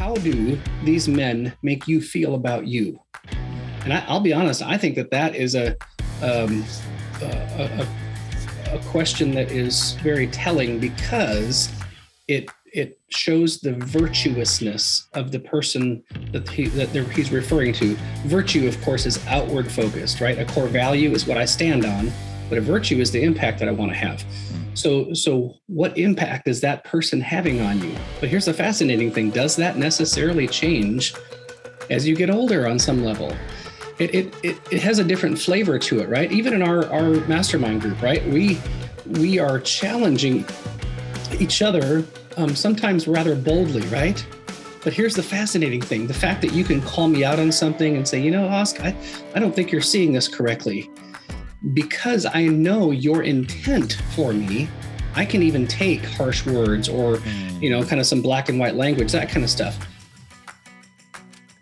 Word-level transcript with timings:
how 0.00 0.14
do 0.14 0.58
these 0.82 1.06
men 1.08 1.52
make 1.62 1.86
you 1.86 2.00
feel 2.00 2.34
about 2.34 2.66
you? 2.66 2.98
And 3.84 3.92
I, 3.92 4.10
will 4.10 4.20
be 4.20 4.32
honest, 4.32 4.62
I 4.62 4.78
think 4.78 4.96
that 4.96 5.10
that 5.10 5.34
is 5.36 5.54
a, 5.54 5.76
um, 6.22 6.64
a, 7.20 7.86
a, 8.70 8.76
a 8.76 8.78
question 8.84 9.30
that 9.32 9.50
is 9.50 9.92
very 10.02 10.26
telling 10.28 10.78
because 10.80 11.70
it 12.28 12.48
it 12.72 12.98
shows 13.08 13.60
the 13.60 13.72
virtuousness 13.72 15.08
of 15.12 15.32
the 15.32 15.40
person 15.40 16.02
that 16.32 16.48
he 16.48 16.68
that 16.68 16.88
he's 17.10 17.30
referring 17.30 17.74
to. 17.74 17.94
Virtue, 18.24 18.66
of 18.66 18.80
course, 18.80 19.04
is 19.04 19.22
outward 19.26 19.70
focused, 19.70 20.22
right? 20.22 20.38
A 20.38 20.46
core 20.46 20.68
value 20.68 21.10
is 21.10 21.26
what 21.26 21.36
I 21.36 21.44
stand 21.44 21.84
on, 21.84 22.10
but 22.50 22.58
a 22.58 22.60
virtue 22.60 22.98
is 22.98 23.10
the 23.10 23.22
impact 23.22 23.60
that 23.60 23.68
I 23.68 23.72
want 23.72 23.92
to 23.92 23.96
have. 23.96 24.22
So, 24.74 25.14
so 25.14 25.56
what 25.66 25.96
impact 25.96 26.48
is 26.48 26.60
that 26.60 26.84
person 26.84 27.20
having 27.20 27.60
on 27.60 27.82
you? 27.82 27.94
But 28.18 28.28
here's 28.28 28.44
the 28.44 28.52
fascinating 28.52 29.10
thing: 29.10 29.30
does 29.30 29.56
that 29.56 29.78
necessarily 29.78 30.46
change 30.46 31.14
as 31.88 32.06
you 32.06 32.14
get 32.14 32.28
older 32.28 32.68
on 32.68 32.78
some 32.78 33.04
level? 33.04 33.34
It, 33.98 34.14
it, 34.14 34.34
it, 34.42 34.58
it 34.70 34.82
has 34.82 34.98
a 34.98 35.04
different 35.04 35.38
flavor 35.38 35.78
to 35.78 36.00
it, 36.00 36.08
right? 36.08 36.30
Even 36.32 36.54
in 36.54 36.62
our, 36.62 36.86
our 36.86 37.10
mastermind 37.26 37.82
group, 37.82 38.00
right? 38.02 38.26
We 38.28 38.60
we 39.06 39.38
are 39.38 39.58
challenging 39.60 40.44
each 41.38 41.62
other 41.62 42.04
um, 42.36 42.54
sometimes 42.54 43.08
rather 43.08 43.34
boldly, 43.34 43.82
right? 43.88 44.24
But 44.82 44.94
here's 44.94 45.14
the 45.14 45.22
fascinating 45.22 45.82
thing 45.82 46.06
the 46.06 46.14
fact 46.14 46.40
that 46.42 46.52
you 46.52 46.64
can 46.64 46.80
call 46.82 47.08
me 47.08 47.24
out 47.24 47.38
on 47.38 47.52
something 47.52 47.96
and 47.96 48.06
say, 48.08 48.20
you 48.20 48.30
know, 48.30 48.48
Oscar, 48.48 48.84
I, 48.84 48.96
I 49.34 49.38
don't 49.38 49.54
think 49.54 49.70
you're 49.70 49.82
seeing 49.82 50.12
this 50.12 50.28
correctly 50.28 50.90
because 51.74 52.26
I 52.26 52.46
know 52.46 52.90
your 52.90 53.22
intent 53.22 53.94
for 54.14 54.32
me, 54.32 54.68
I 55.14 55.24
can 55.24 55.42
even 55.42 55.66
take 55.66 56.04
harsh 56.04 56.46
words 56.46 56.88
or, 56.88 57.16
hmm. 57.18 57.62
you 57.62 57.68
know, 57.68 57.84
kind 57.84 58.00
of 58.00 58.06
some 58.06 58.22
black 58.22 58.48
and 58.48 58.58
white 58.58 58.76
language, 58.76 59.12
that 59.12 59.28
kind 59.28 59.44
of 59.44 59.50
stuff. 59.50 59.86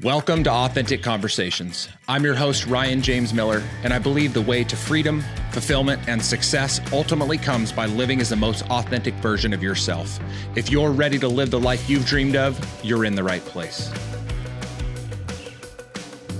Welcome 0.00 0.44
to 0.44 0.50
Authentic 0.52 1.02
Conversations. 1.02 1.88
I'm 2.06 2.22
your 2.22 2.36
host, 2.36 2.66
Ryan 2.66 3.02
James 3.02 3.34
Miller, 3.34 3.64
and 3.82 3.92
I 3.92 3.98
believe 3.98 4.32
the 4.32 4.40
way 4.40 4.62
to 4.62 4.76
freedom, 4.76 5.24
fulfillment, 5.50 6.00
and 6.06 6.22
success 6.22 6.80
ultimately 6.92 7.36
comes 7.36 7.72
by 7.72 7.86
living 7.86 8.20
as 8.20 8.28
the 8.28 8.36
most 8.36 8.62
authentic 8.70 9.14
version 9.14 9.52
of 9.52 9.60
yourself. 9.60 10.20
If 10.54 10.70
you're 10.70 10.92
ready 10.92 11.18
to 11.18 11.26
live 11.26 11.50
the 11.50 11.58
life 11.58 11.90
you've 11.90 12.06
dreamed 12.06 12.36
of, 12.36 12.56
you're 12.84 13.04
in 13.04 13.16
the 13.16 13.24
right 13.24 13.44
place. 13.44 13.90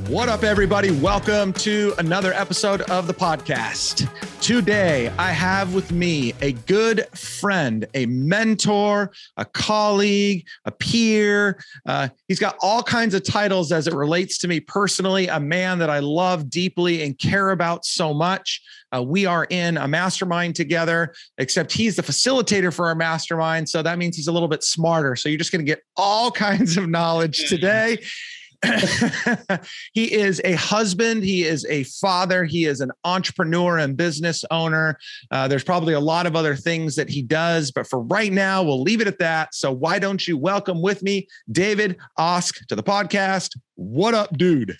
What 0.09 0.31
up, 0.31 0.43
everybody? 0.43 0.91
Welcome 0.91 1.53
to 1.55 1.93
another 1.99 2.33
episode 2.33 2.81
of 2.81 3.07
the 3.07 3.13
podcast. 3.13 4.09
Today, 4.41 5.13
I 5.19 5.33
have 5.33 5.75
with 5.75 5.93
me 5.93 6.33
a 6.41 6.53
good 6.53 7.07
friend, 7.15 7.87
a 7.93 8.07
mentor, 8.07 9.13
a 9.37 9.45
colleague, 9.45 10.47
a 10.65 10.71
peer. 10.71 11.63
Uh, 11.85 12.09
he's 12.27 12.39
got 12.39 12.57
all 12.63 12.83
kinds 12.83 13.13
of 13.13 13.23
titles 13.23 13.71
as 13.71 13.87
it 13.87 13.93
relates 13.93 14.39
to 14.39 14.49
me 14.49 14.61
personally, 14.61 15.29
a 15.29 15.39
man 15.39 15.79
that 15.81 15.91
I 15.91 15.99
love 15.99 16.49
deeply 16.49 17.03
and 17.03 17.19
care 17.19 17.51
about 17.51 17.85
so 17.85 18.15
much. 18.15 18.63
Uh, 18.91 19.03
we 19.03 19.27
are 19.27 19.47
in 19.51 19.77
a 19.77 19.87
mastermind 19.87 20.57
together, 20.57 21.13
except 21.37 21.71
he's 21.71 21.97
the 21.97 22.03
facilitator 22.03 22.73
for 22.73 22.87
our 22.87 22.95
mastermind. 22.95 23.69
So 23.69 23.83
that 23.83 23.99
means 23.99 24.17
he's 24.17 24.29
a 24.29 24.33
little 24.33 24.49
bit 24.49 24.63
smarter. 24.63 25.17
So 25.17 25.29
you're 25.29 25.37
just 25.37 25.53
going 25.53 25.67
to 25.67 25.71
get 25.71 25.83
all 25.99 26.31
kinds 26.49 26.79
of 26.79 26.89
knowledge 26.89 27.47
today. 27.51 27.99
he 29.93 30.13
is 30.13 30.41
a 30.45 30.53
husband. 30.55 31.23
He 31.23 31.45
is 31.45 31.65
a 31.67 31.85
father. 31.85 32.45
He 32.45 32.65
is 32.65 32.81
an 32.81 32.91
entrepreneur 33.05 33.79
and 33.79 33.97
business 33.97 34.45
owner. 34.51 34.99
Uh, 35.31 35.47
there's 35.47 35.65
probably 35.65 35.95
a 35.95 36.01
lot 36.01 36.27
of 36.27 36.35
other 36.35 36.57
things 36.57 36.97
that 36.97 37.09
he 37.09 37.23
does, 37.23 37.71
but 37.71 37.87
for 37.87 38.01
right 38.01 38.33
now, 38.33 38.63
we'll 38.63 38.83
leave 38.83 39.01
it 39.01 39.07
at 39.07 39.19
that. 39.21 39.55
So 39.55 39.71
why 39.71 39.99
don't 39.99 40.27
you 40.27 40.37
welcome 40.37 40.83
with 40.83 41.03
me 41.03 41.29
David 41.51 41.97
Ask 42.19 42.67
to 42.67 42.75
the 42.75 42.83
podcast? 42.83 43.57
What 43.77 44.15
up, 44.15 44.37
dude? 44.37 44.77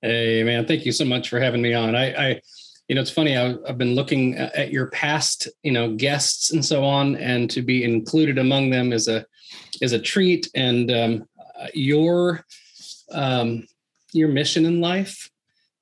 Hey, 0.00 0.42
man. 0.42 0.66
Thank 0.66 0.86
you 0.86 0.92
so 0.92 1.04
much 1.04 1.28
for 1.28 1.38
having 1.38 1.60
me 1.60 1.74
on. 1.74 1.94
I, 1.94 2.30
I 2.30 2.40
you 2.88 2.94
know, 2.94 3.02
it's 3.02 3.10
funny. 3.10 3.36
I, 3.36 3.54
have 3.66 3.78
been 3.78 3.94
looking 3.94 4.36
at 4.36 4.72
your 4.72 4.88
past, 4.88 5.46
you 5.62 5.72
know, 5.72 5.94
guests 5.94 6.50
and 6.50 6.64
so 6.64 6.84
on, 6.84 7.16
and 7.16 7.50
to 7.50 7.62
be 7.62 7.84
included 7.84 8.38
among 8.38 8.70
them 8.70 8.92
is 8.92 9.08
a 9.08 9.26
is 9.80 9.92
a 9.92 9.98
treat. 9.98 10.50
And 10.54 10.90
um, 10.90 11.28
your 11.74 12.44
um, 13.12 13.66
your 14.12 14.28
mission 14.28 14.64
in 14.64 14.80
life 14.80 15.30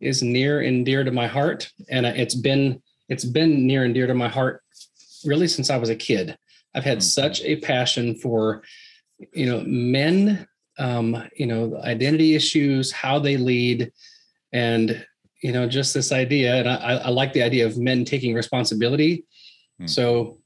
is 0.00 0.22
near 0.22 0.60
and 0.60 0.84
dear 0.84 1.04
to 1.04 1.10
my 1.10 1.26
heart, 1.26 1.70
and 1.88 2.06
it's 2.06 2.34
been 2.34 2.82
it's 3.08 3.24
been 3.24 3.66
near 3.66 3.84
and 3.84 3.94
dear 3.94 4.06
to 4.06 4.14
my 4.14 4.28
heart 4.28 4.62
really 5.24 5.48
since 5.48 5.70
I 5.70 5.76
was 5.76 5.88
a 5.88 5.96
kid. 5.96 6.36
I've 6.74 6.84
had 6.84 6.98
mm-hmm. 6.98 7.22
such 7.22 7.42
a 7.42 7.56
passion 7.56 8.14
for 8.14 8.62
you 9.32 9.46
know 9.46 9.62
men, 9.66 10.46
um, 10.78 11.28
you 11.36 11.46
know 11.46 11.80
identity 11.82 12.34
issues, 12.34 12.92
how 12.92 13.18
they 13.18 13.36
lead, 13.36 13.92
and 14.52 15.04
you 15.42 15.52
know 15.52 15.68
just 15.68 15.94
this 15.94 16.12
idea. 16.12 16.56
And 16.56 16.68
I, 16.68 16.96
I 16.96 17.08
like 17.08 17.32
the 17.32 17.42
idea 17.42 17.66
of 17.66 17.78
men 17.78 18.04
taking 18.04 18.34
responsibility. 18.34 19.24
Mm-hmm. 19.80 19.86
So 19.86 20.38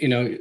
you 0.00 0.08
know 0.08 0.36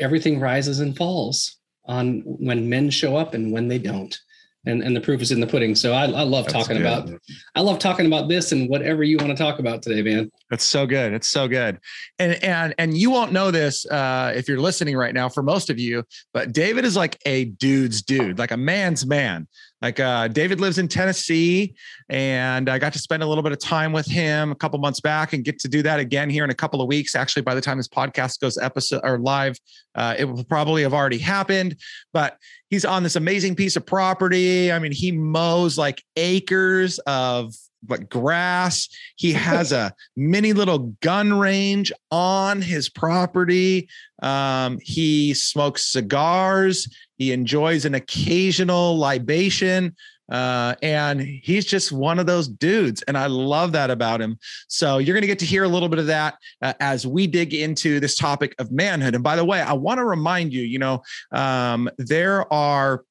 everything 0.00 0.40
rises 0.40 0.80
and 0.80 0.96
falls 0.96 1.56
on 1.84 2.22
when 2.24 2.68
men 2.68 2.90
show 2.90 3.16
up 3.16 3.34
and 3.34 3.52
when 3.52 3.68
they 3.68 3.78
don't 3.78 4.18
and 4.68 4.82
and 4.82 4.94
the 4.94 5.00
proof 5.00 5.20
is 5.20 5.32
in 5.32 5.40
the 5.40 5.46
pudding. 5.46 5.74
So 5.74 5.92
I, 5.92 6.04
I 6.04 6.22
love 6.22 6.44
That's 6.44 6.52
talking 6.52 6.76
good. 6.76 6.86
about 6.86 7.20
I 7.54 7.60
love 7.60 7.78
talking 7.78 8.06
about 8.06 8.28
this 8.28 8.52
and 8.52 8.68
whatever 8.68 9.02
you 9.02 9.16
want 9.16 9.30
to 9.30 9.36
talk 9.36 9.58
about 9.58 9.82
today, 9.82 10.02
man. 10.02 10.30
That's 10.50 10.64
so 10.64 10.86
good. 10.86 11.12
It's 11.12 11.28
so 11.28 11.48
good. 11.48 11.78
And 12.18 12.42
and 12.44 12.74
and 12.78 12.96
you 12.96 13.10
won't 13.10 13.32
know 13.32 13.50
this 13.50 13.86
uh, 13.86 14.32
if 14.36 14.48
you're 14.48 14.60
listening 14.60 14.96
right 14.96 15.14
now. 15.14 15.28
For 15.28 15.42
most 15.42 15.70
of 15.70 15.78
you, 15.78 16.04
but 16.32 16.52
David 16.52 16.84
is 16.84 16.96
like 16.96 17.18
a 17.26 17.46
dude's 17.46 18.02
dude, 18.02 18.38
like 18.38 18.50
a 18.50 18.56
man's 18.56 19.06
man. 19.06 19.48
Like 19.80 20.00
uh, 20.00 20.28
David 20.28 20.60
lives 20.60 20.78
in 20.78 20.88
Tennessee, 20.88 21.74
and 22.08 22.68
I 22.68 22.78
got 22.78 22.92
to 22.94 22.98
spend 22.98 23.22
a 23.22 23.26
little 23.26 23.42
bit 23.42 23.52
of 23.52 23.60
time 23.60 23.92
with 23.92 24.06
him 24.06 24.50
a 24.50 24.54
couple 24.54 24.78
months 24.80 25.00
back, 25.00 25.32
and 25.32 25.44
get 25.44 25.58
to 25.60 25.68
do 25.68 25.82
that 25.82 26.00
again 26.00 26.28
here 26.28 26.42
in 26.42 26.50
a 26.50 26.54
couple 26.54 26.80
of 26.82 26.88
weeks. 26.88 27.14
Actually, 27.14 27.42
by 27.42 27.54
the 27.54 27.60
time 27.60 27.76
this 27.76 27.88
podcast 27.88 28.40
goes 28.40 28.58
episode 28.58 29.00
or 29.04 29.18
live, 29.18 29.56
uh, 29.94 30.16
it 30.18 30.24
will 30.24 30.44
probably 30.44 30.82
have 30.82 30.94
already 30.94 31.18
happened. 31.18 31.76
But 32.12 32.36
he's 32.70 32.84
on 32.84 33.04
this 33.04 33.14
amazing 33.14 33.54
piece 33.54 33.76
of 33.76 33.86
property. 33.86 34.72
I 34.72 34.80
mean, 34.80 34.92
he 34.92 35.12
mows 35.12 35.78
like 35.78 36.02
acres 36.16 36.98
of 37.00 37.54
but 37.82 38.08
grass. 38.08 38.88
He 39.16 39.32
has 39.34 39.72
a 39.72 39.92
mini 40.16 40.52
little 40.52 40.94
gun 41.00 41.38
range 41.38 41.92
on 42.10 42.62
his 42.62 42.88
property. 42.88 43.88
Um, 44.22 44.78
he 44.82 45.34
smokes 45.34 45.84
cigars. 45.84 46.88
He 47.16 47.32
enjoys 47.32 47.84
an 47.84 47.94
occasional 47.94 48.96
libation. 48.96 49.96
Uh, 50.30 50.74
and 50.82 51.20
he's 51.20 51.64
just 51.64 51.90
one 51.90 52.18
of 52.18 52.26
those 52.26 52.48
dudes. 52.48 53.02
And 53.02 53.16
I 53.16 53.26
love 53.26 53.72
that 53.72 53.90
about 53.90 54.20
him. 54.20 54.38
So 54.68 54.98
you're 54.98 55.14
going 55.14 55.22
to 55.22 55.28
get 55.28 55.38
to 55.38 55.46
hear 55.46 55.64
a 55.64 55.68
little 55.68 55.88
bit 55.88 55.98
of 55.98 56.06
that 56.06 56.36
uh, 56.60 56.74
as 56.80 57.06
we 57.06 57.26
dig 57.26 57.54
into 57.54 57.98
this 57.98 58.16
topic 58.16 58.54
of 58.58 58.70
manhood. 58.70 59.14
And 59.14 59.24
by 59.24 59.36
the 59.36 59.44
way, 59.44 59.62
I 59.62 59.72
want 59.72 59.98
to 59.98 60.04
remind 60.04 60.52
you, 60.52 60.62
you 60.62 60.78
know, 60.78 61.02
um, 61.32 61.88
there 61.96 62.52
are 62.52 63.04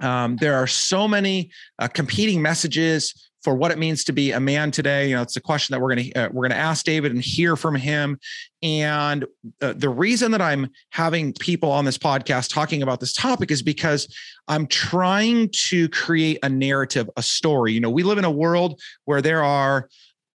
um, 0.00 0.36
there 0.36 0.56
are 0.56 0.66
so 0.66 1.06
many 1.06 1.50
uh, 1.78 1.86
competing 1.86 2.42
messages 2.42 3.23
for 3.44 3.54
what 3.54 3.70
it 3.70 3.78
means 3.78 4.02
to 4.04 4.12
be 4.12 4.32
a 4.32 4.40
man 4.40 4.70
today. 4.70 5.10
You 5.10 5.16
know, 5.16 5.22
it's 5.22 5.36
a 5.36 5.40
question 5.40 5.74
that 5.74 5.80
we're 5.80 5.94
going 5.94 6.10
to 6.10 6.12
uh, 6.14 6.28
we're 6.32 6.48
going 6.48 6.50
to 6.50 6.56
ask 6.56 6.84
David 6.84 7.12
and 7.12 7.22
hear 7.22 7.54
from 7.54 7.76
him. 7.76 8.18
And 8.62 9.26
uh, 9.60 9.74
the 9.76 9.90
reason 9.90 10.32
that 10.32 10.40
I'm 10.40 10.70
having 10.90 11.34
people 11.34 11.70
on 11.70 11.84
this 11.84 11.98
podcast 11.98 12.52
talking 12.52 12.82
about 12.82 13.00
this 13.00 13.12
topic 13.12 13.50
is 13.50 13.62
because 13.62 14.12
I'm 14.48 14.66
trying 14.66 15.50
to 15.68 15.88
create 15.90 16.38
a 16.42 16.48
narrative, 16.48 17.08
a 17.16 17.22
story. 17.22 17.74
You 17.74 17.80
know, 17.80 17.90
we 17.90 18.02
live 18.02 18.18
in 18.18 18.24
a 18.24 18.30
world 18.30 18.80
where 19.04 19.20
there 19.20 19.44
are 19.44 19.88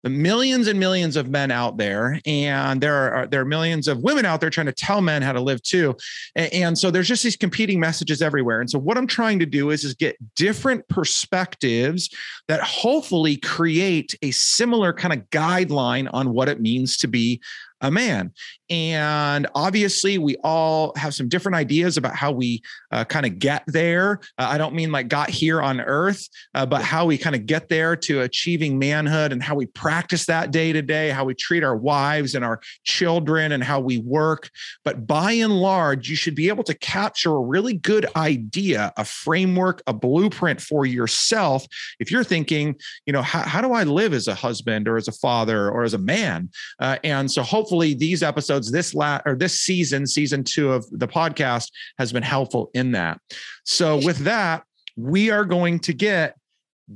the 0.03 0.11
millions 0.11 0.69
and 0.69 0.79
millions 0.79 1.17
of 1.17 1.29
men 1.29 1.51
out 1.51 1.77
there 1.77 2.21
and 2.25 2.81
there 2.81 3.13
are 3.13 3.27
there 3.27 3.41
are 3.41 3.45
millions 3.45 3.89
of 3.89 3.99
women 4.03 4.25
out 4.25 4.41
there 4.41 4.51
trying 4.51 4.67
to 4.67 4.73
tell 4.73 5.01
men 5.01 5.23
how 5.23 5.33
to 5.33 5.41
live 5.41 5.63
too 5.63 5.95
and, 6.35 6.53
and, 6.53 6.79
so 6.79 6.91
there's 6.91 7.09
just 7.09 7.25
these 7.25 7.37
competing 7.37 7.81
messages 7.81 8.23
everywhere 8.23 8.61
and 8.61 8.71
so 8.71 8.79
what 8.79 8.97
i'm 8.97 9.07
trying 9.07 9.39
to 9.39 9.47
do 9.47 9.71
is 9.71 9.85
is 9.85 9.95
get 9.95 10.17
different 10.35 10.87
perspectives 10.89 12.09
that 12.47 12.61
hopefully 12.61 13.37
create 13.37 14.15
a 14.23 14.31
similar 14.31 14.93
kind 14.93 15.13
of 15.13 15.29
guideline 15.31 16.09
on 16.13 16.33
what 16.33 16.49
it 16.49 16.61
means 16.61 16.97
to 16.99 17.09
be 17.09 17.41
a 17.81 17.91
man. 17.91 18.33
And 18.71 19.47
obviously, 19.55 20.19
we 20.19 20.37
all 20.45 20.93
have 20.97 21.15
some 21.15 21.29
different 21.29 21.57
ideas 21.57 21.97
about 21.97 22.15
how 22.15 22.33
we 22.33 22.63
uh, 22.91 23.05
kind 23.05 23.25
of 23.25 23.39
get 23.39 23.63
there. 23.67 24.21
Uh, 24.37 24.49
I 24.51 24.59
don't 24.59 24.75
mean 24.75 24.93
like 24.93 25.09
got 25.09 25.31
here 25.31 25.63
on 25.63 25.81
earth, 25.81 26.29
uh, 26.55 26.67
but 26.67 26.83
how 26.83 27.07
we 27.07 27.17
kind 27.17 27.37
of 27.37 27.47
get 27.47 27.69
there 27.69 27.97
to 27.97 28.23
achieving 28.23 28.79
manhood 28.79 29.33
and 29.33 29.43
how 29.43 29.55
we 29.55 29.67
practice 29.67 30.27
that 30.27 30.51
day 30.51 30.73
to 30.73 30.83
day, 30.83 31.11
how 31.11 31.25
we 31.25 31.35
treat 31.35 31.63
our 31.63 31.77
wives 31.77 32.35
and 32.35 32.45
our 32.45 32.61
children 32.85 33.53
and 33.53 33.63
how 33.63 33.81
we 33.81 33.99
work. 33.99 34.51
But 34.85 35.07
by 35.07 35.33
and 35.33 35.61
large, 35.61 36.09
you 36.09 36.17
should 36.17 36.35
be 36.35 36.49
able 36.49 36.65
to 36.65 36.75
capture 36.75 37.35
a 37.35 37.41
really 37.41 37.75
good 37.75 38.07
idea, 38.17 38.93
a 38.97 39.05
framework, 39.05 39.83
a 39.87 39.93
blueprint 39.93 40.61
for 40.61 40.85
yourself. 40.85 41.65
If 42.01 42.11
you're 42.11 42.25
thinking, 42.25 42.77
you 43.07 43.13
know, 43.13 43.23
how, 43.23 43.43
how 43.43 43.61
do 43.61 43.73
I 43.73 43.85
live 43.85 44.13
as 44.13 44.29
a 44.29 44.35
husband 44.35 44.89
or 44.89 44.97
as 44.97 45.09
a 45.09 45.13
father 45.13 45.71
or 45.71 45.85
as 45.85 45.95
a 45.95 45.99
man? 45.99 46.51
Uh, 46.81 46.99
and 47.05 47.31
so 47.31 47.43
hopefully, 47.43 47.69
hopefully 47.69 47.93
these 47.93 48.23
episodes 48.23 48.58
this 48.67 48.95
last 48.95 49.23
or 49.27 49.35
this 49.35 49.61
season 49.61 50.07
season 50.07 50.43
two 50.45 50.73
of 50.73 50.85
the 50.91 51.09
podcast 51.09 51.71
has 51.99 52.13
been 52.13 52.23
helpful 52.23 52.71
in 52.75 52.93
that 52.93 53.21
so 53.65 53.97
with 54.05 54.19
that 54.19 54.65
we 54.97 55.31
are 55.31 55.45
going 55.45 55.79
to 55.79 55.93
get 55.93 56.35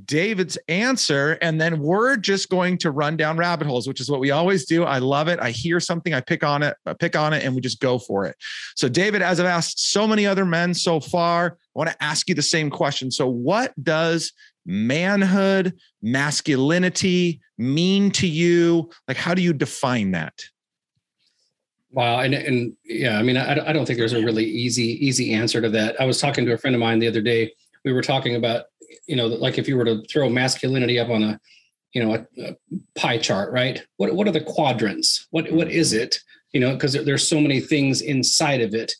David's 0.05 0.57
answer, 0.67 1.37
and 1.41 1.61
then 1.61 1.79
we're 1.79 2.17
just 2.17 2.49
going 2.49 2.79
to 2.79 2.89
run 2.89 3.15
down 3.15 3.37
rabbit 3.37 3.67
holes, 3.67 3.87
which 3.87 4.01
is 4.01 4.09
what 4.09 4.19
we 4.19 4.31
always 4.31 4.65
do. 4.65 4.83
I 4.83 4.97
love 4.97 5.27
it. 5.27 5.39
I 5.39 5.51
hear 5.51 5.79
something, 5.79 6.13
I 6.13 6.21
pick 6.21 6.43
on 6.43 6.63
it, 6.63 6.75
I 6.85 6.93
pick 6.93 7.15
on 7.15 7.31
it, 7.31 7.43
and 7.43 7.53
we 7.53 7.61
just 7.61 7.79
go 7.79 7.99
for 7.99 8.25
it. 8.25 8.35
So, 8.75 8.89
David, 8.89 9.21
as 9.21 9.39
I've 9.39 9.45
asked 9.45 9.91
so 9.91 10.07
many 10.07 10.25
other 10.25 10.45
men 10.45 10.73
so 10.73 10.99
far, 10.99 11.57
I 11.75 11.79
want 11.79 11.91
to 11.91 12.03
ask 12.03 12.27
you 12.27 12.33
the 12.33 12.41
same 12.41 12.71
question. 12.71 13.11
So, 13.11 13.27
what 13.27 13.71
does 13.83 14.31
manhood, 14.65 15.73
masculinity 16.01 17.39
mean 17.59 18.09
to 18.11 18.27
you? 18.27 18.89
Like, 19.07 19.17
how 19.17 19.35
do 19.35 19.43
you 19.43 19.53
define 19.53 20.11
that? 20.11 20.33
Wow, 21.93 22.19
and 22.19 22.33
and 22.33 22.75
yeah, 22.83 23.17
I 23.17 23.23
mean, 23.23 23.37
I, 23.37 23.69
I 23.69 23.73
don't 23.73 23.85
think 23.85 23.99
there's 23.99 24.13
a 24.13 24.23
really 24.23 24.45
easy 24.45 25.05
easy 25.05 25.33
answer 25.33 25.61
to 25.61 25.69
that. 25.69 25.99
I 26.01 26.05
was 26.05 26.19
talking 26.19 26.45
to 26.45 26.53
a 26.53 26.57
friend 26.57 26.75
of 26.75 26.79
mine 26.79 26.99
the 26.99 27.07
other 27.07 27.21
day. 27.21 27.53
We 27.85 27.93
were 27.93 28.01
talking 28.01 28.35
about 28.35 28.65
you 29.07 29.15
know, 29.15 29.27
like 29.27 29.57
if 29.57 29.67
you 29.67 29.77
were 29.77 29.85
to 29.85 30.01
throw 30.03 30.29
masculinity 30.29 30.99
up 30.99 31.09
on 31.09 31.23
a, 31.23 31.39
you 31.93 32.03
know, 32.03 32.13
a, 32.15 32.41
a 32.41 32.55
pie 32.95 33.17
chart, 33.17 33.51
right? 33.51 33.85
What 33.97 34.13
what 34.15 34.27
are 34.27 34.31
the 34.31 34.41
quadrants? 34.41 35.27
What 35.31 35.51
what 35.51 35.69
is 35.69 35.93
it? 35.93 36.19
You 36.51 36.59
know, 36.59 36.73
because 36.73 36.93
there's 36.93 37.27
so 37.27 37.39
many 37.39 37.59
things 37.59 38.01
inside 38.01 38.61
of 38.61 38.73
it. 38.73 38.93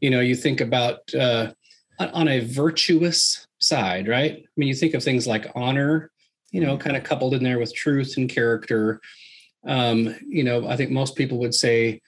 You 0.00 0.10
know, 0.10 0.20
you 0.20 0.34
think 0.34 0.60
about 0.60 1.14
uh, 1.14 1.52
on 1.98 2.28
a 2.28 2.40
virtuous 2.40 3.46
side, 3.58 4.08
right? 4.08 4.32
I 4.32 4.44
mean, 4.56 4.68
you 4.68 4.74
think 4.74 4.94
of 4.94 5.02
things 5.02 5.26
like 5.26 5.50
honor, 5.54 6.10
you 6.50 6.60
know, 6.60 6.76
kind 6.76 6.96
of 6.96 7.04
coupled 7.04 7.34
in 7.34 7.42
there 7.42 7.58
with 7.58 7.74
truth 7.74 8.16
and 8.16 8.28
character. 8.28 9.00
Um, 9.66 10.14
you 10.28 10.44
know, 10.44 10.68
I 10.68 10.76
think 10.76 10.90
most 10.90 11.16
people 11.16 11.38
would 11.38 11.54
say, 11.54 12.02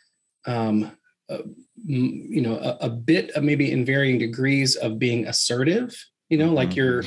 um, 0.48 0.90
uh, 1.28 1.38
you 1.84 2.40
know, 2.40 2.56
a, 2.58 2.86
a 2.86 2.88
bit 2.88 3.30
of 3.32 3.44
maybe 3.44 3.70
in 3.70 3.84
varying 3.84 4.18
degrees 4.18 4.76
of 4.76 4.98
being 4.98 5.26
assertive. 5.26 5.96
You 6.28 6.38
know, 6.38 6.46
mm-hmm. 6.46 6.54
like 6.54 6.76
you're 6.76 7.04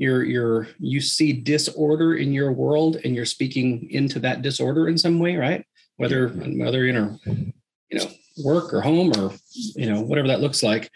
you're 0.00 0.24
you're 0.24 0.68
you 0.78 1.00
see 1.00 1.32
disorder 1.32 2.14
in 2.14 2.32
your 2.32 2.52
world 2.52 2.96
and 3.04 3.14
you're 3.14 3.26
speaking 3.26 3.88
into 3.90 4.18
that 4.18 4.42
disorder 4.42 4.88
in 4.88 4.96
some 4.96 5.18
way 5.18 5.36
right 5.36 5.64
whether 5.98 6.28
whether 6.28 6.86
in 6.86 6.96
a 6.96 7.18
you 7.90 7.98
know 7.98 8.10
work 8.42 8.72
or 8.72 8.80
home 8.80 9.12
or 9.18 9.30
you 9.76 9.88
know 9.88 10.00
whatever 10.00 10.26
that 10.26 10.40
looks 10.40 10.62
like 10.62 10.90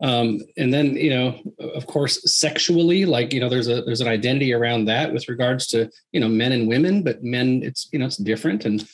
um, 0.00 0.38
and 0.56 0.72
then 0.72 0.94
you 0.94 1.10
know 1.10 1.40
of 1.58 1.86
course 1.86 2.22
sexually 2.32 3.04
like 3.04 3.32
you 3.32 3.40
know 3.40 3.48
there's 3.48 3.68
a 3.68 3.82
there's 3.82 4.00
an 4.00 4.06
identity 4.06 4.52
around 4.52 4.84
that 4.84 5.12
with 5.12 5.28
regards 5.28 5.66
to 5.66 5.90
you 6.12 6.20
know 6.20 6.28
men 6.28 6.52
and 6.52 6.68
women 6.68 7.02
but 7.02 7.24
men 7.24 7.62
it's 7.64 7.88
you 7.92 7.98
know 7.98 8.06
it's 8.06 8.16
different 8.16 8.64
and 8.64 8.88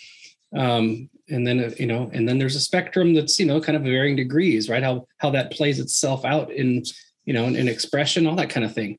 um 0.57 1.11
and 1.33 1.47
then 1.47 1.59
uh, 1.59 1.71
you 1.79 1.87
know 1.87 2.11
and 2.13 2.29
then 2.29 2.39
there's 2.39 2.57
a 2.57 2.61
spectrum 2.61 3.15
that's 3.15 3.39
you 3.41 3.47
know 3.47 3.61
kind 3.61 3.77
of 3.77 3.83
varying 3.83 4.17
degrees 4.17 4.69
right 4.69 4.83
how 4.83 5.07
how 5.19 5.31
that 5.31 5.51
plays 5.51 5.81
itself 5.81 6.25
out 6.25 6.51
in 6.53 6.83
you 7.25 7.33
know 7.33 7.47
in, 7.47 7.57
in 7.57 7.69
expression 7.69 8.27
all 8.27 8.37
that 8.37 8.51
kind 8.51 8.65
of 8.65 8.75
thing 8.75 8.99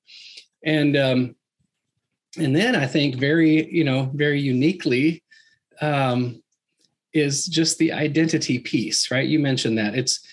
and 0.64 0.96
um, 0.98 1.36
and 2.38 2.56
then 2.56 2.76
I 2.76 2.88
think 2.88 3.16
very 3.16 3.72
you 3.72 3.84
know 3.84 4.10
very 4.14 4.40
uniquely 4.40 5.24
um, 5.82 6.42
is 7.14 7.46
just 7.46 7.78
the 7.78 7.92
identity 7.92 8.60
piece, 8.60 9.12
right? 9.12 9.28
You 9.28 9.40
mentioned 9.40 9.78
that 9.78 9.96
it's 9.96 10.26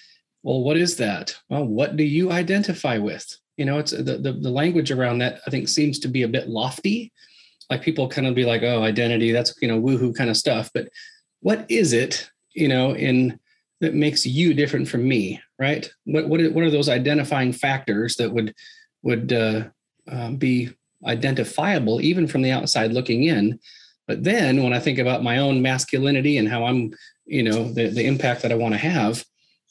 well, 0.43 0.63
what 0.63 0.79
is 0.79 0.97
that? 0.97 1.37
Well, 1.51 1.67
what 1.67 1.97
do 1.97 2.05
you 2.05 2.33
identify 2.33 2.97
with? 2.97 3.27
You 3.59 3.67
know, 3.67 3.79
it's 3.79 3.91
the, 3.91 4.17
the, 4.17 4.33
the 4.33 4.51
language 4.51 4.91
around 4.91 5.19
that 5.19 5.41
I 5.47 5.51
think 5.51 5.69
seems 5.69 5.99
to 5.99 6.09
be 6.09 6.23
a 6.23 6.29
bit 6.29 6.49
lofty. 6.49 7.13
Like 7.69 7.83
people 7.83 8.09
kind 8.09 8.27
of 8.27 8.35
be 8.35 8.47
like, 8.47 8.63
oh, 8.63 8.83
identity, 8.83 9.33
that's 9.33 9.55
you 9.61 9.69
know, 9.69 9.81
woohoo 9.81 10.15
kind 10.15 10.31
of 10.31 10.37
stuff. 10.39 10.71
But 10.73 10.89
what 11.41 11.67
is 11.69 11.93
it, 11.93 12.31
you 12.53 12.69
know, 12.69 12.95
in 12.95 13.39
that 13.81 13.95
makes 13.95 14.27
you 14.27 14.53
different 14.53 14.89
from 14.89 15.09
me, 15.09 15.41
right? 15.59 15.91
What 16.05 16.29
what 16.29 16.41
what 16.53 16.65
are 16.65 16.71
those 16.71 16.89
identifying 16.89 17.53
factors 17.53 18.17
that 18.17 18.31
would 18.31 18.55
would 19.03 19.33
uh, 19.33 19.65
um, 20.09 20.37
be 20.37 20.71
identifiable 21.07 22.01
even 22.01 22.27
from 22.27 22.43
the 22.43 22.51
outside 22.51 22.93
looking 22.93 23.25
in. 23.25 23.59
But 24.07 24.25
then 24.25 24.63
when 24.63 24.73
I 24.73 24.81
think 24.81 24.99
about 24.99 25.23
my 25.23 25.39
own 25.39 25.63
masculinity 25.63 26.37
and 26.37 26.49
how 26.49 26.65
I'm, 26.65 26.93
you 27.27 27.43
know, 27.43 27.73
the, 27.73 27.89
the 27.89 28.07
impact 28.07 28.43
that 28.43 28.53
I 28.53 28.57
want 28.57 28.75
to 28.75 28.79
have, 28.79 29.25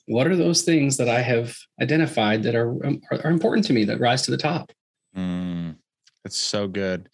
what 0.08 0.28
are 0.28 0.36
those 0.36 0.64
things 0.64 0.98
that 0.98 1.10
I 1.10 1.22
have 1.22 1.56
identified 1.82 2.44
that 2.44 2.56
are, 2.56 2.70
um, 2.86 3.02
are, 3.12 3.20
are 3.26 3.32
important 3.32 3.66
to 3.68 3.74
me 3.74 3.84
that 3.86 4.00
rise 4.00 4.24
to 4.24 4.32
the 4.32 4.38
top? 4.38 4.72
Mm, 5.16 5.76
that's 6.24 6.38
so 6.38 6.68
good. 6.68 7.10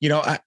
You 0.00 0.08
know, 0.08 0.20
I, 0.20 0.38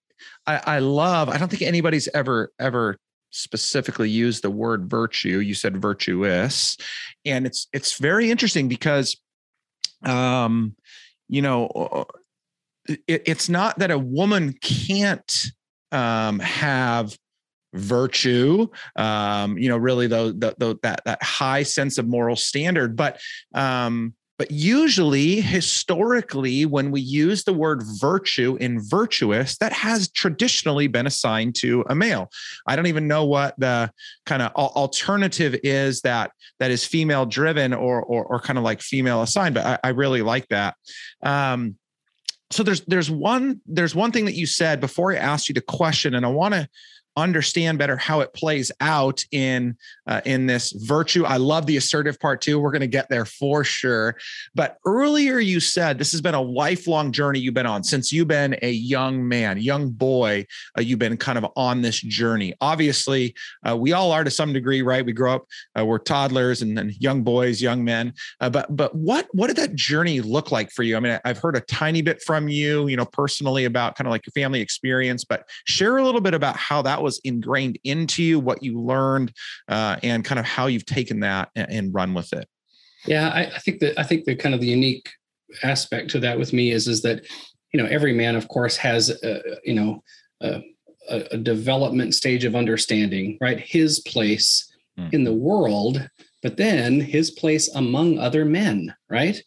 I, 0.47 0.61
I 0.65 0.79
love, 0.79 1.29
I 1.29 1.37
don't 1.37 1.49
think 1.49 1.61
anybody's 1.61 2.09
ever, 2.13 2.51
ever 2.59 2.97
specifically 3.33 4.09
use 4.09 4.41
the 4.41 4.51
word 4.51 4.89
virtue. 4.89 5.39
You 5.39 5.55
said 5.55 5.81
virtuous. 5.81 6.77
And 7.25 7.45
it's, 7.45 7.67
it's 7.73 7.97
very 7.97 8.31
interesting 8.31 8.67
because, 8.67 9.17
um, 10.03 10.75
you 11.27 11.41
know, 11.41 12.05
it, 12.87 13.23
it's 13.25 13.49
not 13.49 13.79
that 13.79 13.91
a 13.91 13.97
woman 13.99 14.53
can't 14.61 15.45
um, 15.91 16.39
have 16.39 17.17
virtue 17.75 18.67
um 18.97 19.57
you 19.57 19.67
know 19.67 19.77
really 19.77 20.05
though 20.05 20.31
the, 20.31 20.53
the, 20.59 20.77
that 20.83 21.01
that 21.05 21.23
high 21.23 21.63
sense 21.63 21.97
of 21.97 22.07
moral 22.07 22.35
standard 22.35 22.95
but 22.95 23.19
um 23.55 24.13
but 24.43 24.51
usually 24.51 25.39
historically 25.39 26.65
when 26.65 26.91
we 26.91 26.99
use 26.99 27.45
the 27.45 27.53
word 27.53 27.81
virtue 28.01 28.57
in 28.59 28.77
virtuous 28.81 29.57
that 29.59 29.71
has 29.71 30.11
traditionally 30.11 30.85
been 30.87 31.07
assigned 31.07 31.55
to 31.55 31.81
a 31.87 31.95
male. 31.95 32.29
I 32.67 32.75
don't 32.75 32.87
even 32.87 33.07
know 33.07 33.23
what 33.23 33.57
the 33.57 33.89
kind 34.25 34.41
of 34.41 34.51
alternative 34.51 35.57
is 35.63 36.01
that 36.01 36.31
that 36.59 36.71
is 36.71 36.83
female 36.83 37.25
driven 37.25 37.73
or 37.73 38.03
or, 38.03 38.25
or 38.25 38.41
kind 38.41 38.59
of 38.59 38.65
like 38.65 38.81
female 38.81 39.21
assigned 39.21 39.55
but 39.55 39.65
I, 39.65 39.79
I 39.81 39.89
really 39.91 40.21
like 40.21 40.49
that. 40.49 40.75
Um 41.21 41.77
so 42.51 42.63
there's 42.63 42.81
there's 42.81 43.09
one 43.09 43.61
there's 43.65 43.95
one 43.95 44.11
thing 44.11 44.25
that 44.25 44.35
you 44.35 44.45
said 44.45 44.81
before 44.81 45.13
I 45.13 45.15
asked 45.15 45.47
you 45.47 45.55
the 45.55 45.61
question, 45.61 46.15
and 46.15 46.25
I 46.25 46.29
want 46.29 46.53
to 46.53 46.67
understand 47.15 47.77
better 47.77 47.97
how 47.97 48.21
it 48.21 48.33
plays 48.33 48.71
out 48.81 49.23
in 49.31 49.77
uh, 50.07 50.21
in 50.25 50.45
this 50.45 50.71
virtue. 50.71 51.25
I 51.25 51.37
love 51.37 51.65
the 51.65 51.77
assertive 51.77 52.19
part 52.19 52.41
too. 52.41 52.59
We're 52.59 52.71
going 52.71 52.81
to 52.81 52.87
get 52.87 53.09
there 53.09 53.25
for 53.25 53.63
sure. 53.63 54.15
But 54.55 54.77
earlier 54.85 55.39
you 55.39 55.59
said 55.59 55.97
this 55.97 56.11
has 56.11 56.21
been 56.21 56.33
a 56.33 56.41
lifelong 56.41 57.11
journey 57.11 57.39
you've 57.39 57.53
been 57.53 57.65
on 57.65 57.83
since 57.83 58.11
you've 58.11 58.27
been 58.27 58.57
a 58.61 58.71
young 58.71 59.27
man, 59.27 59.59
young 59.59 59.89
boy. 59.91 60.45
Uh, 60.77 60.81
you've 60.81 60.99
been 60.99 61.17
kind 61.17 61.37
of 61.37 61.45
on 61.55 61.81
this 61.81 62.01
journey. 62.01 62.53
Obviously, 62.61 63.35
uh, 63.67 63.75
we 63.75 63.93
all 63.93 64.11
are 64.11 64.23
to 64.23 64.31
some 64.31 64.53
degree, 64.53 64.81
right? 64.81 65.05
We 65.05 65.13
grow 65.13 65.35
up, 65.35 65.47
uh, 65.77 65.85
we're 65.85 65.99
toddlers 65.99 66.61
and 66.61 66.77
then 66.77 66.93
young 66.99 67.23
boys, 67.23 67.61
young 67.61 67.83
men. 67.83 68.13
Uh, 68.39 68.49
but 68.49 68.75
but 68.75 68.95
what 68.95 69.27
what 69.33 69.47
did 69.47 69.57
that 69.57 69.75
journey 69.75 70.21
look 70.21 70.51
like 70.51 70.71
for 70.71 70.83
you? 70.83 70.97
I 70.97 70.99
mean, 70.99 71.19
I've 71.25 71.37
heard 71.37 71.55
a 71.55 71.61
tiny 71.61 72.01
bit 72.01 72.21
from 72.21 72.47
you, 72.47 72.87
you 72.87 72.97
know, 72.97 73.05
personally 73.05 73.65
about 73.65 73.95
kind 73.95 74.07
of 74.07 74.11
like 74.11 74.25
your 74.25 74.31
family 74.31 74.61
experience, 74.61 75.23
but 75.23 75.47
share 75.65 75.97
a 75.97 76.03
little 76.03 76.21
bit 76.21 76.33
about 76.33 76.55
how 76.55 76.81
that 76.81 77.02
was 77.03 77.21
ingrained 77.23 77.77
into 77.83 78.23
you, 78.23 78.39
what 78.39 78.63
you 78.63 78.81
learned, 78.81 79.33
uh, 79.67 79.97
and 80.01 80.25
kind 80.25 80.39
of 80.39 80.45
how 80.45 80.67
you've 80.67 80.85
taken 80.85 81.19
that 81.19 81.49
and, 81.55 81.71
and 81.71 81.93
run 81.93 82.13
with 82.13 82.33
it. 82.33 82.47
Yeah, 83.05 83.29
I, 83.29 83.41
I, 83.41 83.59
think 83.59 83.79
that 83.81 83.99
I 83.99 84.03
think 84.03 84.25
the 84.25 84.35
kind 84.35 84.55
of 84.55 84.61
the 84.61 84.67
unique 84.67 85.09
aspect 85.61 86.09
to 86.11 86.19
that 86.21 86.39
with 86.39 86.53
me 86.53 86.71
is 86.71 86.87
is 86.87 87.01
that 87.01 87.25
you 87.73 87.81
know 87.81 87.87
every 87.87 88.13
man, 88.13 88.35
of 88.35 88.47
course, 88.47 88.77
has 88.77 89.09
a, 89.09 89.41
you 89.63 89.73
know 89.73 90.01
a, 90.41 90.61
a 91.09 91.37
development 91.37 92.15
stage 92.15 92.45
of 92.45 92.55
understanding, 92.55 93.37
right? 93.41 93.59
His 93.59 93.99
place 94.01 94.71
mm. 94.97 95.13
in 95.13 95.23
the 95.23 95.33
world, 95.33 96.07
but 96.41 96.57
then 96.57 96.99
his 96.99 97.31
place 97.31 97.73
among 97.75 98.19
other 98.19 98.45
men, 98.45 98.93
right? 99.09 99.41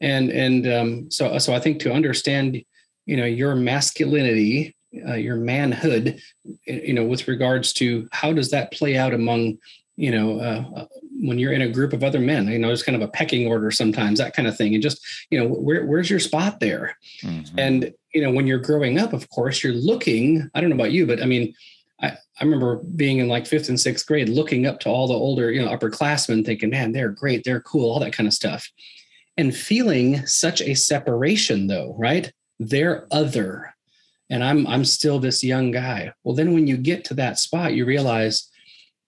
And 0.00 0.30
and 0.30 0.66
um, 0.66 1.10
so 1.10 1.38
so 1.38 1.54
I 1.54 1.60
think 1.60 1.80
to 1.80 1.92
understand, 1.92 2.62
you 3.06 3.16
know, 3.16 3.24
your 3.24 3.54
masculinity 3.54 4.75
uh, 5.06 5.14
your 5.14 5.36
manhood, 5.36 6.20
you 6.66 6.92
know, 6.92 7.04
with 7.04 7.28
regards 7.28 7.72
to 7.74 8.08
how 8.12 8.32
does 8.32 8.50
that 8.50 8.72
play 8.72 8.96
out 8.96 9.14
among, 9.14 9.58
you 9.96 10.10
know, 10.10 10.40
uh, 10.40 10.80
uh, 10.80 10.86
when 11.20 11.38
you're 11.38 11.52
in 11.52 11.62
a 11.62 11.68
group 11.68 11.92
of 11.92 12.04
other 12.04 12.20
men, 12.20 12.46
you 12.48 12.58
know, 12.58 12.68
there's 12.68 12.82
kind 12.82 12.96
of 12.96 13.02
a 13.02 13.10
pecking 13.10 13.46
order 13.46 13.70
sometimes, 13.70 14.18
that 14.18 14.34
kind 14.34 14.46
of 14.46 14.56
thing. 14.56 14.74
And 14.74 14.82
just, 14.82 15.00
you 15.30 15.38
know, 15.38 15.48
where, 15.48 15.86
where's 15.86 16.10
your 16.10 16.20
spot 16.20 16.60
there? 16.60 16.96
Mm-hmm. 17.22 17.58
And, 17.58 17.94
you 18.12 18.22
know, 18.22 18.30
when 18.30 18.46
you're 18.46 18.58
growing 18.58 18.98
up, 18.98 19.12
of 19.12 19.28
course, 19.30 19.62
you're 19.62 19.72
looking, 19.72 20.50
I 20.54 20.60
don't 20.60 20.70
know 20.70 20.76
about 20.76 20.92
you, 20.92 21.06
but 21.06 21.22
I 21.22 21.26
mean, 21.26 21.54
I, 22.02 22.08
I 22.08 22.44
remember 22.44 22.76
being 22.76 23.18
in 23.18 23.28
like 23.28 23.46
fifth 23.46 23.70
and 23.70 23.80
sixth 23.80 24.06
grade, 24.06 24.28
looking 24.28 24.66
up 24.66 24.80
to 24.80 24.90
all 24.90 25.08
the 25.08 25.14
older, 25.14 25.50
you 25.50 25.64
know, 25.64 25.74
upperclassmen 25.74 26.44
thinking, 26.44 26.70
man, 26.70 26.92
they're 26.92 27.08
great. 27.08 27.42
They're 27.44 27.62
cool, 27.62 27.90
all 27.90 28.00
that 28.00 28.12
kind 28.12 28.26
of 28.26 28.34
stuff. 28.34 28.70
And 29.38 29.56
feeling 29.56 30.26
such 30.26 30.60
a 30.60 30.74
separation 30.74 31.66
though, 31.66 31.94
right? 31.98 32.32
They're 32.58 33.06
other 33.10 33.74
and 34.30 34.42
I'm 34.42 34.66
I'm 34.66 34.84
still 34.84 35.18
this 35.18 35.44
young 35.44 35.70
guy. 35.70 36.12
Well, 36.24 36.34
then 36.34 36.52
when 36.52 36.66
you 36.66 36.76
get 36.76 37.04
to 37.06 37.14
that 37.14 37.38
spot, 37.38 37.74
you 37.74 37.84
realize, 37.84 38.50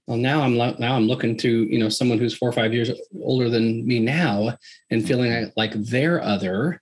well, 0.07 0.17
now 0.17 0.43
I'm 0.43 0.57
now 0.57 0.95
I'm 0.95 1.07
looking 1.07 1.37
to 1.39 1.65
you 1.65 1.79
know 1.79 1.89
someone 1.89 2.19
who's 2.19 2.37
four 2.37 2.49
or 2.49 2.53
five 2.53 2.73
years 2.73 2.91
older 3.21 3.51
than 3.51 3.87
me 3.87 4.01
now, 4.01 4.57
and 4.91 5.07
feeling 5.07 5.53
like 5.57 5.73
they're 5.75 6.23
other, 6.23 6.81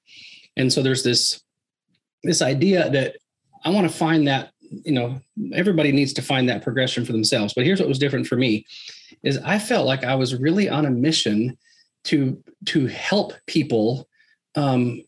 and 0.57 0.73
so 0.73 0.83
there's 0.83 1.02
this 1.02 1.43
this 2.23 2.43
idea 2.43 2.90
that 2.90 3.16
I 3.64 3.71
want 3.71 3.88
to 3.90 3.97
find 3.97 4.28
that 4.28 4.50
you 4.61 4.93
know 4.93 5.21
everybody 5.52 5.93
needs 5.93 6.12
to 6.14 6.23
find 6.23 6.49
that 6.49 6.62
progression 6.62 7.05
for 7.05 7.12
themselves. 7.12 7.55
But 7.55 7.64
here's 7.64 7.81
what 7.81 7.88
was 7.88 7.99
different 7.99 8.26
for 8.26 8.37
me, 8.37 8.66
is 9.23 9.38
I 9.38 9.59
felt 9.59 9.87
like 9.87 10.05
I 10.05 10.14
was 10.14 10.35
really 10.35 10.69
on 10.69 10.85
a 10.85 10.90
mission 10.90 11.57
to 12.05 12.43
to 12.66 12.87
help 12.87 13.33
people 13.47 14.09
um, 14.57 15.02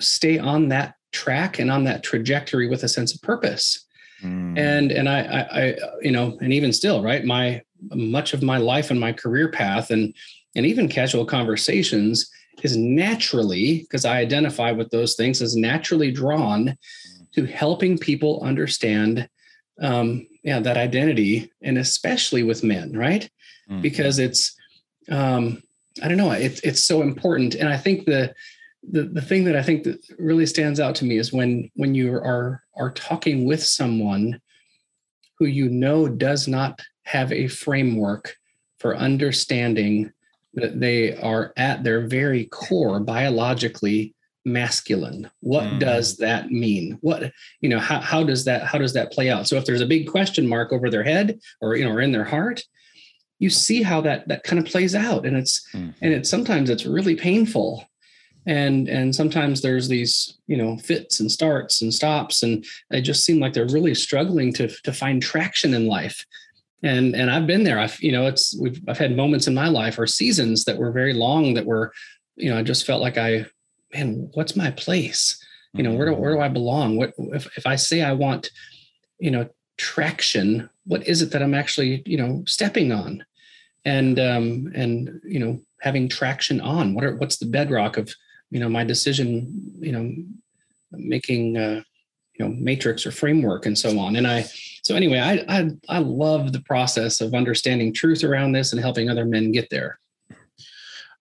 stay 0.00 0.38
on 0.38 0.68
that 0.68 0.96
track 1.14 1.58
and 1.58 1.70
on 1.70 1.84
that 1.84 2.02
trajectory 2.02 2.68
with 2.68 2.82
a 2.82 2.88
sense 2.88 3.14
of 3.14 3.22
purpose. 3.22 3.86
Mm. 4.22 4.58
And 4.58 4.92
and 4.92 5.08
I, 5.08 5.20
I 5.20 5.60
I 5.62 5.76
you 6.02 6.10
know 6.10 6.36
and 6.40 6.52
even 6.52 6.72
still 6.72 7.02
right 7.02 7.24
my 7.24 7.62
much 7.94 8.34
of 8.34 8.42
my 8.42 8.58
life 8.58 8.90
and 8.90 9.00
my 9.00 9.12
career 9.12 9.48
path 9.50 9.90
and 9.90 10.14
and 10.56 10.66
even 10.66 10.88
casual 10.88 11.24
conversations 11.24 12.30
is 12.62 12.76
naturally 12.76 13.80
because 13.80 14.04
I 14.04 14.18
identify 14.18 14.72
with 14.72 14.90
those 14.90 15.14
things 15.14 15.40
is 15.40 15.56
naturally 15.56 16.10
drawn 16.10 16.76
to 17.34 17.44
helping 17.44 17.98
people 17.98 18.40
understand 18.42 19.28
um, 19.80 20.26
yeah 20.42 20.60
that 20.60 20.76
identity 20.76 21.50
and 21.62 21.78
especially 21.78 22.42
with 22.42 22.64
men 22.64 22.92
right 22.96 23.28
mm-hmm. 23.68 23.82
because 23.82 24.18
it's 24.18 24.56
um, 25.10 25.62
I 26.02 26.08
don't 26.08 26.18
know 26.18 26.30
it's 26.30 26.60
it's 26.60 26.84
so 26.84 27.02
important 27.02 27.54
and 27.56 27.68
I 27.68 27.76
think 27.76 28.06
the 28.06 28.34
the 28.90 29.04
the 29.04 29.22
thing 29.22 29.44
that 29.44 29.56
I 29.56 29.62
think 29.62 29.84
that 29.84 30.04
really 30.18 30.46
stands 30.46 30.80
out 30.80 30.94
to 30.96 31.04
me 31.04 31.18
is 31.18 31.32
when 31.32 31.70
when 31.74 31.94
you 31.94 32.14
are 32.14 32.62
are 32.76 32.90
talking 32.90 33.44
with 33.44 33.62
someone 33.62 34.40
who 35.38 35.46
you 35.46 35.68
know 35.68 36.08
does 36.08 36.46
not 36.48 36.80
have 37.04 37.32
a 37.32 37.48
framework 37.48 38.36
for 38.78 38.96
understanding 38.96 40.12
that 40.54 40.80
they 40.80 41.16
are 41.16 41.52
at 41.56 41.82
their 41.82 42.06
very 42.06 42.46
core 42.46 43.00
biologically 43.00 44.14
masculine 44.46 45.30
what 45.40 45.64
mm. 45.64 45.80
does 45.80 46.18
that 46.18 46.50
mean 46.50 46.98
what 47.00 47.32
you 47.62 47.68
know 47.68 47.78
how, 47.78 47.98
how 47.98 48.22
does 48.22 48.44
that 48.44 48.62
how 48.62 48.76
does 48.76 48.92
that 48.92 49.10
play 49.10 49.30
out 49.30 49.48
so 49.48 49.56
if 49.56 49.64
there's 49.64 49.80
a 49.80 49.86
big 49.86 50.06
question 50.06 50.46
mark 50.46 50.70
over 50.70 50.90
their 50.90 51.02
head 51.02 51.40
or 51.62 51.76
you 51.76 51.84
know 51.84 51.90
or 51.90 52.00
in 52.00 52.12
their 52.12 52.24
heart 52.24 52.62
you 53.38 53.48
see 53.48 53.82
how 53.82 54.02
that 54.02 54.28
that 54.28 54.44
kind 54.44 54.58
of 54.58 54.70
plays 54.70 54.94
out 54.94 55.24
and 55.24 55.34
it's 55.34 55.66
mm. 55.72 55.94
and 56.02 56.12
it's 56.12 56.28
sometimes 56.28 56.68
it's 56.68 56.84
really 56.84 57.16
painful 57.16 57.88
and 58.46 58.88
and 58.88 59.14
sometimes 59.14 59.62
there's 59.62 59.88
these 59.88 60.38
you 60.46 60.56
know 60.56 60.76
fits 60.78 61.20
and 61.20 61.30
starts 61.30 61.80
and 61.80 61.94
stops 61.94 62.42
and 62.42 62.64
they 62.90 63.00
just 63.00 63.24
seem 63.24 63.40
like 63.40 63.52
they're 63.52 63.66
really 63.66 63.94
struggling 63.94 64.52
to 64.52 64.68
to 64.82 64.92
find 64.92 65.22
traction 65.22 65.74
in 65.74 65.86
life. 65.86 66.24
And 66.82 67.14
and 67.14 67.30
i've 67.30 67.46
been 67.46 67.64
there. 67.64 67.78
I've 67.78 68.00
you 68.02 68.12
know 68.12 68.26
it's 68.26 68.56
we've 68.60 68.80
i've 68.88 68.98
had 68.98 69.16
moments 69.16 69.46
in 69.46 69.54
my 69.54 69.68
life 69.68 69.98
or 69.98 70.06
seasons 70.06 70.64
that 70.64 70.76
were 70.76 70.92
very 70.92 71.14
long 71.14 71.54
that 71.54 71.66
were 71.66 71.92
you 72.36 72.50
know 72.50 72.58
i 72.58 72.62
just 72.62 72.86
felt 72.86 73.00
like 73.00 73.16
i 73.16 73.46
man 73.92 74.28
what's 74.34 74.56
my 74.56 74.70
place? 74.72 75.42
You 75.72 75.82
know 75.82 75.92
where 75.92 76.06
do, 76.06 76.14
where 76.14 76.34
do 76.34 76.40
i 76.40 76.48
belong? 76.48 76.96
What 76.96 77.14
if, 77.18 77.46
if 77.56 77.66
i 77.66 77.76
say 77.76 78.02
i 78.02 78.12
want 78.12 78.50
you 79.18 79.30
know 79.30 79.48
traction 79.76 80.68
what 80.86 81.06
is 81.08 81.22
it 81.22 81.32
that 81.32 81.42
i'm 81.42 81.54
actually 81.54 82.02
you 82.04 82.18
know 82.18 82.42
stepping 82.46 82.92
on? 82.92 83.24
And 83.86 84.18
um 84.18 84.70
and 84.74 85.22
you 85.24 85.38
know 85.38 85.60
having 85.80 86.10
traction 86.10 86.60
on 86.60 86.94
what 86.94 87.04
are 87.04 87.16
what's 87.16 87.38
the 87.38 87.46
bedrock 87.46 87.96
of 87.96 88.14
you 88.54 88.60
know 88.60 88.68
my 88.68 88.84
decision 88.84 89.52
you 89.80 89.92
know 89.92 90.14
making 90.92 91.56
uh, 91.58 91.82
you 92.38 92.44
know 92.44 92.54
matrix 92.58 93.06
or 93.06 93.10
framework 93.10 93.66
and 93.66 93.76
so 93.78 93.98
on. 93.98 94.16
And 94.16 94.26
i 94.26 94.42
so 94.82 94.94
anyway 94.94 95.18
I, 95.18 95.44
I 95.48 95.70
i 95.88 95.98
love 95.98 96.52
the 96.52 96.60
process 96.60 97.20
of 97.20 97.34
understanding 97.34 97.92
truth 97.92 98.24
around 98.24 98.52
this 98.52 98.72
and 98.72 98.80
helping 98.80 99.08
other 99.08 99.24
men 99.24 99.52
get 99.52 99.70
there. 99.70 99.98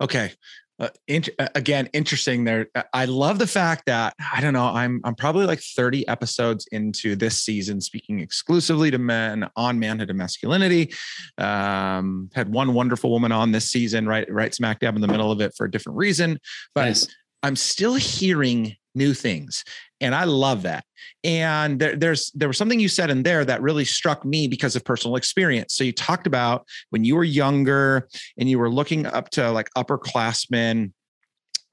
Okay. 0.01 0.31
Uh, 0.79 0.89
in, 1.07 1.23
uh, 1.37 1.47
again 1.53 1.87
interesting 1.93 2.43
there. 2.43 2.67
Uh, 2.73 2.81
i 2.93 3.05
love 3.05 3.37
the 3.37 3.45
fact 3.45 3.85
that 3.85 4.15
i 4.33 4.41
don't 4.41 4.53
know 4.53 4.65
i'm 4.65 4.99
i'm 5.03 5.13
probably 5.13 5.45
like 5.45 5.59
30 5.59 6.07
episodes 6.07 6.67
into 6.71 7.15
this 7.15 7.39
season 7.39 7.79
speaking 7.79 8.19
exclusively 8.19 8.89
to 8.89 8.97
men 8.97 9.47
on 9.55 9.77
manhood 9.77 10.09
and 10.09 10.17
masculinity. 10.17 10.91
Um 11.37 12.31
had 12.33 12.51
one 12.51 12.73
wonderful 12.73 13.11
woman 13.11 13.31
on 13.31 13.51
this 13.51 13.69
season 13.69 14.07
right 14.07 14.29
right 14.33 14.53
smack 14.53 14.79
dab 14.79 14.95
in 14.95 15.01
the 15.01 15.07
middle 15.07 15.31
of 15.31 15.41
it 15.41 15.53
for 15.55 15.67
a 15.67 15.71
different 15.71 15.97
reason. 15.99 16.39
But 16.73 16.85
nice. 16.85 17.07
I'm 17.43 17.55
still 17.55 17.95
hearing 17.95 18.75
new 18.95 19.13
things 19.13 19.63
and 20.03 20.13
i 20.13 20.23
love 20.25 20.61
that. 20.63 20.85
And 21.23 21.79
there, 21.79 21.95
there's 21.95 22.31
there 22.31 22.49
was 22.49 22.57
something 22.57 22.79
you 22.79 22.89
said 22.89 23.09
in 23.09 23.23
there 23.23 23.45
that 23.45 23.61
really 23.61 23.85
struck 23.85 24.25
me 24.25 24.47
because 24.47 24.75
of 24.75 24.83
personal 24.83 25.15
experience. 25.15 25.73
So 25.73 25.85
you 25.85 25.93
talked 25.93 26.27
about 26.27 26.67
when 26.89 27.05
you 27.05 27.15
were 27.15 27.23
younger 27.23 28.09
and 28.37 28.49
you 28.49 28.59
were 28.59 28.69
looking 28.69 29.05
up 29.05 29.29
to 29.31 29.49
like 29.51 29.69
upperclassmen 29.77 30.91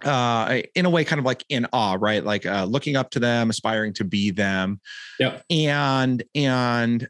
uh 0.04 0.62
in 0.74 0.86
a 0.86 0.90
way 0.90 1.04
kind 1.04 1.18
of 1.18 1.24
like 1.26 1.44
in 1.48 1.66
awe 1.72 1.96
right? 2.00 2.24
Like 2.24 2.46
uh 2.46 2.64
looking 2.64 2.96
up 2.96 3.10
to 3.10 3.18
them 3.18 3.50
aspiring 3.50 3.92
to 3.94 4.04
be 4.04 4.30
them. 4.30 4.80
Yeah 5.18 5.40
and 5.50 6.22
and 6.34 7.08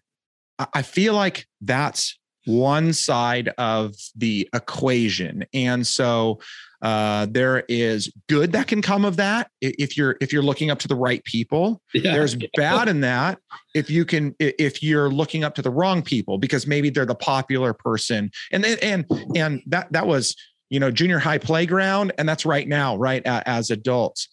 i 0.75 0.83
feel 0.83 1.14
like 1.14 1.47
that's 1.62 2.19
one 2.47 2.93
side 2.93 3.51
of 3.59 3.95
the 4.17 4.49
equation 4.55 5.45
and 5.53 5.87
so 5.87 6.39
uh, 6.83 7.27
there 7.31 7.65
is 7.69 8.11
good 8.29 8.53
that 8.53 8.67
can 8.67 8.81
come 8.81 9.05
of 9.05 9.17
that 9.17 9.51
if 9.61 9.97
you're 9.97 10.17
if 10.21 10.33
you're 10.33 10.43
looking 10.43 10.71
up 10.71 10.79
to 10.79 10.89
the 10.89 10.97
right 10.97 11.23
people. 11.25 11.81
Yeah. 11.93 12.13
There's 12.13 12.37
bad 12.57 12.89
in 12.89 13.01
that 13.03 13.39
if 13.75 13.91
you 13.91 14.05
can 14.05 14.35
if 14.39 14.83
you're 14.83 15.11
looking 15.11 15.45
up 15.45 15.55
to 15.57 15.63
the 15.63 15.71
wrong 15.71 16.03
people 16.03 16.39
because 16.39 16.67
maybe 16.67 16.89
they're 16.89 17.07
the 17.07 17.15
popular 17.15 17.75
person 17.75 18.31
and 18.51 18.65
and 18.65 19.05
and 19.37 19.63
that 19.67 19.93
that 19.93 20.07
was 20.07 20.35
you 20.71 20.81
know 20.81 20.91
junior 20.91 21.19
high 21.19 21.39
playground 21.39 22.13
and 22.17 22.29
that's 22.29 22.47
right 22.47 22.67
now 22.67 22.97
right 22.97 23.23
as 23.27 23.71
adults. 23.71 24.29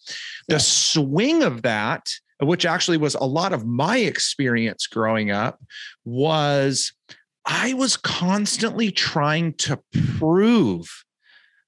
The 0.48 0.60
swing 0.60 1.42
of 1.42 1.62
that 1.62 2.08
which 2.40 2.64
actually 2.64 2.98
was 2.98 3.16
a 3.16 3.24
lot 3.24 3.52
of 3.52 3.66
my 3.66 3.98
experience 3.98 4.86
growing 4.86 5.32
up 5.32 5.60
was 6.04 6.92
I 7.46 7.74
was 7.74 7.96
constantly 7.96 8.90
trying 8.90 9.54
to 9.54 9.80
prove 10.18 11.04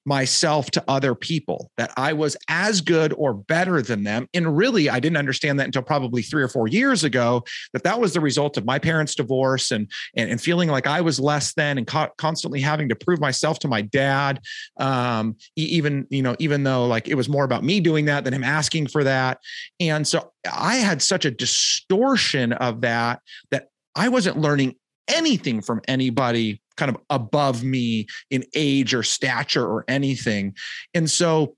myself 0.06 0.70
to 0.70 0.82
other 0.88 1.14
people 1.14 1.70
that 1.76 1.92
I 1.96 2.12
was 2.14 2.36
as 2.48 2.80
good 2.80 3.12
or 3.16 3.34
better 3.34 3.82
than 3.82 4.02
them. 4.02 4.28
And 4.32 4.56
really, 4.56 4.88
I 4.88 4.98
didn't 4.98 5.18
understand 5.18 5.60
that 5.60 5.66
until 5.66 5.82
probably 5.82 6.22
three 6.22 6.42
or 6.42 6.48
four 6.48 6.68
years 6.68 7.04
ago 7.04 7.44
that 7.72 7.84
that 7.84 8.00
was 8.00 8.14
the 8.14 8.20
result 8.20 8.56
of 8.56 8.64
my 8.64 8.78
parents' 8.78 9.14
divorce 9.14 9.70
and 9.70 9.90
and, 10.16 10.30
and 10.30 10.40
feeling 10.40 10.68
like 10.68 10.86
I 10.86 11.00
was 11.00 11.20
less 11.20 11.54
than 11.54 11.78
and 11.78 11.86
co- 11.86 12.10
constantly 12.18 12.60
having 12.60 12.88
to 12.88 12.96
prove 12.96 13.20
myself 13.20 13.58
to 13.60 13.68
my 13.68 13.82
dad. 13.82 14.40
Um, 14.78 15.36
even 15.56 16.06
you 16.10 16.22
know, 16.22 16.34
even 16.38 16.64
though 16.64 16.86
like 16.86 17.08
it 17.08 17.14
was 17.14 17.28
more 17.28 17.44
about 17.44 17.62
me 17.62 17.80
doing 17.80 18.06
that 18.06 18.24
than 18.24 18.34
him 18.34 18.44
asking 18.44 18.88
for 18.88 19.04
that. 19.04 19.38
And 19.78 20.06
so 20.06 20.32
I 20.50 20.76
had 20.76 21.02
such 21.02 21.24
a 21.24 21.30
distortion 21.30 22.52
of 22.54 22.80
that 22.80 23.20
that 23.50 23.68
I 23.94 24.08
wasn't 24.08 24.38
learning 24.38 24.76
anything 25.10 25.60
from 25.62 25.80
anybody 25.88 26.60
kind 26.76 26.90
of 26.90 26.96
above 27.10 27.62
me 27.62 28.06
in 28.30 28.44
age 28.54 28.94
or 28.94 29.02
stature 29.02 29.66
or 29.66 29.84
anything. 29.88 30.54
And 30.94 31.10
so 31.10 31.56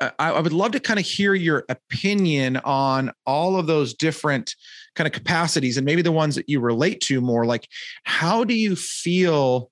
I, 0.00 0.10
I, 0.18 0.40
would 0.40 0.52
love 0.52 0.72
to 0.72 0.80
kind 0.80 0.98
of 0.98 1.04
hear 1.04 1.34
your 1.34 1.64
opinion 1.68 2.58
on 2.58 3.12
all 3.26 3.56
of 3.56 3.66
those 3.66 3.92
different 3.92 4.54
kind 4.94 5.06
of 5.06 5.12
capacities 5.12 5.76
and 5.76 5.84
maybe 5.84 6.02
the 6.02 6.12
ones 6.12 6.36
that 6.36 6.48
you 6.48 6.60
relate 6.60 7.00
to 7.02 7.20
more 7.20 7.44
like 7.44 7.68
how 8.04 8.44
do 8.44 8.54
you 8.54 8.76
feel 8.76 9.70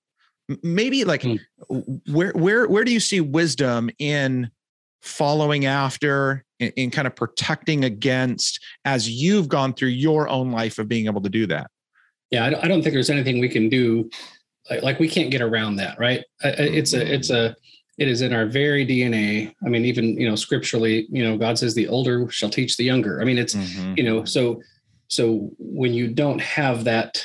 maybe 0.63 1.05
like 1.05 1.23
mm. 1.23 1.41
where 2.11 2.33
where 2.33 2.67
where 2.69 2.85
do 2.85 2.93
you 2.93 3.01
see 3.01 3.21
wisdom 3.21 3.91
in 3.99 4.51
following 5.03 5.67
after 5.67 6.45
in, 6.59 6.73
in 6.77 6.91
kind 6.91 7.07
of 7.07 7.15
protecting 7.15 7.85
against 7.85 8.61
as 8.85 9.09
you've 9.09 9.49
gone 9.49 9.73
through 9.73 9.89
your 9.89 10.29
own 10.29 10.51
life 10.51 10.79
of 10.79 10.89
being 10.89 11.07
able 11.07 11.21
to 11.21 11.31
do 11.31 11.47
that 11.47 11.71
yeah, 12.31 12.45
I 12.45 12.51
don't, 12.69 12.83
think 12.83 12.95
there's 12.95 13.11
anything 13.11 13.41
we 13.41 13.49
can 13.49 13.69
do. 13.69 14.11
Like, 14.83 14.99
we 14.99 15.09
can't 15.09 15.31
get 15.31 15.43
around 15.43 15.77
that, 15.77 15.99
right? 15.99 16.25
It's 16.43 16.93
a, 16.93 17.15
it's 17.15 17.31
a, 17.31 17.55
it 17.99 18.09
is 18.09 18.21
in 18.21 18.33
our 18.33 18.47
very 18.47 18.87
DNA. 18.87 19.55
I 19.65 19.69
mean, 19.69 19.85
even 19.85 20.19
you 20.21 20.29
know, 20.29 20.37
scripturally, 20.37 21.07
you 21.11 21.25
know, 21.25 21.37
God 21.37 21.59
says 21.59 21.75
the 21.75 21.89
older 21.89 22.29
shall 22.31 22.51
teach 22.51 22.77
the 22.77 22.85
younger. 22.85 23.21
I 23.21 23.25
mean, 23.25 23.39
it's 23.39 23.55
mm-hmm. 23.55 23.95
you 23.97 24.05
know, 24.05 24.25
so 24.25 24.61
so 25.09 25.51
when 25.59 25.95
you 25.95 26.09
don't 26.09 26.41
have 26.41 26.85
that, 26.85 27.25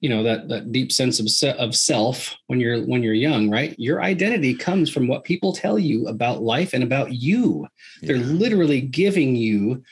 you 0.00 0.08
know, 0.08 0.22
that 0.24 0.48
that 0.48 0.72
deep 0.72 0.90
sense 0.90 1.20
of 1.20 1.30
se- 1.30 1.56
of 1.58 1.76
self 1.76 2.34
when 2.48 2.58
you're 2.58 2.82
when 2.82 3.02
you're 3.02 3.14
young, 3.14 3.48
right? 3.48 3.78
Your 3.78 4.02
identity 4.02 4.54
comes 4.54 4.90
from 4.90 5.06
what 5.06 5.24
people 5.24 5.52
tell 5.52 5.78
you 5.78 6.08
about 6.08 6.42
life 6.42 6.72
and 6.72 6.82
about 6.82 7.12
you. 7.12 7.68
Yeah. 8.00 8.08
They're 8.08 8.24
literally 8.24 8.80
giving 8.80 9.36
you, 9.36 9.84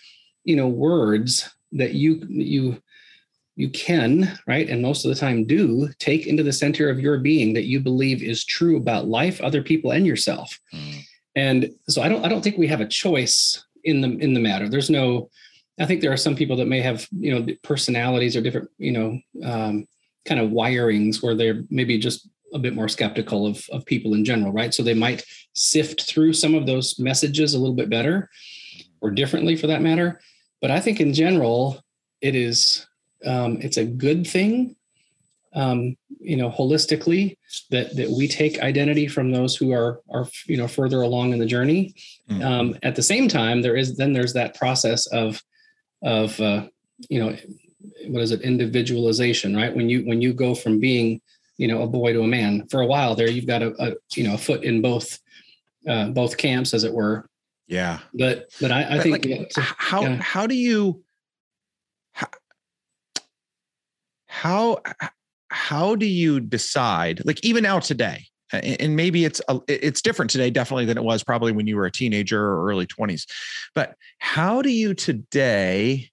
you 0.44 0.56
know, 0.56 0.68
words 0.68 1.48
that 1.72 1.94
you 1.94 2.26
you 2.28 2.82
you 3.56 3.70
can, 3.70 4.38
right, 4.46 4.68
and 4.68 4.82
most 4.82 5.04
of 5.04 5.08
the 5.08 5.18
time 5.18 5.46
do, 5.46 5.88
take 5.98 6.26
into 6.26 6.42
the 6.42 6.52
center 6.52 6.90
of 6.90 7.00
your 7.00 7.18
being 7.18 7.54
that 7.54 7.64
you 7.64 7.80
believe 7.80 8.22
is 8.22 8.44
true 8.44 8.76
about 8.76 9.08
life, 9.08 9.40
other 9.40 9.62
people, 9.62 9.90
and 9.90 10.06
yourself. 10.06 10.60
Mm. 10.74 11.02
And 11.34 11.70
so 11.88 12.02
I 12.02 12.08
don't 12.08 12.24
I 12.24 12.28
don't 12.28 12.42
think 12.42 12.58
we 12.58 12.66
have 12.68 12.80
a 12.80 12.88
choice 12.88 13.64
in 13.84 14.02
the 14.02 14.16
in 14.18 14.34
the 14.34 14.40
matter. 14.40 14.68
There's 14.68 14.90
no 14.90 15.30
I 15.80 15.86
think 15.86 16.00
there 16.00 16.12
are 16.12 16.18
some 16.18 16.36
people 16.36 16.56
that 16.56 16.68
may 16.68 16.80
have, 16.80 17.06
you 17.18 17.34
know, 17.34 17.54
personalities 17.62 18.36
or 18.36 18.40
different, 18.40 18.70
you 18.78 18.92
know, 18.92 19.20
um, 19.44 19.86
kind 20.26 20.40
of 20.40 20.50
wirings 20.50 21.22
where 21.22 21.34
they're 21.34 21.64
maybe 21.70 21.98
just 21.98 22.28
a 22.54 22.58
bit 22.58 22.74
more 22.74 22.88
skeptical 22.88 23.46
of, 23.46 23.64
of 23.70 23.84
people 23.84 24.14
in 24.14 24.24
general, 24.24 24.52
right? 24.52 24.72
So 24.72 24.82
they 24.82 24.94
might 24.94 25.24
sift 25.54 26.02
through 26.02 26.32
some 26.32 26.54
of 26.54 26.66
those 26.66 26.98
messages 26.98 27.52
a 27.52 27.58
little 27.58 27.74
bit 27.74 27.90
better 27.90 28.30
or 29.00 29.10
differently 29.10 29.56
for 29.56 29.66
that 29.66 29.82
matter. 29.82 30.20
But 30.62 30.70
I 30.70 30.80
think 30.80 31.00
in 31.00 31.12
general, 31.12 31.82
it 32.22 32.34
is 32.34 32.86
um, 33.24 33.58
it's 33.60 33.76
a 33.76 33.84
good 33.84 34.26
thing 34.26 34.76
um, 35.56 35.96
you 36.20 36.36
know, 36.36 36.50
holistically, 36.50 37.38
that 37.70 37.96
that 37.96 38.10
we 38.10 38.28
take 38.28 38.60
identity 38.60 39.08
from 39.08 39.32
those 39.32 39.56
who 39.56 39.72
are 39.72 40.00
are 40.10 40.28
you 40.46 40.56
know 40.56 40.68
further 40.68 41.00
along 41.00 41.32
in 41.32 41.38
the 41.38 41.46
journey. 41.46 41.94
Mm-hmm. 42.30 42.42
Um, 42.42 42.76
at 42.82 42.94
the 42.94 43.02
same 43.02 43.26
time, 43.26 43.62
there 43.62 43.74
is 43.74 43.96
then 43.96 44.12
there's 44.12 44.34
that 44.34 44.54
process 44.54 45.06
of 45.06 45.42
of 46.02 46.38
uh, 46.40 46.68
you 47.08 47.18
know 47.18 47.36
what 48.08 48.22
is 48.22 48.32
it 48.32 48.42
individualization, 48.42 49.56
right? 49.56 49.74
When 49.74 49.88
you 49.88 50.04
when 50.04 50.20
you 50.20 50.34
go 50.34 50.54
from 50.54 50.78
being 50.78 51.22
you 51.56 51.68
know 51.68 51.82
a 51.82 51.86
boy 51.86 52.12
to 52.12 52.20
a 52.20 52.26
man 52.26 52.68
for 52.68 52.82
a 52.82 52.86
while 52.86 53.14
there, 53.14 53.30
you've 53.30 53.46
got 53.46 53.62
a, 53.62 53.74
a 53.82 53.94
you 54.14 54.24
know 54.24 54.34
a 54.34 54.38
foot 54.38 54.62
in 54.62 54.82
both 54.82 55.18
uh, 55.88 56.08
both 56.10 56.36
camps, 56.36 56.74
as 56.74 56.84
it 56.84 56.92
were. 56.92 57.30
Yeah, 57.66 58.00
but 58.12 58.50
but 58.60 58.70
I, 58.70 58.96
I 58.96 59.00
think 59.00 59.24
like, 59.24 59.52
how 59.56 60.02
yeah. 60.02 60.16
how 60.16 60.46
do 60.46 60.54
you 60.54 61.02
how, 62.12 62.28
how 64.36 64.76
how 65.48 65.94
do 65.94 66.04
you 66.04 66.40
decide 66.40 67.22
like 67.24 67.42
even 67.42 67.62
now 67.62 67.78
today 67.78 68.26
and 68.52 68.94
maybe 68.94 69.24
it's 69.24 69.40
a, 69.48 69.58
it's 69.66 70.02
different 70.02 70.30
today 70.30 70.50
definitely 70.50 70.84
than 70.84 70.98
it 70.98 71.02
was 71.02 71.24
probably 71.24 71.52
when 71.52 71.66
you 71.66 71.74
were 71.74 71.86
a 71.86 71.90
teenager 71.90 72.40
or 72.40 72.68
early 72.68 72.86
20s 72.86 73.24
but 73.74 73.94
how 74.18 74.60
do 74.60 74.68
you 74.68 74.92
today 74.92 76.10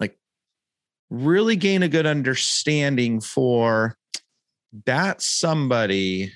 like 0.00 0.16
really 1.10 1.54
gain 1.54 1.82
a 1.82 1.88
good 1.88 2.06
understanding 2.06 3.20
for 3.20 3.94
that 4.86 5.20
somebody 5.20 6.32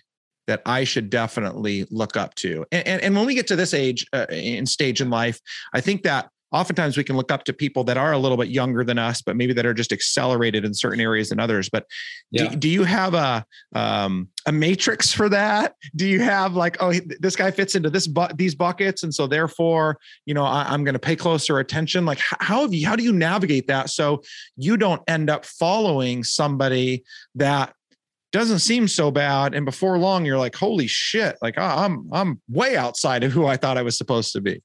that 0.47 0.61
I 0.67 0.85
should 0.85 1.11
definitely 1.11 1.87
look 1.93 2.17
up 2.17 2.35
to. 2.37 2.67
And, 2.73 2.85
and, 2.85 3.03
and 3.03 3.15
when 3.15 3.25
we 3.25 3.37
get 3.37 3.47
to 3.49 3.57
this 3.57 3.73
age 3.73 4.05
uh, 4.13 4.27
in 4.31 4.67
stage 4.67 5.01
in 5.01 5.09
life, 5.09 5.39
I 5.73 5.81
think 5.81 6.03
that 6.03 6.29
oftentimes 6.53 6.97
we 6.97 7.05
can 7.05 7.17
look 7.17 7.31
up 7.31 7.45
to 7.45 7.53
people 7.53 7.85
that 7.85 7.97
are 7.97 8.13
a 8.13 8.19
little 8.19 8.37
bit 8.37 8.49
younger 8.49 8.85
than 8.85 8.99
us, 8.99 9.23
but 9.23 9.37
maybe 9.37 9.53
that 9.53 9.65
are 9.65 9.75
just 9.75 9.93
accelerated 9.93 10.65
in 10.65 10.75
certain 10.75 11.01
areas 11.01 11.29
than 11.29 11.39
others. 11.39 11.69
But 11.69 11.87
yeah. 12.31 12.49
do, 12.49 12.57
do, 12.57 12.69
you 12.69 12.85
have 12.85 13.15
a 13.15 13.45
um, 13.75 14.29
a 14.47 14.53
matrix 14.53 15.13
for 15.13 15.29
that? 15.29 15.75
Do 15.95 16.07
you 16.07 16.21
have 16.21 16.55
like, 16.55 16.77
oh, 16.81 16.93
this 17.21 17.37
guy 17.37 17.51
fits 17.51 17.75
into 17.75 17.91
this 17.91 18.07
bu- 18.07 18.35
these 18.35 18.55
buckets, 18.55 19.03
and 19.03 19.15
so 19.15 19.27
therefore, 19.27 19.99
you 20.27 20.35
know, 20.35 20.45
I, 20.45 20.75
am 20.75 20.85
going 20.85 20.95
to 20.95 21.01
pay 21.01 21.17
closer 21.17 21.59
attention? 21.59 22.05
Like, 22.05 22.21
how 22.21 22.63
have 22.63 22.75
you? 22.75 22.87
How 22.87 22.97
do 22.97 23.05
you 23.05 23.13
navigate 23.13 23.67
that 23.69 23.91
so 23.91 24.23
you 24.57 24.77
don't 24.77 25.03
end 25.09 25.31
up 25.31 25.45
following 25.45 26.25
somebody 26.25 27.05
that 27.35 27.75
doesn't 28.33 28.61
seem 28.61 28.87
so 28.87 29.11
bad 29.11 29.55
and 29.55 29.65
before 29.65 29.99
long 29.99 30.25
you're 30.25 30.39
like 30.39 30.55
holy 30.55 30.87
shit 30.87 31.37
like 31.43 31.59
i'm 31.59 32.09
i'm 32.13 32.41
way 32.49 32.77
outside 32.77 33.25
of 33.25 33.33
who 33.33 33.45
i 33.45 33.57
thought 33.57 33.77
i 33.77 33.83
was 33.83 33.99
supposed 33.99 34.33
to 34.33 34.41
be 34.41 34.63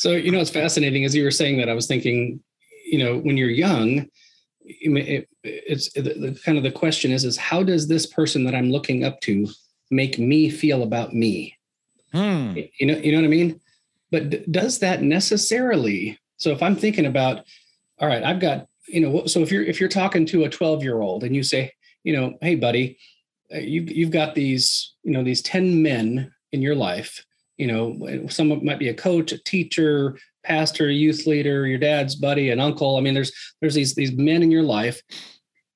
so, 0.00 0.12
you 0.12 0.30
know, 0.30 0.40
it's 0.40 0.48
fascinating 0.48 1.04
as 1.04 1.14
you 1.14 1.24
were 1.24 1.30
saying 1.30 1.58
that, 1.58 1.68
I 1.68 1.74
was 1.74 1.86
thinking, 1.86 2.42
you 2.86 3.04
know, 3.04 3.18
when 3.18 3.36
you're 3.36 3.50
young, 3.50 4.08
it, 4.62 5.28
it's 5.44 5.92
the, 5.92 6.00
the, 6.00 6.40
kind 6.42 6.56
of 6.56 6.64
the 6.64 6.70
question 6.70 7.12
is, 7.12 7.22
is 7.22 7.36
how 7.36 7.62
does 7.62 7.86
this 7.86 8.06
person 8.06 8.44
that 8.44 8.54
I'm 8.54 8.70
looking 8.70 9.04
up 9.04 9.20
to 9.22 9.46
make 9.90 10.18
me 10.18 10.48
feel 10.48 10.82
about 10.82 11.12
me? 11.12 11.54
Hmm. 12.14 12.56
You 12.78 12.86
know, 12.86 12.96
you 12.96 13.12
know 13.12 13.18
what 13.18 13.26
I 13.26 13.28
mean? 13.28 13.60
But 14.10 14.30
d- 14.30 14.44
does 14.50 14.78
that 14.78 15.02
necessarily? 15.02 16.18
So 16.38 16.50
if 16.52 16.62
I'm 16.62 16.76
thinking 16.76 17.04
about, 17.04 17.44
all 17.98 18.08
right, 18.08 18.22
I've 18.22 18.40
got, 18.40 18.68
you 18.88 19.00
know, 19.02 19.26
so 19.26 19.40
if 19.40 19.52
you're, 19.52 19.64
if 19.64 19.80
you're 19.80 19.90
talking 19.90 20.24
to 20.26 20.44
a 20.44 20.48
12 20.48 20.82
year 20.82 21.02
old 21.02 21.24
and 21.24 21.36
you 21.36 21.42
say, 21.42 21.74
you 22.04 22.16
know, 22.16 22.38
Hey 22.40 22.54
buddy, 22.54 22.96
uh, 23.54 23.58
you've, 23.58 23.90
you've 23.90 24.12
got 24.12 24.34
these, 24.34 24.94
you 25.02 25.12
know, 25.12 25.22
these 25.22 25.42
10 25.42 25.82
men 25.82 26.32
in 26.52 26.62
your 26.62 26.74
life 26.74 27.22
you 27.60 27.66
know, 27.66 28.26
someone 28.28 28.64
might 28.64 28.78
be 28.78 28.88
a 28.88 28.94
coach, 28.94 29.32
a 29.32 29.38
teacher, 29.44 30.16
pastor, 30.42 30.90
youth 30.90 31.26
leader, 31.26 31.66
your 31.66 31.78
dad's 31.78 32.14
buddy, 32.14 32.48
an 32.48 32.58
uncle. 32.58 32.96
I 32.96 33.00
mean, 33.00 33.12
there's 33.12 33.32
there's 33.60 33.74
these 33.74 33.94
these 33.94 34.12
men 34.12 34.42
in 34.42 34.50
your 34.50 34.62
life. 34.62 35.02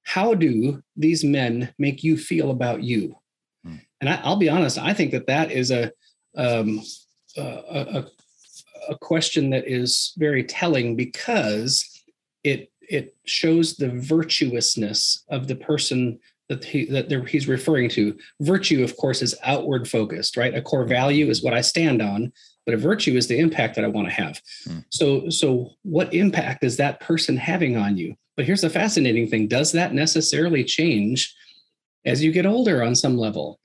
How 0.03 0.33
do 0.33 0.83
these 0.97 1.25
men 1.25 1.75
make 1.79 2.03
you 2.03 2.17
feel 2.17 2.51
about 2.51 2.83
you? 2.83 3.17
Hmm. 3.65 3.77
And 4.01 4.09
I, 4.09 4.27
will 4.27 4.37
be 4.37 4.49
honest, 4.49 4.79
I 4.79 4.95
think 4.95 5.13
that 5.13 5.27
that 5.27 5.51
is 5.51 5.71
a 5.71 5.93
um, 6.39 6.81
a, 7.37 7.43
a, 7.43 8.07
a 8.89 8.99
question 8.99 9.51
that 9.51 9.69
is 9.69 10.15
very 10.17 10.43
telling 10.43 10.97
because 10.97 12.03
it 12.45 12.73
it 12.81 13.15
shows 13.27 13.77
the 13.77 13.91
virtuousness 13.91 15.23
of 15.29 15.49
the 15.49 15.57
person 15.57 16.19
that 16.49 16.65
he 16.65 16.85
that 16.87 17.11
he's 17.29 17.49
referring 17.49 17.89
to. 17.91 18.17
Virtue, 18.41 18.83
of 18.83 18.97
course, 18.97 19.23
is 19.23 19.35
outward 19.43 19.89
focused, 19.89 20.37
right? 20.37 20.55
A 20.55 20.63
core 20.63 20.85
value 20.85 21.29
is 21.29 21.43
what 21.43 21.55
I 21.55 21.61
stand 21.61 22.03
on, 22.03 22.33
but 22.67 22.75
a 22.75 22.79
virtue 22.79 23.17
is 23.17 23.27
the 23.29 23.39
impact 23.39 23.77
that 23.77 23.85
I 23.85 23.89
want 23.89 24.09
to 24.09 24.15
have. 24.15 24.41
Hmm. 24.67 24.79
So, 24.91 25.29
so 25.31 25.71
what 25.83 26.13
impact 26.13 26.65
is 26.65 26.77
that 26.77 27.01
person 27.01 27.37
having 27.37 27.77
on 27.77 27.97
you? 27.97 28.15
But 28.37 28.47
here's 28.47 28.61
the 28.61 28.71
fascinating 28.71 29.29
thing: 29.29 29.49
does 29.49 29.73
that 29.73 29.95
necessarily 29.95 30.65
change 30.65 31.35
as 32.05 32.23
you 32.23 32.33
get 32.33 32.47
older 32.47 32.83
on 32.83 32.95
some 32.95 33.17
level? 33.17 33.61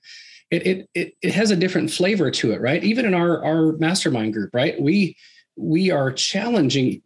It 0.50 0.66
it 0.66 0.88
it, 0.94 1.14
it 1.22 1.34
has 1.34 1.50
a 1.50 1.56
different 1.56 1.90
flavor 1.90 2.30
to 2.30 2.52
it, 2.52 2.60
right? 2.60 2.82
Even 2.82 3.04
in 3.04 3.14
our 3.14 3.44
our 3.44 3.72
mastermind 3.72 4.32
group, 4.32 4.50
right? 4.54 4.80
We 4.80 5.16
we 5.56 5.90
are 5.90 6.12
challenging 6.12 7.02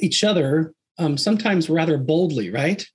each 0.00 0.24
other 0.24 0.74
um, 0.98 1.16
sometimes 1.16 1.70
rather 1.70 1.96
boldly, 1.96 2.50
right? 2.50 2.86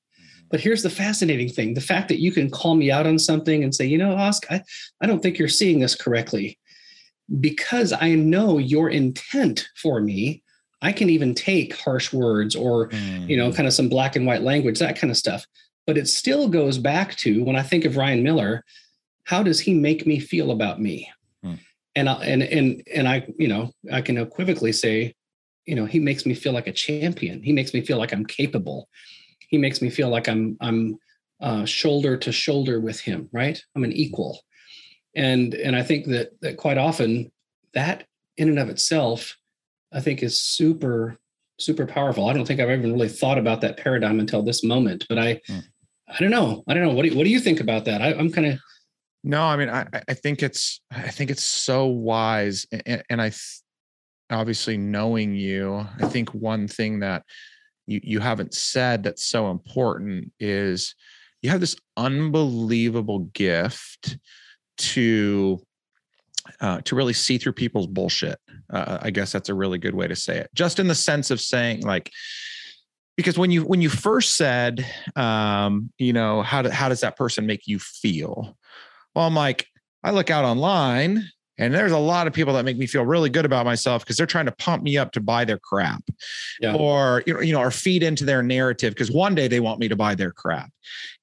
But 0.50 0.60
here's 0.60 0.84
the 0.84 0.90
fascinating 0.90 1.50
thing 1.50 1.74
the 1.74 1.82
fact 1.82 2.08
that 2.10 2.22
you 2.22 2.32
can 2.32 2.50
call 2.50 2.76
me 2.76 2.92
out 2.92 3.08
on 3.08 3.20
something 3.20 3.64
and 3.64 3.74
say, 3.74 3.86
you 3.86 3.98
know, 3.98 4.16
Ask, 4.18 4.46
I, 4.52 4.62
I 5.02 5.08
don't 5.08 5.22
think 5.22 5.38
you're 5.38 5.48
seeing 5.48 5.80
this 5.80 5.96
correctly. 5.96 6.60
Because 7.40 7.92
I 7.92 8.14
know 8.14 8.60
your 8.60 8.90
intent 8.90 9.68
for 9.76 10.00
me, 10.00 10.44
I 10.82 10.92
can 10.92 11.10
even 11.10 11.34
take 11.34 11.76
harsh 11.76 12.14
words 12.14 12.56
or, 12.56 12.90
mm. 12.90 13.28
you 13.28 13.36
know, 13.36 13.50
mm. 13.50 13.56
kind 13.56 13.68
of 13.68 13.74
some 13.74 13.90
black 13.90 14.16
and 14.16 14.28
white 14.28 14.44
language, 14.44 14.78
that 14.80 15.00
kind 15.00 15.10
of 15.10 15.18
stuff. 15.18 15.46
But 15.88 15.98
it 15.98 16.08
still 16.08 16.48
goes 16.48 16.78
back 16.78 17.16
to 17.18 17.44
when 17.44 17.56
I 17.56 17.64
think 17.64 17.86
of 17.86 17.98
Ryan 17.98 18.22
Miller, 18.22 18.64
how 19.24 19.42
does 19.42 19.60
he 19.60 19.74
make 19.74 20.06
me 20.06 20.20
feel 20.20 20.52
about 20.52 20.80
me? 20.80 21.12
Mm. 21.44 21.60
And, 21.96 22.10
I, 22.10 22.14
and, 22.26 22.44
and, 22.44 22.84
and 22.94 23.08
I, 23.08 23.28
you 23.40 23.48
know, 23.48 23.72
I 23.92 24.02
can 24.02 24.20
equivocally 24.20 24.72
say, 24.72 25.16
you 25.66 25.74
know, 25.74 25.86
he 25.86 26.00
makes 26.00 26.28
me 26.28 26.36
feel 26.36 26.54
like 26.54 26.68
a 26.68 26.72
champion. 26.72 27.42
He 27.42 27.52
makes 27.52 27.74
me 27.74 27.82
feel 27.82 27.98
like 27.98 28.14
I'm 28.14 28.26
capable 28.26 28.88
he 29.48 29.58
makes 29.58 29.82
me 29.82 29.90
feel 29.90 30.10
like 30.10 30.28
I'm 30.28 30.58
I'm 30.62 30.98
uh, 31.42 31.66
shoulder 31.66 32.18
to 32.18 32.32
shoulder 32.32 32.80
with 32.80 33.00
him, 33.00 33.30
right? 33.32 33.62
I'm 33.76 33.84
an 33.84 33.94
equal, 33.94 34.42
and 35.16 35.54
and 35.54 35.76
I 35.76 35.84
think 35.84 36.08
that 36.08 36.40
that 36.42 36.58
quite 36.58 36.78
often 36.78 37.32
that 37.74 38.06
in 38.38 38.50
and 38.50 38.60
of 38.60 38.70
itself, 38.70 39.38
I 39.94 40.02
think 40.02 40.24
is 40.24 40.42
super 40.42 41.18
super 41.60 41.86
powerful. 41.86 42.28
I 42.28 42.34
don't 42.34 42.46
think 42.46 42.60
I've 42.60 42.70
even 42.70 42.94
really 42.94 43.08
thought 43.10 43.38
about 43.38 43.62
that 43.62 43.78
paradigm 43.78 44.20
until 44.20 44.44
this 44.44 44.64
moment, 44.64 45.06
but 45.08 45.18
I 45.18 45.42
hmm. 45.48 45.60
I 46.08 46.20
don't 46.20 46.32
know. 46.32 46.64
I 46.68 46.74
don't 46.74 46.84
know. 46.84 46.94
What 46.94 47.04
do 47.04 47.10
you, 47.10 47.18
what 47.18 47.24
do 47.24 47.32
you 47.32 47.40
think 47.40 47.60
about 47.60 47.86
that? 47.86 48.02
I, 48.02 48.14
I'm 48.14 48.32
kind 48.32 48.48
of 48.48 48.60
no. 49.24 49.42
I 49.42 49.56
mean, 49.56 49.70
I 49.70 49.88
I 50.08 50.14
think 50.14 50.44
it's 50.44 50.82
I 50.92 51.10
think 51.10 51.32
it's 51.32 51.44
so 51.44 51.88
wise, 51.88 52.68
and, 52.86 53.04
and 53.10 53.22
I 53.22 53.32
obviously 54.30 54.78
knowing 54.78 55.34
you, 55.36 55.86
I 56.00 56.08
think 56.08 56.30
one 56.34 56.68
thing 56.68 57.00
that 57.00 57.24
you 57.88 58.00
you 58.04 58.20
haven't 58.20 58.54
said 58.54 59.04
that's 59.04 59.24
so 59.24 59.52
important 59.52 60.32
is 60.40 60.96
you 61.42 61.50
have 61.50 61.60
this 61.60 61.76
unbelievable 61.98 63.20
gift 63.34 64.18
to 64.78 65.60
uh, 66.62 66.82
to 66.82 66.96
really 66.96 67.14
see 67.14 67.38
through 67.38 67.54
people's 67.54 67.88
bullshit. 67.88 68.40
Uh, 68.70 69.00
I 69.02 69.10
guess 69.12 69.32
that's 69.32 69.50
a 69.50 69.54
really 69.54 69.78
good 69.78 69.96
way 69.96 70.08
to 70.08 70.16
say 70.16 70.38
it. 70.38 70.50
Just 70.54 70.80
in 70.80 70.88
the 70.88 70.96
sense 70.96 71.32
of 71.32 71.42
saying 71.42 71.82
like, 71.82 72.12
because 73.18 73.38
when 73.38 73.52
you 73.52 73.64
when 73.64 73.82
you 73.82 73.90
first 73.90 74.36
said, 74.38 74.86
um, 75.16 75.92
you 75.98 76.14
know, 76.14 76.42
how 76.42 76.62
do, 76.62 76.70
how 76.70 76.90
does 76.90 77.02
that 77.02 77.16
person 77.16 77.46
make 77.46 77.68
you 77.68 77.80
feel? 77.80 78.58
Well, 79.16 79.26
I'm 79.26 79.36
like, 79.36 79.68
I 80.04 80.12
look 80.12 80.30
out 80.30 80.46
online 80.46 81.24
and 81.58 81.74
there's 81.74 81.92
a 81.92 81.98
lot 81.98 82.28
of 82.28 82.34
people 82.34 82.54
that 82.54 82.66
make 82.66 82.78
me 82.78 82.86
feel 82.86 83.06
really 83.06 83.30
good 83.30 83.46
about 83.46 83.66
myself 83.66 84.04
because 84.04 84.18
they're 84.18 84.26
trying 84.26 84.46
to 84.46 84.52
pump 84.54 84.84
me 84.84 84.98
up 84.98 85.12
to 85.14 85.22
buy 85.22 85.46
their 85.46 85.60
crap 85.60 86.04
yeah. 86.60 86.76
or, 86.76 87.24
you 87.26 87.54
know, 87.54 87.62
or 87.62 87.72
feed 87.72 88.04
into 88.04 88.26
their 88.26 88.44
narrative 88.44 88.94
because 88.94 89.12
one 89.12 89.36
day 89.36 89.48
they 89.48 89.60
want 89.60 89.80
me 89.80 89.88
to 89.88 89.96
buy 89.96 90.16
their 90.16 90.32
crap. 90.32 90.70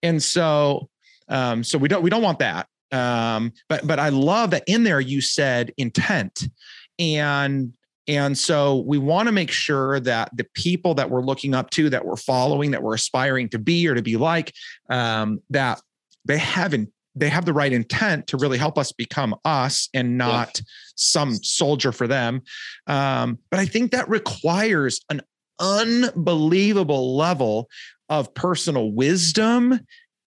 And 0.02 0.22
so, 0.22 0.88
um, 1.28 1.62
so 1.62 1.76
we 1.76 1.88
don't, 1.88 2.02
we 2.02 2.10
don't 2.10 2.22
want 2.22 2.38
that. 2.38 2.66
Um, 2.92 3.52
but, 3.68 3.86
but 3.86 3.98
I 3.98 4.10
love 4.10 4.50
that 4.50 4.64
in 4.66 4.84
there 4.84 5.00
you 5.00 5.20
said 5.20 5.72
intent 5.76 6.44
and, 6.98 7.74
and 8.08 8.36
so 8.36 8.84
we 8.86 8.98
want 8.98 9.28
to 9.28 9.32
make 9.32 9.50
sure 9.50 10.00
that 10.00 10.36
the 10.36 10.46
people 10.54 10.94
that 10.94 11.08
we're 11.08 11.22
looking 11.22 11.54
up 11.54 11.70
to, 11.70 11.88
that 11.90 12.04
we're 12.04 12.16
following, 12.16 12.72
that 12.72 12.82
we're 12.82 12.94
aspiring 12.94 13.48
to 13.50 13.58
be 13.58 13.86
or 13.86 13.94
to 13.94 14.02
be 14.02 14.16
like, 14.16 14.52
um, 14.90 15.40
that 15.50 15.80
they 16.24 16.38
have 16.38 16.74
in, 16.74 16.92
they 17.14 17.28
have 17.28 17.44
the 17.44 17.52
right 17.52 17.72
intent 17.72 18.26
to 18.28 18.36
really 18.36 18.58
help 18.58 18.78
us 18.78 18.92
become 18.92 19.34
us 19.44 19.88
and 19.92 20.16
not 20.16 20.60
some 20.96 21.34
soldier 21.34 21.92
for 21.92 22.06
them. 22.06 22.42
Um, 22.86 23.38
but 23.50 23.60
I 23.60 23.66
think 23.66 23.92
that 23.92 24.08
requires 24.08 25.00
an 25.10 25.20
unbelievable 25.58 27.16
level 27.16 27.68
of 28.08 28.34
personal 28.34 28.92
wisdom, 28.92 29.80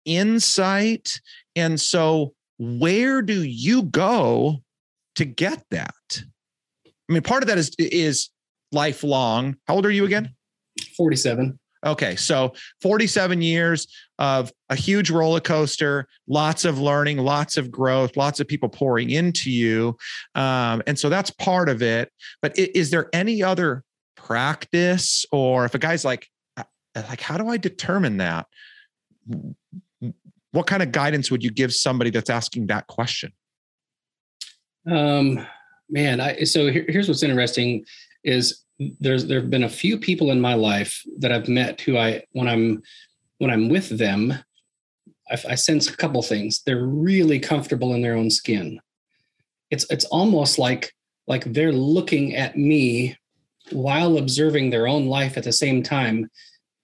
insight. 0.04 1.20
And 1.56 1.80
so, 1.80 2.34
where 2.58 3.22
do 3.22 3.42
you 3.42 3.82
go 3.82 4.62
to 5.16 5.24
get 5.24 5.64
that? 5.70 5.94
I 6.86 7.12
mean, 7.12 7.22
part 7.22 7.42
of 7.42 7.48
that 7.48 7.58
is 7.58 7.74
is 7.78 8.30
lifelong. 8.72 9.56
How 9.66 9.74
old 9.74 9.86
are 9.86 9.90
you 9.90 10.04
again? 10.04 10.34
47. 10.96 11.58
Okay, 11.84 12.16
so 12.16 12.54
47 12.80 13.42
years 13.42 13.86
of 14.18 14.52
a 14.70 14.76
huge 14.76 15.10
roller 15.10 15.40
coaster, 15.40 16.06
lots 16.28 16.64
of 16.64 16.78
learning, 16.78 17.18
lots 17.18 17.56
of 17.56 17.70
growth, 17.70 18.16
lots 18.16 18.40
of 18.40 18.46
people 18.46 18.68
pouring 18.68 19.10
into 19.10 19.50
you. 19.50 19.96
Um, 20.34 20.82
and 20.86 20.98
so 20.98 21.08
that's 21.08 21.30
part 21.30 21.68
of 21.68 21.82
it. 21.82 22.12
But 22.40 22.56
is 22.58 22.90
there 22.90 23.08
any 23.12 23.42
other 23.42 23.82
practice 24.16 25.26
or 25.32 25.64
if 25.64 25.74
a 25.74 25.78
guy's 25.78 26.04
like, 26.04 26.28
uh, 26.56 26.64
like, 26.94 27.20
how 27.20 27.36
do 27.36 27.48
I 27.48 27.56
determine 27.56 28.18
that? 28.18 28.46
What 30.52 30.66
kind 30.66 30.82
of 30.82 30.92
guidance 30.92 31.30
would 31.30 31.42
you 31.42 31.50
give 31.50 31.74
somebody 31.74 32.10
that's 32.10 32.30
asking 32.30 32.68
that 32.68 32.86
question? 32.86 33.32
Um, 34.88 35.44
man, 35.88 36.20
I, 36.20 36.44
so 36.44 36.70
here, 36.70 36.84
here's 36.88 37.08
what's 37.08 37.22
interesting 37.22 37.84
is 38.22 38.64
there's 39.00 39.26
there 39.26 39.40
have 39.40 39.50
been 39.50 39.64
a 39.64 39.68
few 39.68 39.98
people 39.98 40.30
in 40.30 40.40
my 40.40 40.54
life 40.54 41.02
that 41.18 41.32
I've 41.32 41.48
met 41.48 41.80
who 41.80 41.96
I 41.96 42.24
when 42.32 42.48
I'm 42.48 42.82
when 43.38 43.50
I'm 43.50 43.68
with 43.68 43.98
them, 43.98 44.34
I, 45.30 45.38
I 45.50 45.54
sense 45.54 45.88
a 45.88 45.96
couple 45.96 46.22
things. 46.22 46.62
They're 46.64 46.84
really 46.84 47.38
comfortable 47.38 47.94
in 47.94 48.02
their 48.02 48.14
own 48.14 48.30
skin. 48.30 48.80
It's 49.70 49.86
it's 49.90 50.04
almost 50.06 50.58
like 50.58 50.92
like 51.26 51.44
they're 51.52 51.72
looking 51.72 52.34
at 52.36 52.56
me 52.56 53.16
while 53.72 54.18
observing 54.18 54.70
their 54.70 54.86
own 54.86 55.06
life 55.06 55.36
at 55.36 55.44
the 55.44 55.52
same 55.52 55.82
time, 55.82 56.30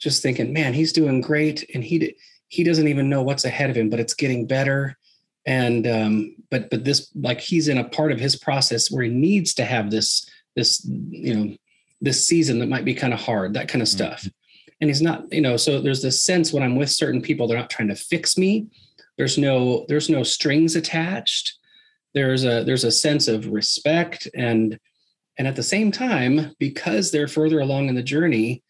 just 0.00 0.22
thinking, 0.22 0.52
man, 0.52 0.72
he's 0.72 0.92
doing 0.92 1.20
great, 1.20 1.68
and 1.74 1.84
he 1.84 2.14
he 2.48 2.64
doesn't 2.64 2.88
even 2.88 3.08
know 3.08 3.22
what's 3.22 3.44
ahead 3.44 3.70
of 3.70 3.76
him, 3.76 3.90
but 3.90 4.00
it's 4.00 4.14
getting 4.14 4.46
better. 4.46 4.96
And 5.46 5.86
um, 5.86 6.36
but 6.50 6.70
but 6.70 6.84
this 6.84 7.10
like 7.14 7.40
he's 7.40 7.68
in 7.68 7.78
a 7.78 7.88
part 7.88 8.12
of 8.12 8.20
his 8.20 8.36
process 8.36 8.90
where 8.90 9.04
he 9.04 9.10
needs 9.10 9.54
to 9.54 9.64
have 9.64 9.90
this 9.90 10.28
this 10.56 10.84
you 10.84 11.34
know 11.34 11.56
this 12.00 12.26
season 12.26 12.58
that 12.58 12.68
might 12.68 12.84
be 12.84 12.94
kind 12.94 13.12
of 13.12 13.20
hard, 13.20 13.54
that 13.54 13.68
kind 13.68 13.82
of 13.82 13.88
stuff. 13.88 14.22
Mm-hmm. 14.22 14.39
And 14.80 14.88
he's 14.88 15.02
not, 15.02 15.30
you 15.32 15.40
know, 15.40 15.56
so 15.56 15.80
there's 15.80 16.02
this 16.02 16.22
sense 16.22 16.52
when 16.52 16.62
I'm 16.62 16.76
with 16.76 16.90
certain 16.90 17.20
people, 17.20 17.46
they're 17.46 17.58
not 17.58 17.70
trying 17.70 17.88
to 17.88 17.96
fix 17.96 18.38
me. 18.38 18.68
There's 19.18 19.36
no, 19.36 19.84
there's 19.88 20.08
no 20.08 20.22
strings 20.22 20.76
attached. 20.76 21.58
There's 22.14 22.44
a 22.44 22.64
there's 22.64 22.84
a 22.84 22.90
sense 22.90 23.28
of 23.28 23.46
respect 23.46 24.26
and 24.34 24.78
and 25.38 25.48
at 25.48 25.56
the 25.56 25.62
same 25.62 25.90
time, 25.90 26.54
because 26.58 27.10
they're 27.10 27.28
further 27.28 27.60
along 27.60 27.88
in 27.88 27.94
the 27.94 28.02
journey, 28.02 28.62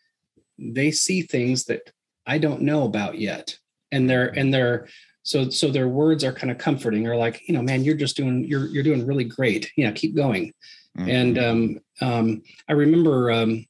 they 0.57 0.93
see 0.93 1.23
things 1.23 1.65
that 1.65 1.91
I 2.27 2.39
don't 2.39 2.63
know 2.63 2.85
about 2.85 3.19
yet. 3.19 3.59
And 3.91 4.09
they're 4.09 4.29
and 4.39 4.55
they're 4.55 4.87
so 5.23 5.51
so 5.51 5.71
their 5.71 5.89
words 5.89 6.23
are 6.23 6.33
kind 6.33 6.51
of 6.51 6.59
comforting 6.59 7.09
or 7.09 7.17
like, 7.17 7.49
you 7.49 7.55
know, 7.55 7.63
man, 7.63 7.83
you're 7.83 7.97
just 7.97 8.17
doing 8.17 8.45
you're 8.45 8.67
you're 8.67 8.85
doing 8.85 9.07
really 9.07 9.25
great. 9.25 9.71
You 9.77 9.87
know, 9.87 9.93
keep 9.93 10.15
going. 10.15 10.53
Mm-hmm. 10.99 11.09
And 11.09 11.39
um, 11.39 11.79
um, 12.01 12.43
I 12.69 12.73
remember 12.73 13.31
um, 13.31 13.67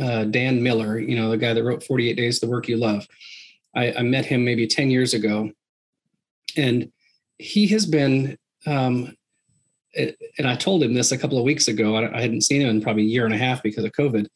uh, 0.00 0.24
Dan 0.24 0.62
Miller, 0.62 0.98
you 0.98 1.16
know, 1.16 1.30
the 1.30 1.36
guy 1.36 1.52
that 1.52 1.64
wrote 1.64 1.82
48 1.82 2.14
Days, 2.14 2.40
The 2.40 2.48
Work 2.48 2.68
You 2.68 2.76
Love. 2.76 3.06
I, 3.74 3.92
I 3.92 4.02
met 4.02 4.26
him 4.26 4.44
maybe 4.44 4.66
10 4.66 4.90
years 4.90 5.14
ago. 5.14 5.50
And 6.56 6.90
he 7.38 7.66
has 7.68 7.86
been, 7.86 8.36
um, 8.66 9.14
and 9.96 10.46
I 10.46 10.56
told 10.56 10.82
him 10.82 10.94
this 10.94 11.12
a 11.12 11.18
couple 11.18 11.38
of 11.38 11.44
weeks 11.44 11.68
ago. 11.68 11.96
I, 11.96 12.20
hadn't 12.20 12.42
seen 12.42 12.62
him 12.62 12.68
in 12.68 12.80
probably 12.80 13.02
a 13.02 13.06
year 13.06 13.24
and 13.24 13.34
a 13.34 13.38
half 13.38 13.62
because 13.62 13.84
of 13.84 13.92
COVID. 13.92 14.26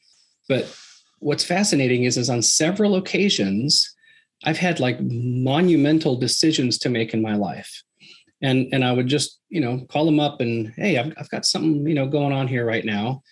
But 0.48 0.74
what's 1.18 1.44
fascinating 1.44 2.04
is, 2.04 2.16
is 2.16 2.30
on 2.30 2.42
several 2.42 2.96
occasions, 2.96 3.94
I've 4.44 4.58
had 4.58 4.80
like 4.80 5.00
monumental 5.00 6.16
decisions 6.16 6.78
to 6.78 6.88
make 6.88 7.14
in 7.14 7.22
my 7.22 7.36
life 7.36 7.82
and 8.42 8.68
and 8.72 8.84
I 8.84 8.92
would 8.92 9.06
just 9.06 9.40
you 9.48 9.60
know 9.60 9.86
call 9.88 10.04
them 10.04 10.20
up 10.20 10.40
and 10.40 10.72
hey 10.76 10.98
I've, 10.98 11.12
I've 11.16 11.30
got 11.30 11.46
something 11.46 11.86
you 11.86 11.94
know 11.94 12.06
going 12.06 12.32
on 12.32 12.48
here 12.48 12.66
right 12.66 12.84
now 12.84 13.22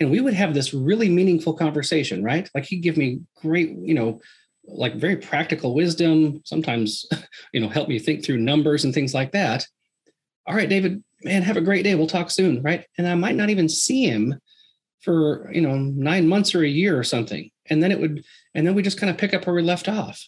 and 0.00 0.10
we 0.10 0.20
would 0.20 0.34
have 0.34 0.54
this 0.54 0.74
really 0.74 1.08
meaningful 1.08 1.54
conversation 1.54 2.24
right? 2.24 2.48
Like 2.54 2.64
he'd 2.64 2.82
give 2.82 2.96
me 2.96 3.20
great 3.36 3.70
you 3.70 3.94
know 3.94 4.20
like 4.64 4.94
very 4.96 5.16
practical 5.16 5.74
wisdom 5.74 6.42
sometimes 6.44 7.06
you 7.52 7.60
know 7.60 7.68
help 7.68 7.88
me 7.88 7.98
think 7.98 8.24
through 8.24 8.38
numbers 8.38 8.84
and 8.84 8.94
things 8.94 9.14
like 9.14 9.32
that. 9.32 9.66
All 10.46 10.56
right 10.56 10.68
david 10.68 11.02
man 11.22 11.42
have 11.42 11.56
a 11.56 11.62
great 11.62 11.84
day. 11.84 11.94
We'll 11.94 12.06
talk 12.06 12.30
soon 12.30 12.62
right? 12.62 12.84
And 12.98 13.06
i 13.06 13.14
might 13.14 13.36
not 13.36 13.50
even 13.50 13.68
see 13.68 14.04
him 14.04 14.40
for 15.02 15.50
you 15.52 15.60
know 15.60 15.76
nine 15.76 16.28
months 16.28 16.54
or 16.54 16.62
a 16.62 16.68
year 16.68 16.98
or 16.98 17.04
something. 17.04 17.50
And 17.68 17.82
then 17.82 17.92
it 17.92 18.00
would 18.00 18.24
and 18.54 18.66
then 18.66 18.74
we 18.74 18.82
just 18.82 18.98
kind 18.98 19.10
of 19.10 19.18
pick 19.18 19.34
up 19.34 19.46
where 19.46 19.54
we 19.54 19.62
left 19.62 19.88
off. 19.88 20.26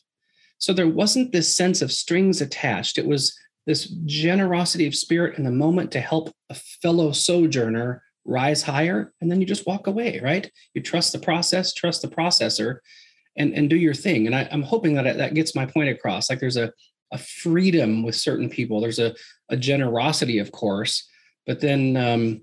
So 0.58 0.72
there 0.72 0.88
wasn't 0.88 1.32
this 1.32 1.56
sense 1.56 1.82
of 1.82 1.90
strings 1.90 2.40
attached. 2.40 2.96
It 2.96 3.06
was 3.06 3.36
this 3.66 3.86
generosity 4.04 4.86
of 4.86 4.94
spirit 4.94 5.38
in 5.38 5.44
the 5.44 5.50
moment 5.50 5.90
to 5.92 6.00
help 6.00 6.32
a 6.50 6.54
fellow 6.54 7.12
sojourner 7.12 8.02
rise 8.24 8.62
higher 8.62 9.12
and 9.20 9.30
then 9.30 9.40
you 9.40 9.46
just 9.46 9.66
walk 9.66 9.86
away 9.86 10.20
right 10.22 10.50
you 10.74 10.82
trust 10.82 11.12
the 11.12 11.18
process 11.18 11.72
trust 11.72 12.02
the 12.02 12.08
processor 12.08 12.78
and 13.36 13.52
and 13.54 13.68
do 13.68 13.76
your 13.76 13.94
thing 13.94 14.26
and 14.26 14.34
I, 14.34 14.42
am 14.42 14.62
hoping 14.62 14.94
that 14.94 15.16
that 15.16 15.34
gets 15.34 15.54
my 15.54 15.66
point 15.66 15.88
across 15.88 16.30
like 16.30 16.40
there's 16.40 16.56
a 16.56 16.72
a 17.12 17.18
freedom 17.18 18.02
with 18.02 18.14
certain 18.14 18.48
people 18.48 18.80
there's 18.80 18.98
a, 18.98 19.14
a 19.50 19.56
generosity 19.56 20.38
of 20.38 20.52
course 20.52 21.08
but 21.46 21.60
then 21.60 21.96
um, 21.96 22.42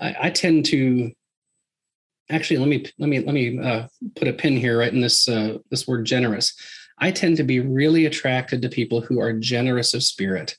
I, 0.00 0.16
I, 0.22 0.30
tend 0.30 0.64
to 0.66 1.10
actually 2.30 2.58
let 2.58 2.68
me 2.68 2.86
let 2.98 3.08
me 3.08 3.18
let 3.18 3.34
me 3.34 3.58
uh, 3.58 3.88
put 4.16 4.28
a 4.28 4.32
pin 4.32 4.56
here 4.56 4.78
right 4.78 4.92
in 4.92 5.00
this 5.00 5.28
uh, 5.28 5.58
this 5.70 5.86
word 5.86 6.06
generous 6.06 6.54
I 7.00 7.10
tend 7.10 7.36
to 7.38 7.44
be 7.44 7.60
really 7.60 8.06
attracted 8.06 8.62
to 8.62 8.68
people 8.68 9.00
who 9.00 9.20
are 9.20 9.32
generous 9.32 9.94
of 9.94 10.02
spirit. 10.02 10.56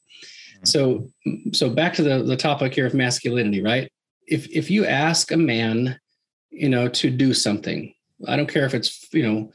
Mm-hmm. 0.55 0.65
So, 0.65 1.09
so 1.53 1.69
back 1.69 1.93
to 1.93 2.03
the, 2.03 2.23
the 2.23 2.35
topic 2.35 2.73
here 2.73 2.87
of 2.87 2.93
masculinity, 2.93 3.61
right? 3.61 3.91
If 4.27 4.49
if 4.49 4.69
you 4.69 4.85
ask 4.85 5.31
a 5.31 5.37
man, 5.37 5.99
you 6.49 6.69
know, 6.69 6.87
to 6.87 7.09
do 7.09 7.33
something, 7.33 7.93
I 8.27 8.35
don't 8.35 8.51
care 8.51 8.65
if 8.65 8.73
it's 8.73 9.07
you 9.13 9.23
know, 9.23 9.51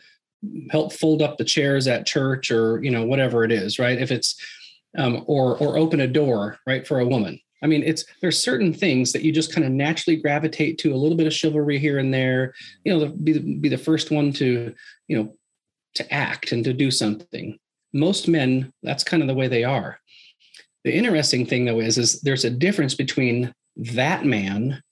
help 0.70 0.92
fold 0.92 1.22
up 1.22 1.38
the 1.38 1.44
chairs 1.44 1.86
at 1.86 2.06
church 2.06 2.50
or 2.50 2.82
you 2.82 2.90
know 2.90 3.04
whatever 3.04 3.44
it 3.44 3.52
is, 3.52 3.78
right? 3.78 3.98
If 3.98 4.10
it's 4.10 4.36
um, 4.96 5.24
or 5.26 5.56
or 5.58 5.76
open 5.76 6.00
a 6.00 6.06
door, 6.06 6.58
right, 6.66 6.86
for 6.86 7.00
a 7.00 7.06
woman. 7.06 7.40
I 7.62 7.66
mean, 7.66 7.82
it's 7.82 8.04
there's 8.20 8.42
certain 8.42 8.72
things 8.72 9.12
that 9.12 9.22
you 9.22 9.32
just 9.32 9.52
kind 9.52 9.66
of 9.66 9.72
naturally 9.72 10.16
gravitate 10.20 10.78
to. 10.78 10.94
A 10.94 10.96
little 10.96 11.16
bit 11.16 11.26
of 11.26 11.32
chivalry 11.32 11.78
here 11.78 11.98
and 11.98 12.12
there. 12.12 12.54
You 12.84 12.98
know, 12.98 13.08
be 13.08 13.32
the, 13.32 13.56
be 13.56 13.68
the 13.68 13.78
first 13.78 14.10
one 14.10 14.32
to 14.34 14.74
you 15.08 15.16
know 15.16 15.34
to 15.94 16.12
act 16.12 16.52
and 16.52 16.62
to 16.64 16.72
do 16.72 16.90
something. 16.90 17.58
Most 17.92 18.28
men, 18.28 18.72
that's 18.82 19.04
kind 19.04 19.22
of 19.22 19.28
the 19.28 19.34
way 19.34 19.48
they 19.48 19.64
are. 19.64 19.98
The 20.84 20.94
interesting 20.94 21.46
thing 21.46 21.64
though 21.64 21.80
is, 21.80 21.98
is 21.98 22.20
there's 22.20 22.44
a 22.44 22.50
difference 22.50 22.94
between 22.94 23.52
that 23.76 24.24
man 24.24 24.82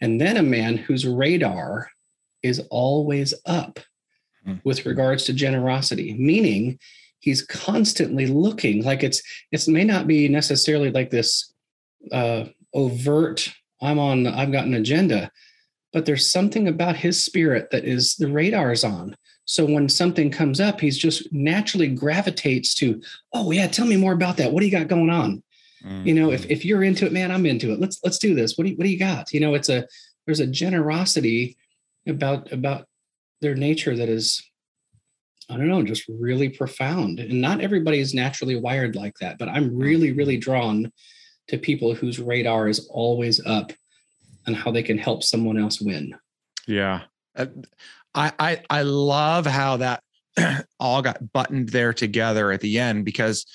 and 0.00 0.20
then 0.20 0.36
a 0.36 0.42
man 0.42 0.76
whose 0.76 1.06
radar 1.06 1.90
is 2.42 2.60
always 2.70 3.34
up 3.46 3.78
hmm. 4.44 4.54
with 4.64 4.86
regards 4.86 5.24
to 5.24 5.32
generosity, 5.32 6.14
meaning 6.18 6.78
he's 7.18 7.42
constantly 7.42 8.26
looking 8.26 8.82
like 8.82 9.02
it's 9.02 9.22
it 9.52 9.68
may 9.68 9.84
not 9.84 10.06
be 10.06 10.28
necessarily 10.28 10.90
like 10.90 11.10
this 11.10 11.52
uh, 12.12 12.44
overt 12.72 13.52
i'm 13.82 13.98
on 13.98 14.26
i've 14.26 14.52
got 14.52 14.64
an 14.64 14.74
agenda 14.74 15.30
but 15.92 16.06
there's 16.06 16.30
something 16.30 16.66
about 16.66 16.96
his 16.96 17.22
spirit 17.22 17.70
that 17.70 17.84
is 17.84 18.14
the 18.16 18.30
radar's 18.30 18.84
on 18.84 19.14
so 19.50 19.64
when 19.64 19.88
something 19.88 20.30
comes 20.30 20.60
up, 20.60 20.80
he's 20.80 20.96
just 20.96 21.32
naturally 21.32 21.88
gravitates 21.88 22.72
to, 22.76 23.02
oh 23.32 23.50
yeah, 23.50 23.66
tell 23.66 23.84
me 23.84 23.96
more 23.96 24.12
about 24.12 24.36
that. 24.36 24.52
What 24.52 24.60
do 24.60 24.66
you 24.66 24.70
got 24.70 24.86
going 24.86 25.10
on? 25.10 25.42
Mm-hmm. 25.84 26.06
You 26.06 26.14
know, 26.14 26.32
if, 26.32 26.42
mm-hmm. 26.42 26.52
if 26.52 26.64
you're 26.64 26.82
into 26.82 27.06
it, 27.06 27.12
man, 27.12 27.30
I'm 27.30 27.46
into 27.46 27.72
it. 27.72 27.80
Let's 27.80 27.98
let's 28.04 28.18
do 28.18 28.34
this. 28.34 28.56
What 28.56 28.64
do 28.64 28.70
you 28.70 28.76
what 28.76 28.84
do 28.84 28.90
you 28.90 28.98
got? 28.98 29.32
You 29.32 29.40
know, 29.40 29.54
it's 29.54 29.68
a 29.68 29.86
there's 30.26 30.40
a 30.40 30.46
generosity 30.46 31.56
about 32.06 32.52
about 32.52 32.86
their 33.40 33.54
nature 33.54 33.96
that 33.96 34.08
is 34.08 34.42
I 35.50 35.56
don't 35.56 35.68
know, 35.68 35.82
just 35.82 36.04
really 36.08 36.48
profound. 36.48 37.18
And 37.18 37.40
not 37.40 37.60
everybody 37.60 37.98
is 37.98 38.14
naturally 38.14 38.54
wired 38.54 38.94
like 38.94 39.18
that, 39.18 39.36
but 39.36 39.48
I'm 39.48 39.76
really, 39.76 40.12
really 40.12 40.36
mm-hmm. 40.36 40.50
drawn 40.50 40.92
to 41.48 41.58
people 41.58 41.94
whose 41.94 42.20
radar 42.20 42.68
is 42.68 42.88
always 42.88 43.44
up 43.44 43.72
on 44.46 44.54
how 44.54 44.70
they 44.70 44.82
can 44.82 44.96
help 44.96 45.24
someone 45.24 45.58
else 45.58 45.80
win. 45.80 46.14
Yeah. 46.68 47.02
Uh, 47.36 47.46
I, 48.14 48.32
I 48.38 48.62
I 48.70 48.82
love 48.82 49.46
how 49.46 49.78
that 49.78 50.02
all 50.80 51.02
got 51.02 51.32
buttoned 51.32 51.70
there 51.70 51.92
together 51.92 52.52
at 52.52 52.60
the 52.60 52.78
end 52.78 53.04
because 53.04 53.46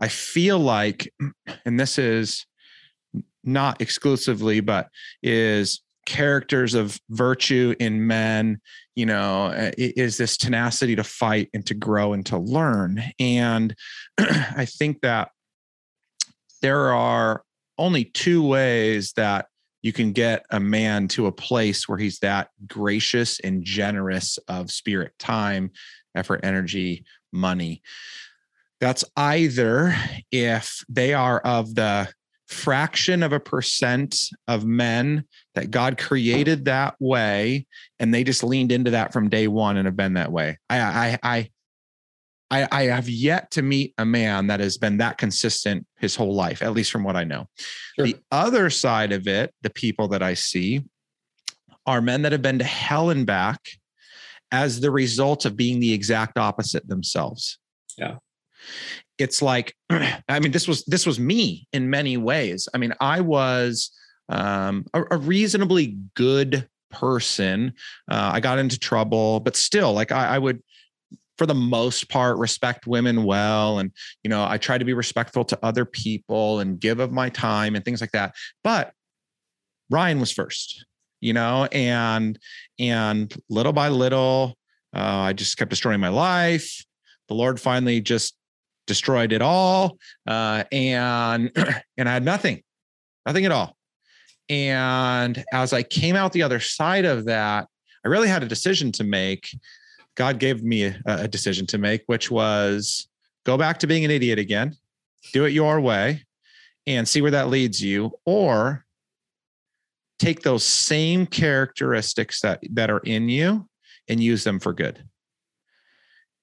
I 0.00 0.08
feel 0.08 0.58
like, 0.58 1.12
and 1.64 1.78
this 1.78 1.98
is 1.98 2.46
not 3.44 3.80
exclusively, 3.80 4.60
but 4.60 4.88
is 5.22 5.82
characters 6.06 6.72
of 6.72 6.98
virtue 7.10 7.74
in 7.78 8.06
men 8.06 8.58
you 8.96 9.04
know 9.04 9.48
uh, 9.48 9.70
is 9.76 10.16
this 10.16 10.38
tenacity 10.38 10.96
to 10.96 11.04
fight 11.04 11.50
and 11.52 11.66
to 11.66 11.74
grow 11.74 12.14
and 12.14 12.24
to 12.24 12.38
learn 12.38 13.02
and 13.20 13.74
i 14.18 14.64
think 14.64 15.02
that 15.02 15.28
there 16.62 16.94
are 16.94 17.42
only 17.76 18.04
two 18.04 18.42
ways 18.42 19.12
that 19.12 19.48
you 19.82 19.92
can 19.92 20.12
get 20.12 20.44
a 20.50 20.58
man 20.58 21.08
to 21.08 21.26
a 21.26 21.32
place 21.32 21.88
where 21.88 21.98
he's 21.98 22.18
that 22.18 22.48
gracious 22.66 23.38
and 23.40 23.64
generous 23.64 24.38
of 24.48 24.70
spirit, 24.70 25.12
time, 25.18 25.70
effort, 26.14 26.40
energy, 26.42 27.04
money. 27.32 27.82
That's 28.80 29.04
either 29.16 29.94
if 30.30 30.84
they 30.88 31.14
are 31.14 31.40
of 31.40 31.74
the 31.74 32.08
fraction 32.46 33.22
of 33.22 33.32
a 33.32 33.40
percent 33.40 34.30
of 34.46 34.64
men 34.64 35.24
that 35.54 35.70
God 35.70 35.98
created 35.98 36.64
that 36.64 36.94
way 36.98 37.66
and 37.98 38.12
they 38.12 38.24
just 38.24 38.42
leaned 38.42 38.72
into 38.72 38.92
that 38.92 39.12
from 39.12 39.28
day 39.28 39.48
one 39.48 39.76
and 39.76 39.86
have 39.86 39.96
been 39.96 40.14
that 40.14 40.32
way. 40.32 40.58
I 40.70 40.80
I 40.80 41.18
I 41.22 41.50
I, 42.50 42.68
I 42.72 42.82
have 42.84 43.08
yet 43.08 43.50
to 43.52 43.62
meet 43.62 43.92
a 43.98 44.06
man 44.06 44.46
that 44.46 44.60
has 44.60 44.78
been 44.78 44.96
that 44.98 45.18
consistent 45.18 45.86
his 45.98 46.16
whole 46.16 46.34
life, 46.34 46.62
at 46.62 46.72
least 46.72 46.90
from 46.90 47.04
what 47.04 47.16
I 47.16 47.24
know. 47.24 47.46
Sure. 47.96 48.06
The 48.06 48.16
other 48.30 48.70
side 48.70 49.12
of 49.12 49.28
it, 49.28 49.52
the 49.60 49.70
people 49.70 50.08
that 50.08 50.22
I 50.22 50.32
see 50.32 50.82
are 51.84 52.00
men 52.00 52.22
that 52.22 52.32
have 52.32 52.42
been 52.42 52.58
to 52.58 52.64
hell 52.64 53.10
and 53.10 53.26
back 53.26 53.60
as 54.50 54.80
the 54.80 54.90
result 54.90 55.44
of 55.44 55.56
being 55.56 55.78
the 55.80 55.92
exact 55.92 56.38
opposite 56.38 56.88
themselves. 56.88 57.58
Yeah. 57.98 58.16
It's 59.18 59.42
like, 59.42 59.74
I 59.90 60.40
mean, 60.40 60.52
this 60.52 60.68
was 60.68 60.84
this 60.84 61.06
was 61.06 61.18
me 61.18 61.66
in 61.72 61.90
many 61.90 62.16
ways. 62.16 62.68
I 62.74 62.78
mean, 62.78 62.94
I 63.00 63.20
was 63.20 63.90
um, 64.28 64.86
a, 64.94 65.02
a 65.12 65.16
reasonably 65.16 65.98
good 66.14 66.68
person. 66.90 67.74
Uh, 68.10 68.30
I 68.34 68.40
got 68.40 68.58
into 68.58 68.78
trouble, 68.78 69.40
but 69.40 69.56
still, 69.56 69.92
like 69.92 70.12
I, 70.12 70.36
I 70.36 70.38
would 70.38 70.62
for 71.38 71.46
the 71.46 71.54
most 71.54 72.08
part 72.08 72.36
respect 72.36 72.86
women 72.86 73.22
well 73.22 73.78
and 73.78 73.92
you 74.24 74.28
know 74.28 74.44
i 74.44 74.58
try 74.58 74.76
to 74.76 74.84
be 74.84 74.92
respectful 74.92 75.44
to 75.44 75.58
other 75.62 75.84
people 75.84 76.58
and 76.58 76.80
give 76.80 76.98
of 76.98 77.12
my 77.12 77.28
time 77.30 77.76
and 77.76 77.84
things 77.84 78.00
like 78.00 78.10
that 78.10 78.34
but 78.64 78.92
ryan 79.88 80.18
was 80.18 80.32
first 80.32 80.84
you 81.20 81.32
know 81.32 81.66
and 81.70 82.38
and 82.78 83.34
little 83.48 83.72
by 83.72 83.88
little 83.88 84.56
uh, 84.94 85.00
i 85.00 85.32
just 85.32 85.56
kept 85.56 85.70
destroying 85.70 86.00
my 86.00 86.08
life 86.08 86.84
the 87.28 87.34
lord 87.34 87.60
finally 87.60 88.00
just 88.00 88.34
destroyed 88.88 89.32
it 89.32 89.42
all 89.42 89.98
uh, 90.26 90.64
and 90.72 91.52
and 91.96 92.08
i 92.08 92.12
had 92.12 92.24
nothing 92.24 92.62
nothing 93.26 93.44
at 93.44 93.52
all. 93.52 93.76
And 94.48 95.44
as 95.52 95.72
i 95.72 95.82
came 95.84 96.16
out 96.16 96.32
the 96.32 96.42
other 96.42 96.58
side 96.58 97.04
of 97.04 97.26
that 97.26 97.68
i 98.04 98.08
really 98.08 98.28
had 98.28 98.42
a 98.42 98.48
decision 98.48 98.90
to 98.92 99.04
make. 99.04 99.50
God 100.16 100.40
gave 100.40 100.64
me 100.64 100.84
a, 100.84 100.96
a 101.06 101.28
decision 101.28 101.64
to 101.66 101.78
make, 101.78 102.02
which 102.06 102.28
was 102.28 103.06
go 103.44 103.56
back 103.56 103.78
to 103.78 103.86
being 103.86 104.04
an 104.04 104.10
idiot 104.10 104.38
again, 104.38 104.74
do 105.32 105.44
it 105.44 105.50
your 105.50 105.80
way, 105.80 106.24
and 106.86 107.06
see 107.06 107.20
where 107.22 107.30
that 107.30 107.48
leads 107.48 107.80
you, 107.80 108.12
or 108.24 108.84
take 110.18 110.42
those 110.42 110.64
same 110.64 111.26
characteristics 111.26 112.40
that 112.40 112.60
that 112.72 112.90
are 112.90 113.02
in 113.04 113.28
you 113.28 113.68
and 114.08 114.20
use 114.22 114.42
them 114.42 114.58
for 114.58 114.72
good. 114.72 115.04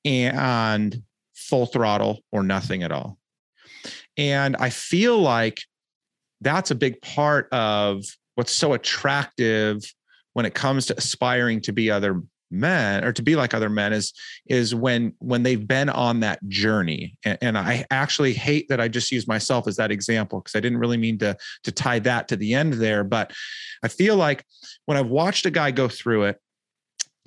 And 0.06 1.02
full 1.36 1.66
throttle 1.66 2.20
or 2.32 2.44
nothing 2.44 2.84
at 2.84 2.92
all. 2.92 3.18
And 4.18 4.56
i 4.58 4.70
feel 4.70 5.20
like 5.20 5.62
that's 6.42 6.72
a 6.72 6.76
big 6.76 7.02
part 7.02 7.52
of 7.52 8.04
what's 8.36 8.52
so 8.52 8.74
attractive 8.74 9.82
when 10.34 10.46
it 10.46 10.54
comes 10.54 10.86
to 10.88 10.98
aspiring 10.98 11.62
to 11.62 11.72
be 11.72 11.90
other 11.90 12.22
men 12.52 13.04
or 13.04 13.12
to 13.12 13.24
be 13.24 13.36
like 13.36 13.54
other 13.54 13.70
men 13.70 13.92
is 13.92 14.14
is 14.48 14.76
when 14.76 15.14
when 15.20 15.44
they've 15.44 15.68
been 15.68 15.90
on 15.90 16.20
that 16.20 16.40
journey. 16.48 17.18
And, 17.26 17.38
and 17.42 17.58
i 17.58 17.86
actually 17.90 18.34
hate 18.34 18.68
that 18.70 18.80
i 18.80 18.88
just 18.88 19.12
use 19.12 19.28
myself 19.28 19.68
as 19.68 19.76
that 19.78 19.92
example 19.92 20.40
because 20.40 20.56
i 20.56 20.60
didn't 20.60 20.78
really 20.78 20.98
mean 20.98 21.18
to 21.20 21.36
to 21.64 21.72
tie 21.72 22.00
that 22.00 22.28
to 22.30 22.36
the 22.36 22.54
end 22.54 22.74
there 22.74 23.04
but 23.04 23.34
i 23.84 23.88
feel 23.88 24.16
like 24.16 24.46
when 24.86 24.98
i've 24.98 25.08
watched 25.10 25.46
a 25.46 25.52
guy 25.52 25.72
go 25.72 25.88
through 25.88 26.24
it 26.24 26.40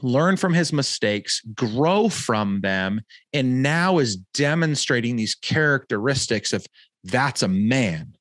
learn 0.01 0.37
from 0.37 0.55
his 0.55 0.73
mistakes 0.73 1.43
grow 1.55 2.09
from 2.09 2.61
them 2.61 3.01
and 3.33 3.63
now 3.63 3.99
is 3.99 4.17
demonstrating 4.17 5.17
these 5.17 5.35
characteristics 5.35 6.53
of 6.53 6.67
that's 7.05 7.43
a 7.43 7.49
man 7.49 8.15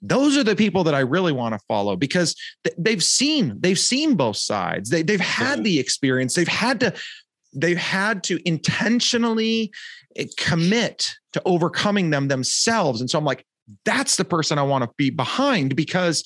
those 0.00 0.36
are 0.36 0.44
the 0.44 0.56
people 0.56 0.84
that 0.84 0.94
I 0.94 1.00
really 1.00 1.32
want 1.32 1.54
to 1.54 1.60
follow 1.66 1.96
because 1.96 2.36
they've 2.76 3.02
seen 3.02 3.56
they've 3.58 3.78
seen 3.78 4.14
both 4.14 4.36
sides. 4.36 4.90
They 4.90 5.02
they've 5.02 5.20
had 5.20 5.64
the 5.64 5.80
experience. 5.80 6.34
They've 6.34 6.46
had 6.46 6.80
to 6.80 6.94
they've 7.52 7.78
had 7.78 8.22
to 8.24 8.38
intentionally 8.46 9.72
eh, 10.16 10.26
commit 10.36 11.16
to 11.32 11.42
overcoming 11.44 12.10
them 12.10 12.28
themselves. 12.28 13.00
And 13.00 13.10
so 13.10 13.18
I'm 13.18 13.24
like, 13.24 13.44
that's 13.84 14.16
the 14.16 14.24
person 14.24 14.58
I 14.58 14.62
want 14.62 14.84
to 14.84 14.90
be 14.96 15.10
behind 15.10 15.74
because 15.74 16.22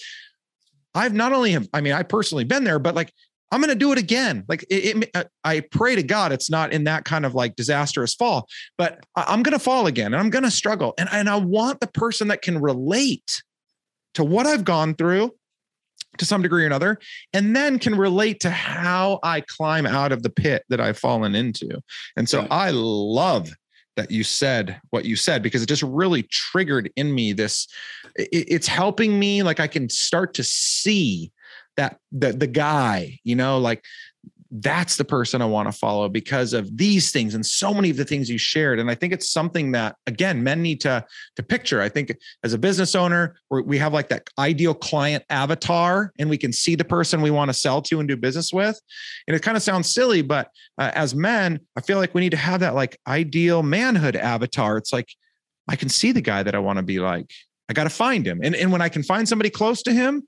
I've 0.94 1.14
not 1.14 1.32
only 1.32 1.52
have 1.52 1.66
I 1.72 1.80
mean 1.80 1.94
I 1.94 2.02
personally 2.02 2.44
been 2.44 2.64
there, 2.64 2.78
but 2.78 2.94
like 2.94 3.12
I'm 3.52 3.60
going 3.60 3.68
to 3.68 3.76
do 3.76 3.92
it 3.92 3.98
again. 3.98 4.44
Like 4.48 4.64
it, 4.70 5.04
it, 5.04 5.10
uh, 5.14 5.24
I 5.44 5.60
pray 5.60 5.94
to 5.94 6.02
God, 6.02 6.32
it's 6.32 6.50
not 6.50 6.72
in 6.72 6.84
that 6.84 7.04
kind 7.04 7.26
of 7.26 7.34
like 7.34 7.54
disastrous 7.54 8.14
fall, 8.14 8.48
but 8.78 9.04
I'm 9.14 9.42
going 9.42 9.52
to 9.52 9.62
fall 9.62 9.86
again 9.86 10.14
and 10.14 10.16
I'm 10.16 10.30
going 10.30 10.44
to 10.44 10.50
struggle. 10.50 10.94
And, 10.98 11.08
and 11.12 11.28
I 11.28 11.36
want 11.36 11.80
the 11.80 11.86
person 11.86 12.28
that 12.28 12.42
can 12.42 12.58
relate 12.58 13.42
to 14.14 14.24
what 14.24 14.46
I've 14.46 14.64
gone 14.64 14.94
through 14.94 15.32
to 16.18 16.24
some 16.24 16.42
degree 16.42 16.64
or 16.64 16.66
another, 16.66 16.98
and 17.32 17.56
then 17.56 17.78
can 17.78 17.94
relate 17.94 18.40
to 18.40 18.50
how 18.50 19.18
I 19.22 19.40
climb 19.40 19.86
out 19.86 20.12
of 20.12 20.22
the 20.22 20.28
pit 20.28 20.62
that 20.68 20.80
I've 20.80 20.98
fallen 20.98 21.34
into. 21.34 21.80
And 22.16 22.28
so 22.28 22.46
I 22.50 22.70
love 22.70 23.50
that 23.96 24.10
you 24.10 24.24
said 24.24 24.80
what 24.90 25.04
you 25.04 25.16
said 25.16 25.42
because 25.42 25.62
it 25.62 25.66
just 25.66 25.82
really 25.82 26.22
triggered 26.24 26.90
in 26.96 27.14
me 27.14 27.32
this 27.32 27.68
it's 28.16 28.66
helping 28.66 29.18
me 29.18 29.42
like 29.42 29.60
I 29.60 29.66
can 29.66 29.88
start 29.90 30.32
to 30.34 30.42
see 30.42 31.30
that 31.76 31.98
the 32.10 32.32
the 32.32 32.46
guy, 32.46 33.18
you 33.24 33.36
know, 33.36 33.58
like 33.58 33.84
that's 34.54 34.96
the 34.96 35.04
person 35.04 35.40
I 35.40 35.46
want 35.46 35.66
to 35.66 35.72
follow 35.72 36.10
because 36.10 36.52
of 36.52 36.76
these 36.76 37.10
things 37.10 37.34
and 37.34 37.44
so 37.44 37.72
many 37.72 37.88
of 37.88 37.96
the 37.96 38.04
things 38.04 38.28
you 38.28 38.36
shared. 38.36 38.78
And 38.78 38.90
I 38.90 38.94
think 38.94 39.14
it's 39.14 39.32
something 39.32 39.72
that 39.72 39.96
again, 40.06 40.44
men 40.44 40.60
need 40.60 40.80
to 40.82 41.04
to 41.36 41.42
picture. 41.42 41.80
I 41.80 41.88
think 41.88 42.14
as 42.44 42.52
a 42.52 42.58
business 42.58 42.94
owner, 42.94 43.36
we 43.50 43.78
have 43.78 43.94
like 43.94 44.10
that 44.10 44.28
ideal 44.38 44.74
client 44.74 45.24
avatar, 45.30 46.12
and 46.18 46.28
we 46.28 46.36
can 46.36 46.52
see 46.52 46.74
the 46.74 46.84
person 46.84 47.22
we 47.22 47.30
want 47.30 47.48
to 47.48 47.54
sell 47.54 47.80
to 47.82 47.98
and 47.98 48.08
do 48.08 48.16
business 48.16 48.52
with. 48.52 48.78
And 49.26 49.34
it 49.34 49.42
kind 49.42 49.56
of 49.56 49.62
sounds 49.62 49.92
silly, 49.92 50.20
but 50.20 50.50
uh, 50.76 50.90
as 50.94 51.14
men, 51.14 51.60
I 51.76 51.80
feel 51.80 51.96
like 51.96 52.14
we 52.14 52.20
need 52.20 52.30
to 52.30 52.36
have 52.36 52.60
that 52.60 52.74
like 52.74 52.98
ideal 53.06 53.62
manhood 53.62 54.16
avatar. 54.16 54.76
It's 54.76 54.92
like 54.92 55.08
I 55.66 55.76
can 55.76 55.88
see 55.88 56.12
the 56.12 56.20
guy 56.20 56.42
that 56.42 56.54
I 56.54 56.58
want 56.58 56.76
to 56.76 56.82
be 56.82 56.98
like. 56.98 57.32
I 57.70 57.72
got 57.72 57.84
to 57.84 57.90
find 57.90 58.26
him, 58.26 58.40
and 58.42 58.54
and 58.54 58.70
when 58.70 58.82
I 58.82 58.90
can 58.90 59.02
find 59.02 59.26
somebody 59.26 59.48
close 59.48 59.82
to 59.84 59.94
him, 59.94 60.24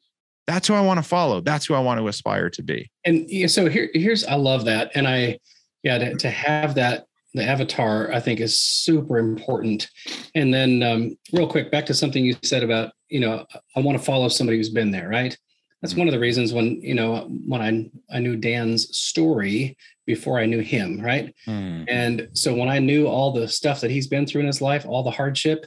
that's 0.46 0.68
who 0.68 0.74
I 0.74 0.80
want 0.80 0.98
to 0.98 1.02
follow. 1.02 1.40
That's 1.40 1.66
who 1.66 1.74
I 1.74 1.80
want 1.80 2.00
to 2.00 2.09
aspire 2.09 2.50
to 2.50 2.62
be. 2.62 2.90
And 3.04 3.28
yeah, 3.28 3.46
so 3.46 3.68
here, 3.68 3.90
here's 3.94 4.24
I 4.24 4.35
love 4.35 4.64
that, 4.66 4.90
and 4.94 5.09
I, 5.09 5.38
yeah, 5.83 5.98
to, 5.98 6.14
to 6.16 6.30
have 6.30 6.74
that 6.74 7.07
the 7.35 7.44
avatar 7.44 8.12
I 8.12 8.20
think 8.20 8.40
is 8.40 8.61
super 8.61 9.18
important. 9.18 9.90
And 10.35 10.54
then 10.54 10.83
um, 10.83 11.18
real 11.33 11.48
quick, 11.48 11.70
back 11.70 11.85
to 11.87 11.94
something 11.94 12.24
you 12.24 12.37
said 12.42 12.62
about 12.62 12.92
you 13.09 13.20
know 13.20 13.44
I 13.76 13.80
want 13.80 13.98
to 13.98 14.04
follow 14.04 14.28
somebody 14.28 14.59
who's 14.59 14.70
been 14.70 14.90
there, 14.90 15.09
right? 15.09 15.37
That's 15.83 15.92
mm-hmm. 15.92 16.00
one 16.00 16.09
of 16.09 16.12
the 16.12 16.20
reasons 16.20 16.52
when 16.52 16.80
you 16.80 16.94
know 16.94 17.28
when 17.46 17.61
I 17.61 18.16
I 18.16 18.20
knew 18.20 18.37
Dan's 18.37 18.96
story 18.96 19.76
before 20.07 20.38
I 20.38 20.46
knew 20.46 20.61
him, 20.61 21.00
right? 21.00 21.35
Mm. 21.46 21.87
And 21.88 22.28
so 22.35 22.54
when 22.54 22.68
I 22.68 22.78
knew 22.78 23.07
all 23.07 23.33
the 23.33 23.48
stuff 23.48 23.80
that 23.80 23.90
he's 23.90 24.07
been 24.07 24.26
through 24.26 24.42
in 24.42 24.46
his 24.46 24.61
life, 24.61 24.85
all 24.87 25.02
the 25.02 25.11
hardship, 25.11 25.66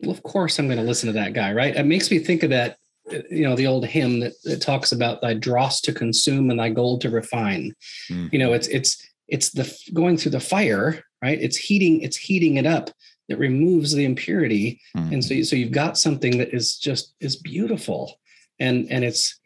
well, 0.00 0.12
of 0.12 0.22
course 0.22 0.58
I'm 0.58 0.66
going 0.66 0.78
to 0.78 0.84
listen 0.84 1.08
to 1.08 1.12
that 1.14 1.32
guy, 1.32 1.52
right? 1.52 1.74
It 1.74 1.84
makes 1.84 2.10
me 2.10 2.20
think 2.20 2.42
of 2.44 2.50
that 2.50 2.76
you 3.10 3.42
know 3.42 3.56
the 3.56 3.66
old 3.66 3.86
hymn 3.86 4.20
that, 4.20 4.32
that 4.44 4.62
talks 4.62 4.92
about 4.92 5.20
thy 5.20 5.34
dross 5.34 5.80
to 5.80 5.92
consume 5.92 6.50
and 6.50 6.58
thy 6.58 6.70
gold 6.70 7.00
to 7.00 7.10
refine. 7.10 7.74
Mm. 8.10 8.32
you 8.32 8.38
know 8.38 8.52
it's 8.52 8.68
it's 8.68 9.08
it's 9.28 9.50
the 9.50 9.72
going 9.92 10.16
through 10.16 10.32
the 10.32 10.40
fire 10.40 11.02
right? 11.22 11.40
It's 11.40 11.56
heating 11.56 12.00
it's 12.00 12.16
heating 12.16 12.56
it 12.56 12.66
up 12.66 12.90
that 13.28 13.38
removes 13.38 13.92
the 13.92 14.04
impurity. 14.04 14.80
Mm. 14.96 15.12
and 15.12 15.24
so 15.24 15.42
so 15.42 15.56
you've 15.56 15.72
got 15.72 15.98
something 15.98 16.38
that 16.38 16.54
is 16.54 16.76
just 16.76 17.14
is 17.20 17.36
beautiful. 17.36 18.18
And 18.58 18.90
and 18.90 19.04
it's 19.04 19.38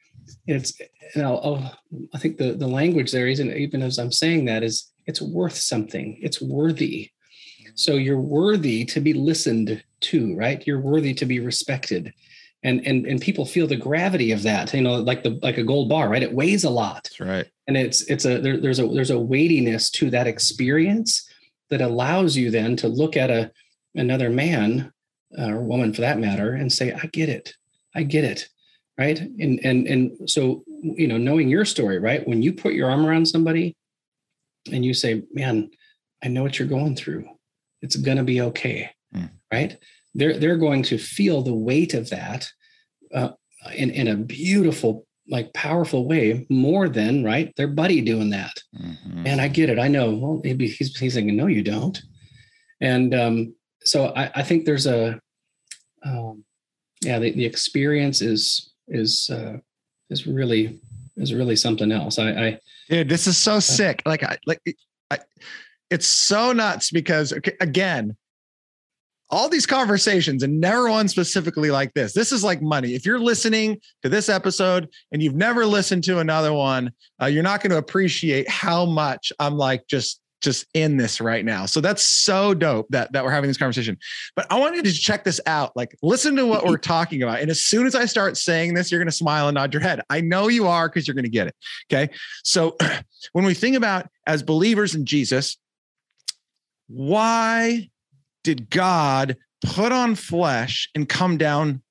it's 0.47 0.79
you 1.15 1.23
know 1.23 1.41
oh, 1.43 1.71
i 2.13 2.19
think 2.19 2.37
the 2.37 2.53
the 2.55 2.67
language 2.67 3.13
there 3.13 3.29
isn't 3.29 3.53
even 3.53 3.81
as 3.81 3.97
i'm 3.97 4.11
saying 4.11 4.45
that 4.45 4.65
is 4.65 4.93
it's 5.07 5.23
worth 5.23 5.57
something. 5.57 6.19
It's 6.21 6.43
worthy. 6.43 7.11
So 7.75 7.95
you're 7.95 8.21
worthy 8.21 8.85
to 8.87 9.01
be 9.01 9.13
listened 9.13 9.83
to 10.01 10.37
right? 10.37 10.67
You're 10.67 10.81
worthy 10.81 11.15
to 11.15 11.25
be 11.25 11.41
respected 11.41 12.13
and 12.67 12.85
and 12.85 13.07
and 13.07 13.21
people 13.21 13.47
feel 13.47 13.69
the 13.69 13.77
gravity 13.77 14.33
of 14.33 14.43
that 14.43 14.75
you 14.75 14.83
know 14.83 14.97
like 14.97 15.23
the 15.23 15.39
like 15.43 15.57
a 15.57 15.63
gold 15.63 15.89
bar 15.89 16.09
right? 16.09 16.23
It 16.23 16.35
weighs 16.35 16.65
a 16.65 16.71
lot. 16.71 17.05
That's 17.05 17.21
right. 17.21 17.47
And 17.69 17.77
it's 17.77 18.03
it's 18.03 18.25
a 18.25 18.41
there, 18.41 18.61
there's 18.61 18.81
a 18.81 18.89
there's 18.89 19.11
a 19.11 19.19
weightiness 19.19 19.89
to 19.93 20.11
that 20.11 20.27
experience 20.27 21.29
that 21.71 21.81
allows 21.81 22.37
you 22.37 22.51
then 22.51 22.77
to 22.77 22.89
look 22.89 23.17
at 23.17 23.31
a 23.31 23.53
another 23.95 24.29
man 24.29 24.93
uh, 25.39 25.53
or 25.53 25.63
woman 25.63 25.95
for 25.95 26.01
that 26.03 26.19
matter 26.19 26.53
and 26.53 26.73
say 26.73 26.93
i 26.93 27.07
get 27.07 27.29
it. 27.29 27.55
I 27.95 28.03
get 28.03 28.25
it. 28.25 28.49
Right? 28.99 29.21
And 29.21 29.61
and 29.65 29.87
and 29.87 30.29
so 30.29 30.65
you 30.83 31.07
know 31.07 31.19
knowing 31.19 31.49
your 31.49 31.65
story 31.65 32.01
right? 32.01 32.27
When 32.27 32.43
you 32.43 32.53
put 32.53 32.75
your 32.75 32.91
arm 32.91 33.07
around 33.07 33.27
somebody 33.27 33.77
and 34.73 34.85
you 34.85 34.93
say 34.93 35.23
man 35.33 35.71
i 36.25 36.29
know 36.29 36.43
what 36.43 36.59
you're 36.59 36.69
going 36.69 36.97
through. 36.97 37.29
It's 37.81 37.97
going 37.97 38.17
to 38.17 38.25
be 38.25 38.41
okay. 38.41 38.91
Mm. 39.15 39.31
right? 39.53 39.79
They're 40.15 40.37
they're 40.39 40.57
going 40.57 40.83
to 40.85 40.99
feel 40.99 41.43
the 41.43 41.55
weight 41.55 41.95
of 41.95 42.11
that 42.11 42.51
uh, 43.15 43.31
in 43.75 43.91
in 43.91 44.09
a 44.09 44.17
beautiful 44.17 45.07
like 45.29 45.53
powerful 45.53 46.07
way 46.07 46.47
more 46.49 46.89
than 46.89 47.25
right 47.25 47.55
their 47.57 47.67
buddy 47.67 48.01
doing 48.01 48.31
that 48.31 48.55
mm-hmm. 48.81 49.27
and 49.27 49.41
i 49.41 49.49
get 49.49 49.69
it 49.69 49.79
i 49.79 49.89
know 49.89 50.15
well 50.15 50.41
maybe 50.45 50.69
he's, 50.69 50.97
he's 50.97 51.15
thinking 51.15 51.37
no 51.37 51.47
you 51.47 51.63
don't 51.63 52.01
and 52.81 53.15
um, 53.15 53.55
so 53.85 54.13
I, 54.15 54.31
I 54.35 54.43
think 54.43 54.65
there's 54.65 54.87
a 54.87 55.19
um, 56.05 56.45
yeah 57.03 57.19
the, 57.19 57.33
the 57.33 57.45
experience 57.45 58.21
is 58.21 58.73
is 58.89 59.31
uh, 59.31 59.59
is 60.11 60.27
really 60.27 60.81
is 61.17 61.33
really 61.33 61.57
something 61.57 61.93
else. 61.93 62.19
I, 62.19 62.31
I 62.31 62.61
dude, 62.89 63.09
this 63.09 63.27
is 63.27 63.37
so 63.37 63.61
sick. 63.61 64.03
Like 64.05 64.23
I 64.23 64.39
like 64.47 64.61
I, 65.11 65.19
it's 65.91 66.07
so 66.07 66.53
nuts 66.53 66.91
because 66.91 67.33
again, 67.61 68.17
all 69.31 69.49
these 69.49 69.67
conversations 69.67 70.43
and 70.43 70.61
never 70.61 70.89
one 70.89 71.09
specifically 71.09 71.71
like 71.71 71.93
this. 71.95 72.13
This 72.13 72.33
is 72.33 72.45
like 72.45 72.63
money. 72.63 72.95
If 72.95 73.05
you're 73.05 73.19
listening 73.19 73.81
to 74.03 74.09
this 74.09 74.29
episode 74.29 74.89
and 75.13 75.23
you've 75.23 75.35
never 75.35 75.67
listened 75.67 76.05
to 76.05 76.21
another 76.21 76.53
one, 76.53 76.93
uh, 77.21 77.27
you're 77.27 77.43
not 77.43 77.61
going 77.61 77.71
to 77.71 77.79
appreciate 77.79 78.49
how 78.49 78.87
much 78.87 79.33
I'm 79.39 79.57
like 79.57 79.87
just 79.89 80.21
just 80.43 80.67
in 80.75 80.97
this 80.97 81.21
right 81.21 81.45
now. 81.45 81.67
So 81.67 81.81
that's 81.81 82.03
so 82.03 82.55
dope 82.55 82.87
that 82.91 83.11
that 83.13 83.25
we're 83.25 83.31
having 83.31 83.49
this 83.49 83.57
conversation. 83.57 83.97
But 84.37 84.47
I 84.51 84.61
wanted 84.61 84.85
to 84.85 84.93
check 84.93 85.25
this 85.25 85.41
out. 85.47 85.75
Like 85.75 85.97
listen 86.03 86.37
to 86.37 86.47
what 86.47 86.65
we're 86.65 86.77
talking 86.77 87.23
about. 87.23 87.41
And 87.41 87.51
as 87.51 87.65
soon 87.65 87.87
as 87.87 87.95
I 87.95 88.05
start 88.05 88.37
saying 88.37 88.75
this, 88.75 88.93
you're 88.93 89.01
going 89.01 89.09
to 89.09 89.17
smile 89.17 89.49
and 89.49 89.55
nod 89.55 89.73
your 89.73 89.83
head. 89.83 90.03
I 90.11 90.21
know 90.21 90.49
you 90.49 90.69
are 90.69 90.89
because 90.89 91.09
you're 91.09 91.15
going 91.15 91.25
to 91.25 91.31
get 91.31 91.49
it. 91.49 91.57
Okay? 91.91 92.13
So 92.45 92.77
when 93.33 93.45
we 93.45 93.55
think 93.55 93.77
about 93.77 94.09
as 94.27 94.43
believers 94.43 94.95
in 94.95 95.07
Jesus, 95.07 95.57
why 96.87 97.89
did 98.47 98.71
God 98.71 99.37
put 99.65 99.91
on 99.91 100.15
flesh 100.15 100.89
and 100.95 101.09
come 101.09 101.37
down 101.37 101.83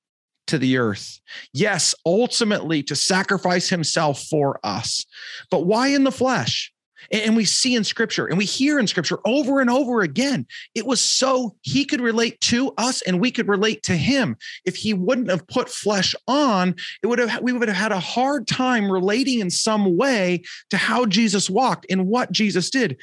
to 0.48 0.58
the 0.58 0.78
earth. 0.78 1.20
Yes, 1.52 1.94
ultimately 2.06 2.82
to 2.84 2.96
sacrifice 2.96 3.68
himself 3.68 4.24
for 4.30 4.58
us. 4.64 5.06
But 5.52 5.66
why 5.66 5.90
in 5.90 6.06
the 6.06 6.14
flesh? 6.14 6.72
And 7.12 7.36
we 7.36 7.46
see 7.46 7.76
in 7.76 7.84
scripture 7.84 8.26
and 8.26 8.38
we 8.38 8.46
hear 8.46 8.80
in 8.80 8.88
scripture 8.88 9.20
over 9.26 9.62
and 9.62 9.70
over 9.70 10.02
again, 10.02 10.46
it 10.74 10.86
was 10.86 11.02
so 11.02 11.56
he 11.62 11.86
could 11.86 12.02
relate 12.02 12.40
to 12.42 12.74
us 12.78 13.02
and 13.04 13.20
we 13.20 13.32
could 13.32 13.48
relate 13.48 13.84
to 13.84 13.96
him. 13.96 14.38
If 14.66 14.76
he 14.76 14.94
wouldn't 14.94 15.30
have 15.30 15.48
put 15.48 15.70
flesh 15.70 16.16
on, 16.28 16.76
it 17.04 17.08
would 17.08 17.20
have 17.20 17.42
we 17.42 17.54
would 17.54 17.68
have 17.68 17.78
had 17.78 17.92
a 17.92 18.00
hard 18.00 18.48
time 18.48 18.92
relating 18.92 19.40
in 19.40 19.50
some 19.50 19.98
way 19.98 20.44
to 20.70 20.78
how 20.78 21.06
Jesus 21.06 21.50
walked 21.50 21.86
and 21.90 22.08
what 22.08 22.32
Jesus 22.32 22.70
did. 22.70 22.98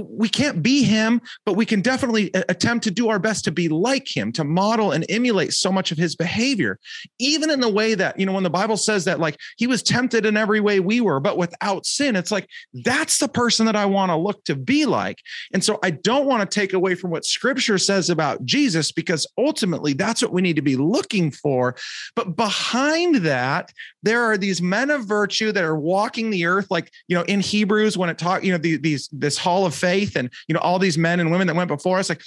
We 0.00 0.28
can't 0.28 0.62
be 0.62 0.82
him, 0.82 1.20
but 1.44 1.54
we 1.54 1.66
can 1.66 1.80
definitely 1.80 2.34
uh, 2.34 2.42
attempt 2.48 2.84
to 2.84 2.90
do 2.90 3.08
our 3.08 3.18
best 3.18 3.44
to 3.44 3.52
be 3.52 3.68
like 3.68 4.16
him, 4.16 4.32
to 4.32 4.44
model 4.44 4.92
and 4.92 5.04
emulate 5.08 5.52
so 5.52 5.70
much 5.70 5.92
of 5.92 5.98
his 5.98 6.16
behavior. 6.16 6.78
Even 7.18 7.50
in 7.50 7.60
the 7.60 7.68
way 7.68 7.94
that, 7.94 8.18
you 8.18 8.26
know, 8.26 8.32
when 8.32 8.42
the 8.42 8.50
Bible 8.50 8.76
says 8.76 9.04
that 9.04 9.20
like 9.20 9.38
he 9.56 9.66
was 9.66 9.82
tempted 9.82 10.24
in 10.26 10.36
every 10.36 10.60
way 10.60 10.80
we 10.80 11.00
were, 11.00 11.20
but 11.20 11.36
without 11.36 11.86
sin, 11.86 12.16
it's 12.16 12.30
like 12.30 12.48
that's 12.84 13.18
the 13.18 13.28
person 13.28 13.41
that 13.50 13.76
I 13.76 13.86
want 13.86 14.10
to 14.10 14.16
look 14.16 14.44
to 14.44 14.54
be 14.54 14.86
like. 14.86 15.18
And 15.52 15.62
so 15.62 15.78
I 15.82 15.90
don't 15.90 16.26
want 16.26 16.48
to 16.48 16.54
take 16.60 16.72
away 16.72 16.94
from 16.94 17.10
what 17.10 17.24
scripture 17.24 17.78
says 17.78 18.10
about 18.10 18.44
Jesus 18.44 18.92
because 18.92 19.26
ultimately 19.38 19.92
that's 19.92 20.22
what 20.22 20.32
we 20.32 20.42
need 20.42 20.56
to 20.56 20.62
be 20.62 20.76
looking 20.76 21.30
for. 21.30 21.76
But 22.14 22.36
behind 22.36 23.16
that, 23.16 23.72
there 24.02 24.22
are 24.22 24.36
these 24.36 24.62
men 24.62 24.90
of 24.90 25.04
virtue 25.04 25.52
that 25.52 25.64
are 25.64 25.78
walking 25.78 26.30
the 26.30 26.46
earth, 26.46 26.66
like, 26.70 26.90
you 27.08 27.16
know, 27.16 27.22
in 27.22 27.40
Hebrews, 27.40 27.98
when 27.98 28.10
it 28.10 28.18
talk, 28.18 28.44
you 28.44 28.52
know, 28.52 28.58
the, 28.58 28.76
these, 28.76 29.08
this 29.12 29.38
hall 29.38 29.66
of 29.66 29.74
faith 29.74 30.16
and, 30.16 30.30
you 30.48 30.54
know, 30.54 30.60
all 30.60 30.78
these 30.78 30.98
men 30.98 31.20
and 31.20 31.30
women 31.30 31.46
that 31.46 31.56
went 31.56 31.68
before 31.68 31.98
us, 31.98 32.08
like, 32.08 32.22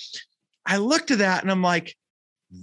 I 0.66 0.78
look 0.78 1.08
to 1.08 1.18
that 1.18 1.44
and 1.44 1.52
I'm 1.52 1.62
like, 1.62 1.96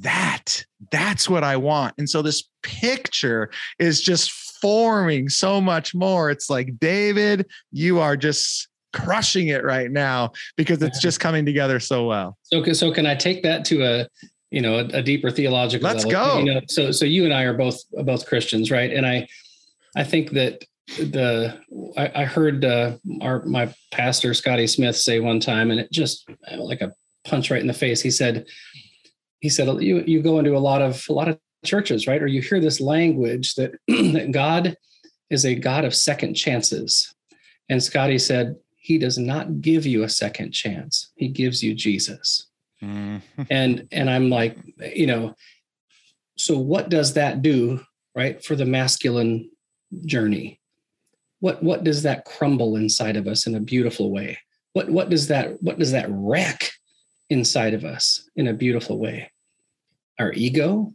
that 0.00 0.64
that's 0.90 1.28
what 1.28 1.44
i 1.44 1.56
want 1.56 1.92
and 1.98 2.08
so 2.08 2.22
this 2.22 2.48
picture 2.62 3.50
is 3.78 4.00
just 4.00 4.51
forming 4.62 5.29
so 5.29 5.61
much 5.61 5.94
more 5.94 6.31
it's 6.31 6.48
like 6.48 6.79
david 6.79 7.44
you 7.72 7.98
are 7.98 8.16
just 8.16 8.68
crushing 8.92 9.48
it 9.48 9.64
right 9.64 9.90
now 9.90 10.33
because 10.57 10.83
it's 10.83 11.01
just 11.01 11.20
coming 11.20 11.44
together 11.44 11.81
so 11.81 12.07
well. 12.07 12.37
So, 12.42 12.62
so 12.72 12.92
can 12.92 13.07
I 13.07 13.14
take 13.14 13.42
that 13.42 13.64
to 13.66 13.83
a, 13.85 14.09
you 14.51 14.61
know, 14.61 14.79
a, 14.79 14.85
a 14.98 15.03
deeper 15.03 15.31
theological 15.31 15.88
Let's 15.88 16.05
level? 16.05 16.38
go. 16.38 16.38
You 16.38 16.55
know, 16.55 16.61
so, 16.68 16.90
so 16.90 17.05
you 17.05 17.25
and 17.25 17.33
I 17.33 17.42
are 17.44 17.55
both, 17.55 17.81
both 17.90 18.27
Christians, 18.27 18.70
right? 18.70 18.92
And 18.92 19.07
I, 19.07 19.27
I 19.96 20.05
think 20.05 20.31
that 20.33 20.64
the, 20.98 21.59
I, 21.96 22.22
I 22.22 22.25
heard 22.25 22.64
uh, 22.64 22.96
our, 23.20 23.44
my 23.44 23.72
pastor, 23.92 24.35
Scotty 24.35 24.66
Smith 24.66 24.96
say 24.96 25.20
one 25.20 25.40
time, 25.40 25.70
and 25.70 25.81
it 25.81 25.90
just 25.90 26.29
like 26.57 26.83
a 26.83 26.92
punch 27.25 27.51
right 27.51 27.61
in 27.61 27.66
the 27.66 27.72
face. 27.72 28.03
He 28.03 28.11
said, 28.11 28.46
he 29.40 29.48
said, 29.48 29.68
you, 29.83 30.05
you 30.07 30.22
go 30.22 30.38
into 30.38 30.57
a 30.57 30.59
lot 30.59 30.83
of, 30.83 31.05
a 31.09 31.12
lot 31.12 31.29
of 31.29 31.38
churches, 31.64 32.07
right? 32.07 32.22
Or 32.22 32.27
you 32.27 32.42
hear 32.42 32.61
this 32.61 32.81
language 32.81 33.55
that, 33.55 33.72
that 33.88 34.31
God 34.33 34.77
is 35.31 35.46
a 35.46 35.55
God 35.55 35.85
of 35.85 35.94
second 35.94 36.35
chances. 36.35 37.14
And 37.68 37.83
Scotty 37.83 38.18
said, 38.18 38.57
he 38.77 38.98
does 38.98 39.16
not 39.16 39.61
give 39.61 39.87
you 39.87 40.03
a 40.03 40.09
second 40.09 40.53
chance. 40.53 41.12
He 41.14 41.29
gives 41.29 41.62
you 41.62 41.72
Jesus. 41.72 42.48
Mm-hmm. 42.83 43.42
And 43.48 43.87
and 43.92 44.11
I'm 44.11 44.29
like, 44.29 44.59
you 44.94 45.07
know, 45.07 45.37
so 46.37 46.59
what 46.59 46.88
does 46.88 47.14
that 47.14 47.42
do, 47.42 47.81
right, 48.16 48.44
for 48.44 48.57
the 48.57 48.64
masculine 48.64 49.51
journey? 50.05 50.61
What 51.38 51.62
what 51.62 51.85
does 51.85 52.03
that 52.03 52.25
crumble 52.25 52.75
inside 52.75 53.16
of 53.16 53.29
us 53.29 53.46
in 53.46 53.55
a 53.55 53.61
beautiful 53.61 54.11
way? 54.11 54.38
What 54.72 54.90
what 54.90 55.11
does 55.11 55.29
that 55.29 55.62
what 55.62 55.79
does 55.79 55.92
that 55.92 56.07
wreck 56.09 56.72
inside 57.31 57.75
of 57.75 57.85
us 57.85 58.29
in 58.35 58.48
a 58.48 58.53
beautiful 58.53 58.98
way? 58.98 59.31
Our 60.18 60.33
ego. 60.33 60.92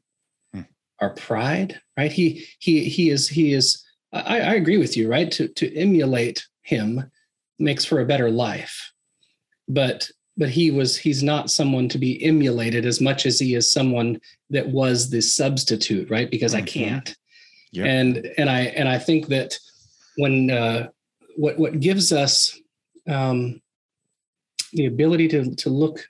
Our 1.00 1.12
pride, 1.12 1.80
right? 1.98 2.12
He 2.12 2.48
he 2.60 2.86
he 2.86 3.10
is 3.10 3.28
he 3.28 3.54
is 3.54 3.84
I, 4.14 4.40
I 4.40 4.54
agree 4.56 4.78
with 4.78 4.98
you, 4.98 5.10
right? 5.10 5.32
To 5.32 5.48
to 5.48 5.76
emulate 5.76 6.46
him 6.62 7.10
makes 7.60 7.86
for 7.86 8.02
a 8.02 8.06
better 8.06 8.30
life 8.30 8.92
but 9.68 10.10
but 10.38 10.50
he 10.50 10.72
was 10.72 10.98
he's 10.98 11.24
not 11.24 11.50
someone 11.50 11.90
to 11.90 11.98
be 11.98 12.24
emulated 12.24 12.86
as 12.86 13.02
much 13.02 13.26
as 13.26 13.40
he 13.40 13.56
is 13.56 13.72
someone 13.72 14.20
that 14.50 14.68
was 14.68 15.10
the 15.10 15.22
substitute 15.22 16.10
right 16.10 16.32
because 16.32 16.54
mm-hmm. 16.54 16.64
i 16.64 16.68
can't 16.68 17.16
yep. 17.72 17.86
and 17.86 18.26
and 18.38 18.50
i 18.50 18.62
and 18.62 18.88
i 18.88 18.98
think 18.98 19.28
that 19.28 19.58
when 20.18 20.50
uh 20.52 20.88
what 21.36 21.58
what 21.58 21.80
gives 21.80 22.12
us 22.12 22.58
um 23.08 23.62
the 24.74 24.86
ability 24.86 25.28
to 25.28 25.56
to 25.56 25.70
look 25.70 26.08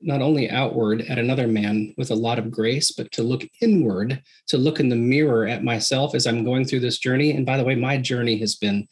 not 0.00 0.22
only 0.22 0.48
outward 0.48 1.02
at 1.02 1.18
another 1.18 1.48
man 1.48 1.92
with 1.96 2.10
a 2.10 2.14
lot 2.14 2.38
of 2.38 2.50
grace 2.50 2.92
but 2.92 3.10
to 3.10 3.22
look 3.22 3.42
inward 3.60 4.22
to 4.46 4.56
look 4.56 4.78
in 4.78 4.88
the 4.88 4.96
mirror 4.96 5.46
at 5.46 5.64
myself 5.64 6.14
as 6.14 6.26
i'm 6.26 6.44
going 6.44 6.64
through 6.64 6.80
this 6.80 6.98
journey 6.98 7.32
and 7.32 7.44
by 7.44 7.56
the 7.56 7.64
way 7.64 7.74
my 7.74 7.96
journey 7.96 8.38
has 8.38 8.54
been 8.54 8.86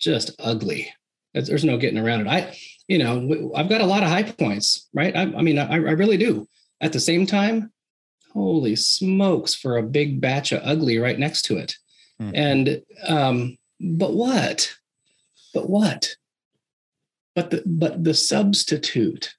just 0.00 0.30
ugly 0.38 0.92
there's 1.46 1.64
no 1.64 1.76
getting 1.76 1.98
around 1.98 2.22
it. 2.22 2.26
I, 2.26 2.56
you 2.86 2.98
know, 2.98 3.52
I've 3.54 3.68
got 3.68 3.80
a 3.80 3.86
lot 3.86 4.02
of 4.02 4.08
high 4.08 4.24
points, 4.24 4.88
right? 4.94 5.14
I, 5.14 5.22
I 5.22 5.42
mean, 5.42 5.58
I, 5.58 5.74
I 5.74 5.76
really 5.76 6.16
do. 6.16 6.48
At 6.80 6.92
the 6.92 7.00
same 7.00 7.26
time, 7.26 7.72
holy 8.32 8.76
smokes, 8.76 9.54
for 9.54 9.76
a 9.76 9.82
big 9.82 10.20
batch 10.20 10.52
of 10.52 10.62
ugly 10.64 10.98
right 10.98 11.18
next 11.18 11.42
to 11.42 11.58
it. 11.58 11.74
Mm-hmm. 12.20 12.34
And, 12.34 12.82
um, 13.06 13.58
but 13.80 14.14
what? 14.14 14.74
But 15.54 15.68
what? 15.68 16.16
But 17.34 17.50
the 17.50 17.62
but 17.64 18.02
the 18.02 18.14
substitute, 18.14 19.34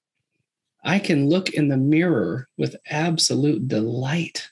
I 0.84 1.00
can 1.00 1.30
look 1.30 1.50
in 1.50 1.68
the 1.68 1.78
mirror 1.78 2.48
with 2.58 2.76
absolute 2.90 3.68
delight. 3.68 4.50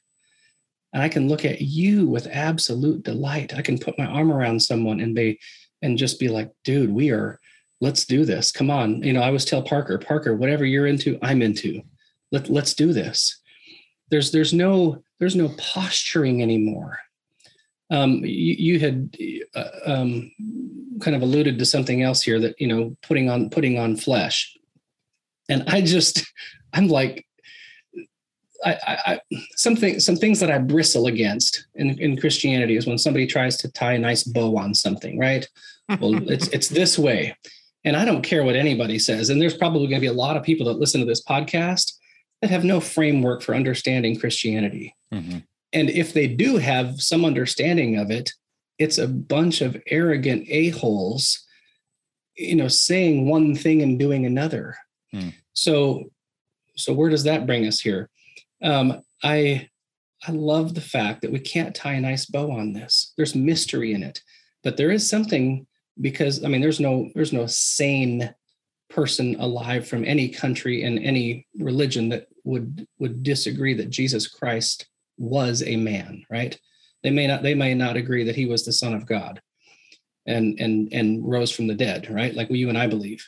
And 0.94 1.02
I 1.04 1.10
can 1.10 1.28
look 1.28 1.46
at 1.46 1.62
you 1.62 2.08
with 2.08 2.28
absolute 2.28 3.04
delight. 3.04 3.54
I 3.54 3.62
can 3.62 3.78
put 3.78 3.98
my 3.98 4.06
arm 4.06 4.32
around 4.32 4.62
someone 4.62 5.00
and 5.00 5.16
they 5.16 5.40
and 5.82 5.98
just 5.98 6.20
be 6.20 6.28
like, 6.28 6.52
dude, 6.64 6.90
we 6.90 7.12
are, 7.12 7.40
let's 7.82 8.06
do 8.06 8.26
this. 8.26 8.52
Come 8.52 8.72
on. 8.72 9.04
You 9.04 9.14
know, 9.14 9.22
I 9.22 9.28
always 9.28 9.46
tell 9.46 9.62
Parker, 9.62 9.98
Parker, 10.00 10.36
whatever 10.36 10.66
you're 10.66 10.88
into, 10.88 11.20
I'm 11.22 11.42
into. 11.42 11.82
Let, 12.32 12.50
let's 12.50 12.74
do 12.74 12.94
this. 12.94 13.40
There's 14.10 14.32
there's 14.32 14.54
no 14.54 15.04
there's 15.20 15.36
no 15.36 15.50
posturing 15.58 16.42
anymore. 16.42 17.00
Um, 17.90 18.22
you, 18.24 18.56
you 18.74 18.80
had 18.80 19.16
uh, 19.56 19.70
um, 19.86 20.32
kind 21.02 21.16
of 21.16 21.22
alluded 21.22 21.60
to 21.60 21.66
something 21.66 22.02
else 22.02 22.22
here 22.22 22.40
that 22.40 22.60
you 22.60 22.68
know 22.68 22.96
putting 23.02 23.30
on 23.30 23.50
putting 23.50 23.78
on 23.78 23.96
flesh, 23.96 24.57
and 25.50 25.64
I 25.68 25.82
just 25.82 26.26
I'm 26.74 26.88
like 26.88 27.26
I, 28.66 28.78
I, 28.84 29.20
something 29.56 30.00
some 30.00 30.16
things 30.16 30.40
that 30.40 30.52
I 30.52 30.58
bristle 30.58 31.08
against 31.08 31.68
in, 31.76 32.00
in 32.00 32.20
Christianity 32.20 32.76
is 32.76 32.88
when 32.88 32.98
somebody 32.98 33.28
tries 33.28 33.56
to 33.58 33.72
tie 33.72 33.94
a 33.94 34.00
nice 34.00 34.24
bow 34.24 34.58
on 34.58 34.74
something, 34.74 35.20
right? 35.20 35.48
Well, 36.00 36.16
it's 36.30 36.48
it's 36.50 36.68
this 36.68 36.98
way. 36.98 37.36
And 37.84 37.96
I 37.96 38.04
don't 38.04 38.24
care 38.24 38.44
what 38.44 38.56
anybody 38.56 39.00
says. 39.00 39.30
And 39.30 39.42
there's 39.42 39.56
probably 39.56 39.88
going 39.88 40.02
to 40.02 40.02
be 40.02 40.08
a 40.08 40.14
lot 40.14 40.36
of 40.36 40.44
people 40.44 40.66
that 40.66 40.80
listen 40.80 41.00
to 41.00 41.06
this 41.06 41.24
podcast 41.24 41.94
that 42.42 42.52
have 42.52 42.66
no 42.66 42.80
framework 42.80 43.42
for 43.42 43.56
understanding 43.56 44.20
Christianity. 44.20 44.96
Mm-hmm. 45.14 45.40
And 45.74 45.90
if 45.90 46.14
they 46.14 46.28
do 46.28 46.58
have 46.58 47.02
some 47.02 47.24
understanding 47.24 47.98
of 47.98 48.12
it, 48.12 48.32
it's 48.78 48.98
a 48.98 49.08
bunch 49.08 49.62
of 49.62 49.82
arrogant 49.88 50.48
a-holes, 50.50 51.46
you 52.36 52.56
know, 52.56 52.68
saying 52.68 53.28
one 53.30 53.56
thing 53.56 53.82
and 53.82 53.98
doing 53.98 54.26
another. 54.26 54.76
Mm. 55.14 55.34
So 55.54 56.06
so 56.76 56.94
where 56.94 57.10
does 57.10 57.24
that 57.24 57.46
bring 57.48 57.66
us 57.66 57.80
here? 57.80 58.10
Um, 58.62 59.02
I 59.24 59.70
I 60.28 60.32
love 60.32 60.74
the 60.74 60.82
fact 60.82 61.22
that 61.22 61.32
we 61.32 61.40
can't 61.40 61.76
tie 61.76 61.94
a 61.94 62.02
nice 62.02 62.26
bow 62.26 62.52
on 62.52 62.74
this. 62.74 63.14
There's 63.18 63.36
mystery 63.36 63.94
in 63.94 64.04
it, 64.04 64.22
but 64.64 64.78
there 64.78 64.92
is 64.92 65.10
something 65.10 65.68
because 66.02 66.44
I 66.44 66.48
mean, 66.48 66.62
there's 66.62 66.80
no 66.80 67.10
there's 67.16 67.34
no 67.34 67.46
sane 67.48 68.34
person 68.90 69.36
alive 69.40 69.88
from 69.88 70.06
any 70.06 70.30
country 70.30 70.84
and 70.84 71.00
any 71.00 71.46
religion 71.60 72.10
that 72.10 72.28
would 72.44 72.88
would 73.00 73.24
disagree 73.24 73.74
that 73.76 73.90
Jesus 73.90 74.28
Christ 74.28 74.88
was 75.18 75.64
a 75.64 75.76
man, 75.76 76.24
right? 76.30 76.60
They 77.04 77.10
may 77.10 77.28
not 77.28 77.44
they 77.44 77.54
may 77.54 77.74
not 77.74 77.98
agree 77.98 78.24
that 78.24 78.36
he 78.36 78.46
was 78.46 78.66
the 78.66 78.74
son 78.74 78.94
of 78.94 79.06
God 79.06 79.42
and 80.26 80.60
and 80.60 80.92
and 80.94 81.28
rose 81.28 81.52
from 81.52 81.68
the 81.68 81.76
dead, 81.76 82.10
right? 82.10 82.34
Like 82.34 82.50
you 82.50 82.70
and 82.70 82.78
I 82.78 82.88
believe. 82.88 83.28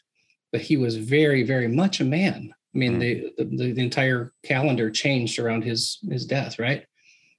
But 0.52 0.62
he 0.62 0.78
was 0.78 0.98
very, 0.98 1.44
very 1.44 1.68
much 1.68 2.00
a 2.00 2.06
man. 2.06 2.54
I 2.74 2.78
mean, 2.78 3.00
mm. 3.00 3.00
the, 3.00 3.46
the 3.46 3.74
the 3.74 3.84
entire 3.84 4.32
calendar 4.44 4.90
changed 4.90 5.40
around 5.40 5.64
his 5.64 6.00
his 6.10 6.26
death, 6.26 6.60
right? 6.60 6.86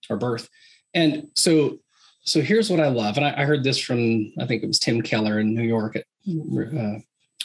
Or 0.08 0.16
birth. 0.16 0.48
And 0.94 1.28
so 1.34 1.78
so 2.22 2.40
here's 2.40 2.70
what 2.70 2.80
I 2.80 2.88
love. 2.88 3.16
And 3.16 3.26
I, 3.26 3.42
I 3.42 3.44
heard 3.44 3.64
this 3.64 3.78
from 3.78 4.32
I 4.38 4.46
think 4.46 4.62
it 4.62 4.66
was 4.66 4.78
Tim 4.78 5.02
Keller 5.02 5.40
in 5.40 5.54
New 5.54 5.62
York 5.62 5.96
at 5.96 6.04
uh, 6.28 6.98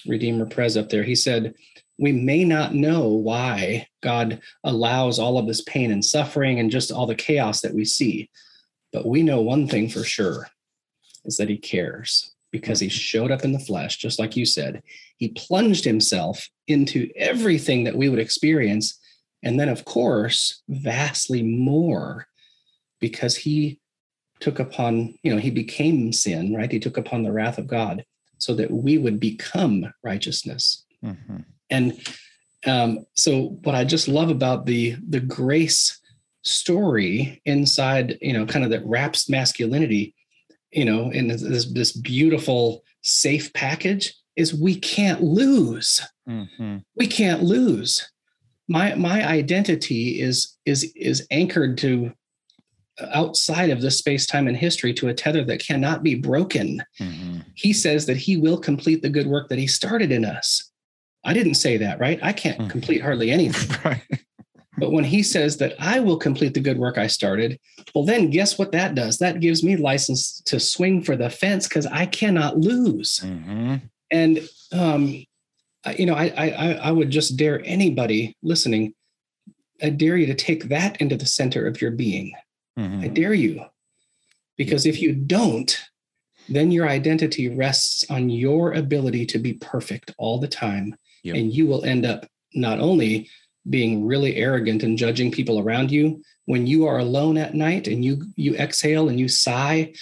Redeemer 0.08 0.46
Pres 0.46 0.78
up 0.78 0.90
there. 0.90 1.04
He 1.04 1.16
said, 1.16 1.56
we 1.98 2.12
may 2.12 2.44
not 2.44 2.74
know 2.74 3.08
why 3.08 3.88
God 4.02 4.42
allows 4.64 5.18
all 5.18 5.38
of 5.38 5.48
this 5.48 5.62
pain 5.62 5.92
and 5.92 6.04
suffering 6.04 6.60
and 6.60 6.70
just 6.70 6.92
all 6.92 7.06
the 7.06 7.16
chaos 7.16 7.62
that 7.62 7.74
we 7.74 7.86
see. 7.86 8.30
But 8.92 9.06
we 9.06 9.24
know 9.24 9.42
one 9.42 9.68
thing 9.68 9.90
for 9.90 10.04
sure 10.04 10.48
is 11.24 11.38
that 11.38 11.50
he 11.50 11.58
cares 11.58 12.35
because 12.60 12.80
he 12.80 12.88
showed 12.88 13.32
up 13.32 13.44
in 13.44 13.52
the 13.52 13.60
flesh, 13.60 13.98
just 13.98 14.18
like 14.18 14.38
you 14.38 14.46
said. 14.46 14.82
He 15.18 15.30
plunged 15.30 15.84
himself 15.84 16.50
into 16.68 17.10
everything 17.18 17.84
that 17.84 17.98
we 17.98 18.08
would 18.08 18.20
experience. 18.20 18.98
And 19.44 19.60
then, 19.60 19.68
of 19.68 19.84
course, 19.84 20.62
vastly 20.70 21.44
more 21.44 22.28
because 23.02 23.36
he 23.36 23.80
took 24.40 24.60
upon, 24.60 25.18
you 25.22 25.34
know, 25.34 25.40
he 25.40 25.52
became 25.52 26.14
sin, 26.14 26.56
right? 26.56 26.72
He 26.72 26.80
took 26.80 26.98
upon 26.98 27.24
the 27.24 27.32
wrath 27.32 27.58
of 27.58 27.68
God 27.68 28.06
so 28.38 28.56
that 28.56 28.72
we 28.72 28.98
would 28.98 29.20
become 29.20 29.92
righteousness. 30.02 30.86
Mm-hmm. 31.04 31.38
And 31.70 32.00
um, 32.66 33.06
so, 33.16 33.60
what 33.64 33.76
I 33.76 33.84
just 33.84 34.08
love 34.08 34.30
about 34.30 34.66
the 34.66 34.96
the 35.10 35.20
grace 35.20 36.00
story 36.44 37.42
inside, 37.46 38.18
you 38.22 38.34
know, 38.34 38.46
kind 38.46 38.64
of 38.64 38.72
that 38.72 38.86
wraps 38.86 39.30
masculinity, 39.30 40.15
you 40.76 40.86
know, 40.86 41.10
in 41.10 41.30
this 41.30 41.66
this 41.72 41.92
beautiful 41.94 42.84
safe 43.02 43.52
package 43.54 44.14
is 44.36 44.54
we 44.54 44.76
can't 44.76 45.24
lose. 45.24 46.02
Mm-hmm. 46.28 46.78
We 46.98 47.08
can't 47.08 47.44
lose. 47.44 48.08
My 48.68 48.94
my 48.96 49.26
identity 49.26 50.20
is 50.20 50.58
is 50.66 50.92
is 50.96 51.26
anchored 51.32 51.78
to 51.80 52.12
outside 53.14 53.70
of 53.70 53.82
this 53.82 53.98
space 53.98 54.26
time 54.26 54.48
and 54.48 54.56
history 54.56 54.94
to 54.94 55.08
a 55.08 55.14
tether 55.14 55.44
that 55.46 55.66
cannot 55.66 56.04
be 56.04 56.16
broken. 56.16 56.84
Mm-hmm. 57.00 57.40
He 57.56 57.74
says 57.74 58.06
that 58.06 58.18
he 58.18 58.38
will 58.38 58.58
complete 58.58 59.02
the 59.02 59.10
good 59.10 59.28
work 59.28 59.50
that 59.50 59.60
he 59.60 59.68
started 59.68 60.12
in 60.12 60.26
us. 60.26 60.72
I 61.24 61.34
didn't 61.34 61.56
say 61.56 61.78
that, 61.78 62.00
right? 62.00 62.20
I 62.22 62.34
can't 62.34 62.60
mm-hmm. 62.60 62.70
complete 62.70 63.02
hardly 63.02 63.32
anything. 63.32 63.78
right. 63.86 64.25
But 64.78 64.92
when 64.92 65.04
he 65.04 65.24
says 65.24 65.58
that 65.58 65.76
I 65.80 66.00
will 66.00 66.18
complete 66.18 66.54
the 66.54 66.60
good 66.60 66.78
work 66.78 66.98
I 66.98 67.08
started, 67.08 67.60
well, 67.94 68.06
then 68.06 68.30
guess 68.30 68.58
what 68.58 68.72
that 68.74 68.96
does? 68.96 69.18
That 69.18 69.40
gives 69.40 69.64
me 69.64 69.78
license 69.78 70.42
to 70.46 70.60
swing 70.60 71.02
for 71.02 71.16
the 71.16 71.30
fence 71.30 71.68
because 71.68 71.86
I 71.86 72.06
cannot 72.06 72.58
lose. 72.58 73.20
Mm-hmm. 73.24 73.76
And 74.12 74.50
um, 74.72 75.26
you 75.98 76.06
know, 76.06 76.16
I, 76.16 76.34
I 76.38 76.72
I 76.74 76.92
would 76.92 77.12
just 77.12 77.38
dare 77.38 77.62
anybody 77.66 78.36
listening, 78.42 78.94
I 79.82 79.90
dare 79.90 80.18
you 80.18 80.26
to 80.28 80.36
take 80.36 80.66
that 80.66 81.00
into 81.02 81.16
the 81.16 81.26
center 81.26 81.68
of 81.68 81.82
your 81.82 81.92
being. 81.92 82.34
Mm-hmm. 82.78 83.02
I 83.02 83.08
dare 83.08 83.34
you. 83.34 83.66
Because 84.58 84.86
if 84.86 85.02
you 85.02 85.14
don't, 85.14 85.78
then 86.48 86.72
your 86.72 86.88
identity 86.88 87.50
rests 87.50 88.06
on 88.10 88.30
your 88.30 88.74
ability 88.74 89.26
to 89.28 89.40
be 89.40 89.54
perfect 89.54 90.14
all 90.18 90.40
the 90.40 90.48
time. 90.48 90.96
Yep. 91.24 91.36
And 91.36 91.54
you 91.54 91.68
will 91.68 91.84
end 91.84 92.06
up 92.06 92.26
not 92.54 92.80
only 92.80 93.30
being 93.70 94.06
really 94.06 94.36
arrogant 94.36 94.84
and 94.84 94.98
judging 94.98 95.32
people 95.32 95.60
around 95.60 95.92
you 95.92 96.22
when 96.46 96.68
you 96.68 96.86
are 96.88 97.00
alone 97.00 97.38
at 97.38 97.54
night 97.54 97.88
and 97.88 98.06
you 98.06 98.24
you 98.36 98.56
exhale 98.56 99.10
and 99.10 99.20
you 99.20 99.28
sigh 99.28 99.94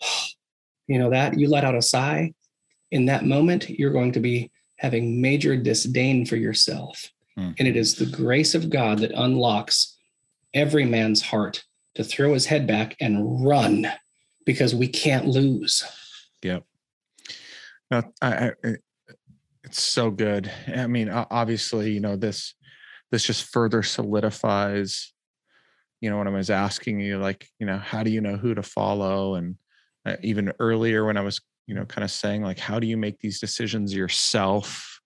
you 0.86 0.98
know 0.98 1.10
that 1.10 1.38
you 1.38 1.48
let 1.48 1.64
out 1.64 1.74
a 1.74 1.82
sigh 1.82 2.32
in 2.90 3.06
that 3.06 3.24
moment 3.24 3.70
you're 3.70 3.92
going 3.92 4.12
to 4.12 4.20
be 4.20 4.50
having 4.76 5.20
major 5.20 5.56
disdain 5.56 6.26
for 6.26 6.36
yourself 6.36 7.10
mm. 7.38 7.54
and 7.58 7.68
it 7.68 7.76
is 7.76 7.94
the 7.94 8.06
grace 8.06 8.54
of 8.54 8.68
god 8.68 8.98
that 8.98 9.12
unlocks 9.12 9.96
every 10.54 10.84
man's 10.84 11.22
heart 11.22 11.64
to 11.94 12.04
throw 12.04 12.34
his 12.34 12.46
head 12.46 12.66
back 12.66 12.96
and 13.00 13.44
run 13.44 13.86
because 14.44 14.74
we 14.74 14.88
can't 14.88 15.26
lose. 15.26 15.84
Yep. 16.42 16.64
No, 17.90 18.02
I, 18.20 18.52
I, 18.64 18.74
it's 19.64 19.82
so 19.82 20.10
good. 20.10 20.50
I 20.74 20.86
mean, 20.86 21.08
obviously, 21.10 21.92
you 21.92 22.00
know 22.00 22.16
this 22.16 22.54
this 23.12 23.24
just 23.24 23.52
further 23.52 23.82
solidifies, 23.82 25.12
you 26.00 26.10
know, 26.10 26.18
when 26.18 26.26
I 26.26 26.30
was 26.30 26.50
asking 26.50 26.98
you, 26.98 27.18
like, 27.18 27.46
you 27.60 27.66
know, 27.66 27.76
how 27.76 28.02
do 28.02 28.10
you 28.10 28.20
know 28.20 28.36
who 28.36 28.54
to 28.54 28.62
follow? 28.62 29.36
And 29.36 29.56
uh, 30.04 30.16
even 30.22 30.52
earlier 30.58 31.04
when 31.04 31.16
I 31.16 31.20
was, 31.20 31.40
you 31.68 31.74
know, 31.76 31.84
kind 31.84 32.02
of 32.02 32.10
saying 32.10 32.42
like, 32.42 32.58
how 32.58 32.80
do 32.80 32.88
you 32.88 32.96
make 32.96 33.20
these 33.20 33.38
decisions 33.38 33.94
yourself? 33.94 35.00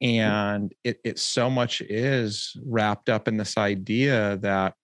And 0.00 0.72
it 0.84 1.00
it 1.04 1.18
so 1.18 1.50
much 1.50 1.80
is 1.80 2.56
wrapped 2.64 3.08
up 3.08 3.28
in 3.28 3.36
this 3.36 3.58
idea 3.58 4.38
that 4.38 4.74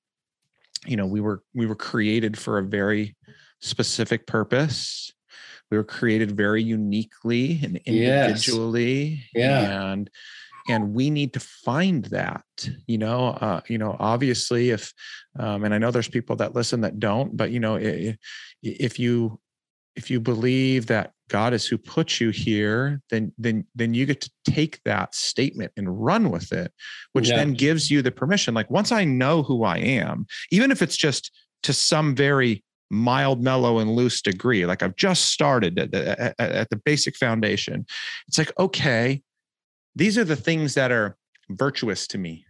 you 0.86 0.96
know 0.96 1.06
we 1.06 1.20
were 1.20 1.42
we 1.54 1.66
were 1.66 1.74
created 1.74 2.38
for 2.38 2.58
a 2.58 2.62
very 2.62 3.16
specific 3.60 4.26
purpose 4.26 5.12
we 5.70 5.76
were 5.76 5.84
created 5.84 6.36
very 6.36 6.62
uniquely 6.62 7.60
and 7.62 7.76
individually 7.84 9.22
yes. 9.34 9.62
yeah 9.62 9.92
and 9.92 10.10
and 10.70 10.94
we 10.94 11.10
need 11.10 11.32
to 11.32 11.40
find 11.40 12.04
that 12.06 12.44
you 12.86 12.98
know 12.98 13.28
uh, 13.28 13.60
you 13.68 13.78
know 13.78 13.96
obviously 13.98 14.70
if 14.70 14.92
um, 15.38 15.64
and 15.64 15.74
i 15.74 15.78
know 15.78 15.90
there's 15.90 16.08
people 16.08 16.36
that 16.36 16.54
listen 16.54 16.80
that 16.80 16.98
don't 16.98 17.36
but 17.36 17.50
you 17.50 17.60
know 17.60 17.76
if, 17.76 18.16
if 18.62 18.98
you 18.98 19.38
if 19.96 20.10
you 20.10 20.20
believe 20.20 20.86
that 20.86 21.12
God 21.28 21.52
is 21.52 21.66
who 21.66 21.78
put 21.78 22.20
you 22.20 22.30
here, 22.30 23.00
then 23.10 23.32
then 23.38 23.66
then 23.74 23.94
you 23.94 24.06
get 24.06 24.20
to 24.22 24.30
take 24.44 24.80
that 24.84 25.14
statement 25.14 25.72
and 25.76 26.04
run 26.04 26.30
with 26.30 26.52
it, 26.52 26.72
which 27.12 27.28
yeah. 27.28 27.36
then 27.36 27.54
gives 27.54 27.90
you 27.90 28.02
the 28.02 28.10
permission. 28.10 28.54
Like 28.54 28.70
once 28.70 28.92
I 28.92 29.04
know 29.04 29.42
who 29.42 29.64
I 29.64 29.78
am, 29.78 30.26
even 30.50 30.70
if 30.70 30.82
it's 30.82 30.96
just 30.96 31.30
to 31.64 31.72
some 31.72 32.14
very 32.14 32.64
mild, 32.90 33.42
mellow, 33.42 33.78
and 33.78 33.92
loose 33.92 34.20
degree, 34.20 34.66
like 34.66 34.82
I've 34.82 34.96
just 34.96 35.26
started 35.26 35.78
at 35.78 35.92
the, 35.92 36.20
at, 36.20 36.34
at 36.38 36.70
the 36.70 36.76
basic 36.76 37.16
foundation, 37.16 37.86
it's 38.26 38.38
like 38.38 38.52
okay, 38.58 39.22
these 39.94 40.18
are 40.18 40.24
the 40.24 40.36
things 40.36 40.74
that 40.74 40.90
are 40.90 41.16
virtuous 41.50 42.06
to 42.08 42.18
me. 42.18 42.44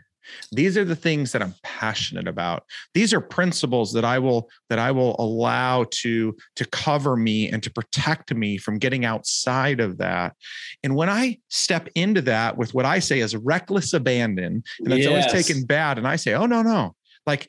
These 0.52 0.76
are 0.76 0.84
the 0.84 0.96
things 0.96 1.32
that 1.32 1.42
i'm 1.42 1.54
passionate 1.62 2.28
about. 2.28 2.64
These 2.94 3.12
are 3.12 3.20
principles 3.20 3.92
that 3.94 4.04
i 4.04 4.18
will 4.18 4.48
that 4.68 4.78
i 4.78 4.90
will 4.90 5.16
allow 5.18 5.86
to 5.90 6.36
to 6.56 6.64
cover 6.66 7.16
me 7.16 7.48
and 7.50 7.62
to 7.62 7.70
protect 7.70 8.34
me 8.34 8.58
from 8.58 8.78
getting 8.78 9.04
outside 9.04 9.80
of 9.80 9.98
that. 9.98 10.36
And 10.84 10.94
when 10.94 11.08
i 11.08 11.38
step 11.48 11.88
into 11.94 12.20
that 12.22 12.56
with 12.56 12.74
what 12.74 12.84
i 12.84 12.98
say 12.98 13.20
is 13.20 13.34
reckless 13.34 13.92
abandon 13.92 14.62
and 14.80 14.92
it's 14.92 15.04
yes. 15.04 15.08
always 15.08 15.46
taken 15.46 15.64
bad 15.64 15.98
and 15.98 16.06
i 16.06 16.16
say 16.16 16.34
oh 16.34 16.46
no 16.46 16.62
no. 16.62 16.94
Like 17.26 17.48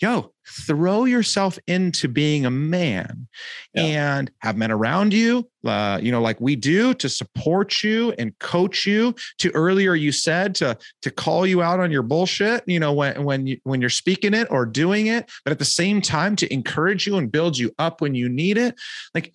yo, 0.00 0.32
throw 0.48 1.04
yourself 1.04 1.58
into 1.66 2.08
being 2.08 2.46
a 2.46 2.50
man 2.50 3.28
yeah. 3.74 3.82
and 3.82 4.30
have 4.38 4.56
men 4.56 4.70
around 4.70 5.12
you, 5.12 5.48
uh, 5.66 5.98
you 6.02 6.10
know, 6.10 6.22
like 6.22 6.40
we 6.40 6.56
do 6.56 6.94
to 6.94 7.08
support 7.08 7.82
you 7.82 8.12
and 8.18 8.36
coach 8.38 8.86
you. 8.86 9.14
To 9.38 9.50
earlier, 9.52 9.94
you 9.94 10.10
said 10.10 10.54
to 10.56 10.76
to 11.02 11.10
call 11.10 11.46
you 11.46 11.62
out 11.62 11.80
on 11.80 11.90
your 11.90 12.02
bullshit, 12.02 12.64
you 12.66 12.80
know, 12.80 12.92
when 12.92 13.24
when 13.24 13.46
you 13.46 13.58
when 13.64 13.80
you're 13.80 13.90
speaking 13.90 14.34
it 14.34 14.48
or 14.50 14.64
doing 14.64 15.06
it, 15.06 15.30
but 15.44 15.52
at 15.52 15.58
the 15.58 15.64
same 15.64 16.00
time 16.00 16.34
to 16.36 16.52
encourage 16.52 17.06
you 17.06 17.16
and 17.16 17.30
build 17.30 17.58
you 17.58 17.72
up 17.78 18.00
when 18.00 18.14
you 18.14 18.28
need 18.28 18.56
it. 18.56 18.74
Like 19.14 19.34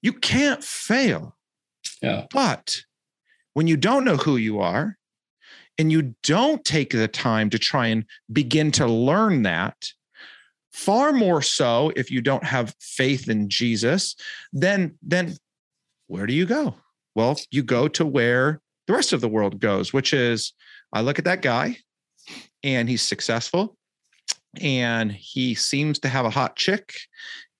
you 0.00 0.12
can't 0.12 0.64
fail. 0.64 1.36
Yeah. 2.00 2.26
But 2.32 2.82
when 3.54 3.66
you 3.66 3.76
don't 3.76 4.04
know 4.04 4.16
who 4.16 4.36
you 4.36 4.60
are, 4.60 4.96
and 5.78 5.90
you 5.90 6.14
don't 6.22 6.64
take 6.64 6.90
the 6.90 7.08
time 7.08 7.50
to 7.50 7.58
try 7.58 7.86
and 7.88 8.04
begin 8.32 8.70
to 8.72 8.86
learn 8.86 9.42
that, 9.42 9.88
far 10.72 11.12
more 11.12 11.42
so 11.42 11.92
if 11.96 12.10
you 12.10 12.20
don't 12.20 12.44
have 12.44 12.74
faith 12.80 13.28
in 13.28 13.48
Jesus, 13.48 14.16
then 14.52 14.96
then 15.02 15.36
where 16.06 16.26
do 16.26 16.34
you 16.34 16.46
go? 16.46 16.74
Well, 17.14 17.38
you 17.50 17.62
go 17.62 17.88
to 17.88 18.06
where 18.06 18.60
the 18.86 18.94
rest 18.94 19.12
of 19.12 19.20
the 19.20 19.28
world 19.28 19.60
goes, 19.60 19.92
which 19.92 20.12
is 20.12 20.52
I 20.92 21.00
look 21.00 21.18
at 21.18 21.24
that 21.24 21.42
guy 21.42 21.78
and 22.62 22.88
he's 22.88 23.02
successful 23.02 23.76
and 24.60 25.10
he 25.10 25.54
seems 25.54 25.98
to 26.00 26.08
have 26.08 26.26
a 26.26 26.30
hot 26.30 26.56
chick 26.56 26.94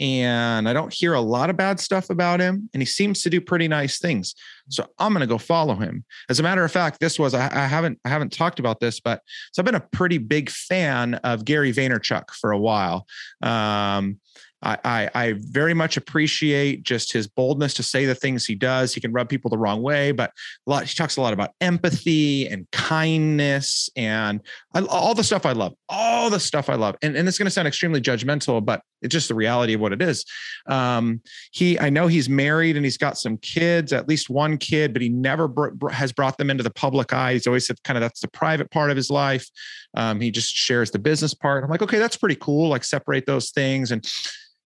and 0.02 0.68
I 0.68 0.72
don't 0.72 0.92
hear 0.92 1.14
a 1.14 1.20
lot 1.20 1.48
of 1.48 1.56
bad 1.56 1.78
stuff 1.78 2.10
about 2.10 2.40
him. 2.40 2.68
And 2.74 2.82
he 2.82 2.86
seems 2.86 3.22
to 3.22 3.30
do 3.30 3.40
pretty 3.40 3.68
nice 3.68 4.00
things. 4.00 4.34
So 4.68 4.84
I'm 4.98 5.12
going 5.12 5.20
to 5.20 5.28
go 5.28 5.38
follow 5.38 5.76
him. 5.76 6.04
As 6.28 6.40
a 6.40 6.42
matter 6.42 6.64
of 6.64 6.72
fact, 6.72 6.98
this 6.98 7.20
was 7.20 7.34
I, 7.34 7.44
I, 7.44 7.66
haven't 7.68 8.00
I 8.04 8.08
haven't 8.08 8.32
talked 8.32 8.58
about 8.58 8.80
this, 8.80 8.98
but 8.98 9.22
so 9.52 9.62
I've 9.62 9.66
been 9.66 9.76
a 9.76 9.80
pretty 9.92 10.18
big 10.18 10.50
fan 10.50 11.14
of 11.14 11.44
Gary 11.44 11.72
Vaynerchuk 11.72 12.30
for 12.32 12.50
a 12.50 12.58
while. 12.58 13.06
Um, 13.42 14.18
I, 14.60 14.78
I, 14.84 15.10
I 15.14 15.34
very 15.38 15.74
much 15.74 15.96
appreciate 15.96 16.82
just 16.82 17.12
his 17.12 17.28
boldness 17.28 17.74
to 17.74 17.84
say 17.84 18.04
the 18.04 18.14
things 18.16 18.44
he 18.44 18.56
does. 18.56 18.92
He 18.92 19.00
can 19.00 19.12
rub 19.12 19.28
people 19.28 19.50
the 19.50 19.58
wrong 19.58 19.82
way, 19.82 20.10
but 20.10 20.32
a 20.66 20.70
lot, 20.70 20.84
he 20.84 20.96
talks 20.96 21.16
a 21.16 21.20
lot 21.20 21.32
about 21.32 21.50
empathy 21.60 22.48
and 22.48 22.68
kindness 22.72 23.88
and 23.94 24.40
I, 24.74 24.82
all 24.82 25.14
the 25.14 25.24
stuff 25.24 25.46
I 25.46 25.52
love, 25.52 25.74
all 25.88 26.28
the 26.28 26.40
stuff 26.40 26.68
I 26.68 26.74
love. 26.74 26.96
And, 27.02 27.16
and 27.16 27.28
it's 27.28 27.38
going 27.38 27.46
to 27.46 27.52
sound 27.52 27.68
extremely 27.68 28.00
judgmental, 28.00 28.64
but 28.64 28.82
it's 29.02 29.12
just 29.12 29.28
the 29.28 29.34
reality 29.34 29.74
of 29.74 29.80
what 29.80 29.92
it 29.92 30.00
is. 30.00 30.24
Um, 30.66 31.20
he, 31.50 31.78
I 31.78 31.90
know 31.90 32.06
he's 32.06 32.28
married 32.28 32.76
and 32.76 32.84
he's 32.84 32.96
got 32.96 33.18
some 33.18 33.36
kids, 33.38 33.92
at 33.92 34.08
least 34.08 34.30
one 34.30 34.58
kid, 34.58 34.92
but 34.92 35.02
he 35.02 35.08
never 35.08 35.48
br- 35.48 35.88
has 35.90 36.12
brought 36.12 36.38
them 36.38 36.50
into 36.50 36.62
the 36.62 36.70
public 36.70 37.12
eye. 37.12 37.34
He's 37.34 37.46
always 37.46 37.66
said 37.66 37.82
kind 37.82 37.96
of 37.96 38.02
that's 38.02 38.20
the 38.20 38.28
private 38.28 38.70
part 38.70 38.90
of 38.90 38.96
his 38.96 39.10
life. 39.10 39.48
Um, 39.94 40.20
he 40.20 40.30
just 40.30 40.54
shares 40.54 40.90
the 40.90 40.98
business 40.98 41.34
part. 41.34 41.64
I'm 41.64 41.70
like, 41.70 41.82
okay, 41.82 41.98
that's 41.98 42.16
pretty 42.16 42.36
cool. 42.36 42.68
Like 42.68 42.84
separate 42.84 43.26
those 43.26 43.50
things. 43.50 43.90
And 43.90 44.06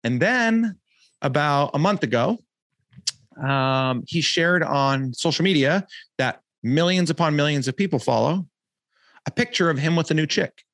and 0.05 0.21
then 0.21 0.77
about 1.23 1.73
a 1.75 1.79
month 1.79 2.03
ago, 2.03 2.39
um, 3.43 4.05
he 4.07 4.21
shared 4.21 4.63
on 4.63 5.13
social 5.13 5.45
media 5.45 5.87
that 6.19 6.41
millions 6.63 7.11
upon 7.11 7.37
millions 7.37 7.69
of 7.69 7.77
people 7.77 7.99
follow 7.99 8.47
a 9.27 9.31
picture 9.31 9.71
of 9.71 9.79
him 9.79 9.97
with 9.97 10.11
a 10.11 10.15
new 10.15 10.27
chick 10.27 10.65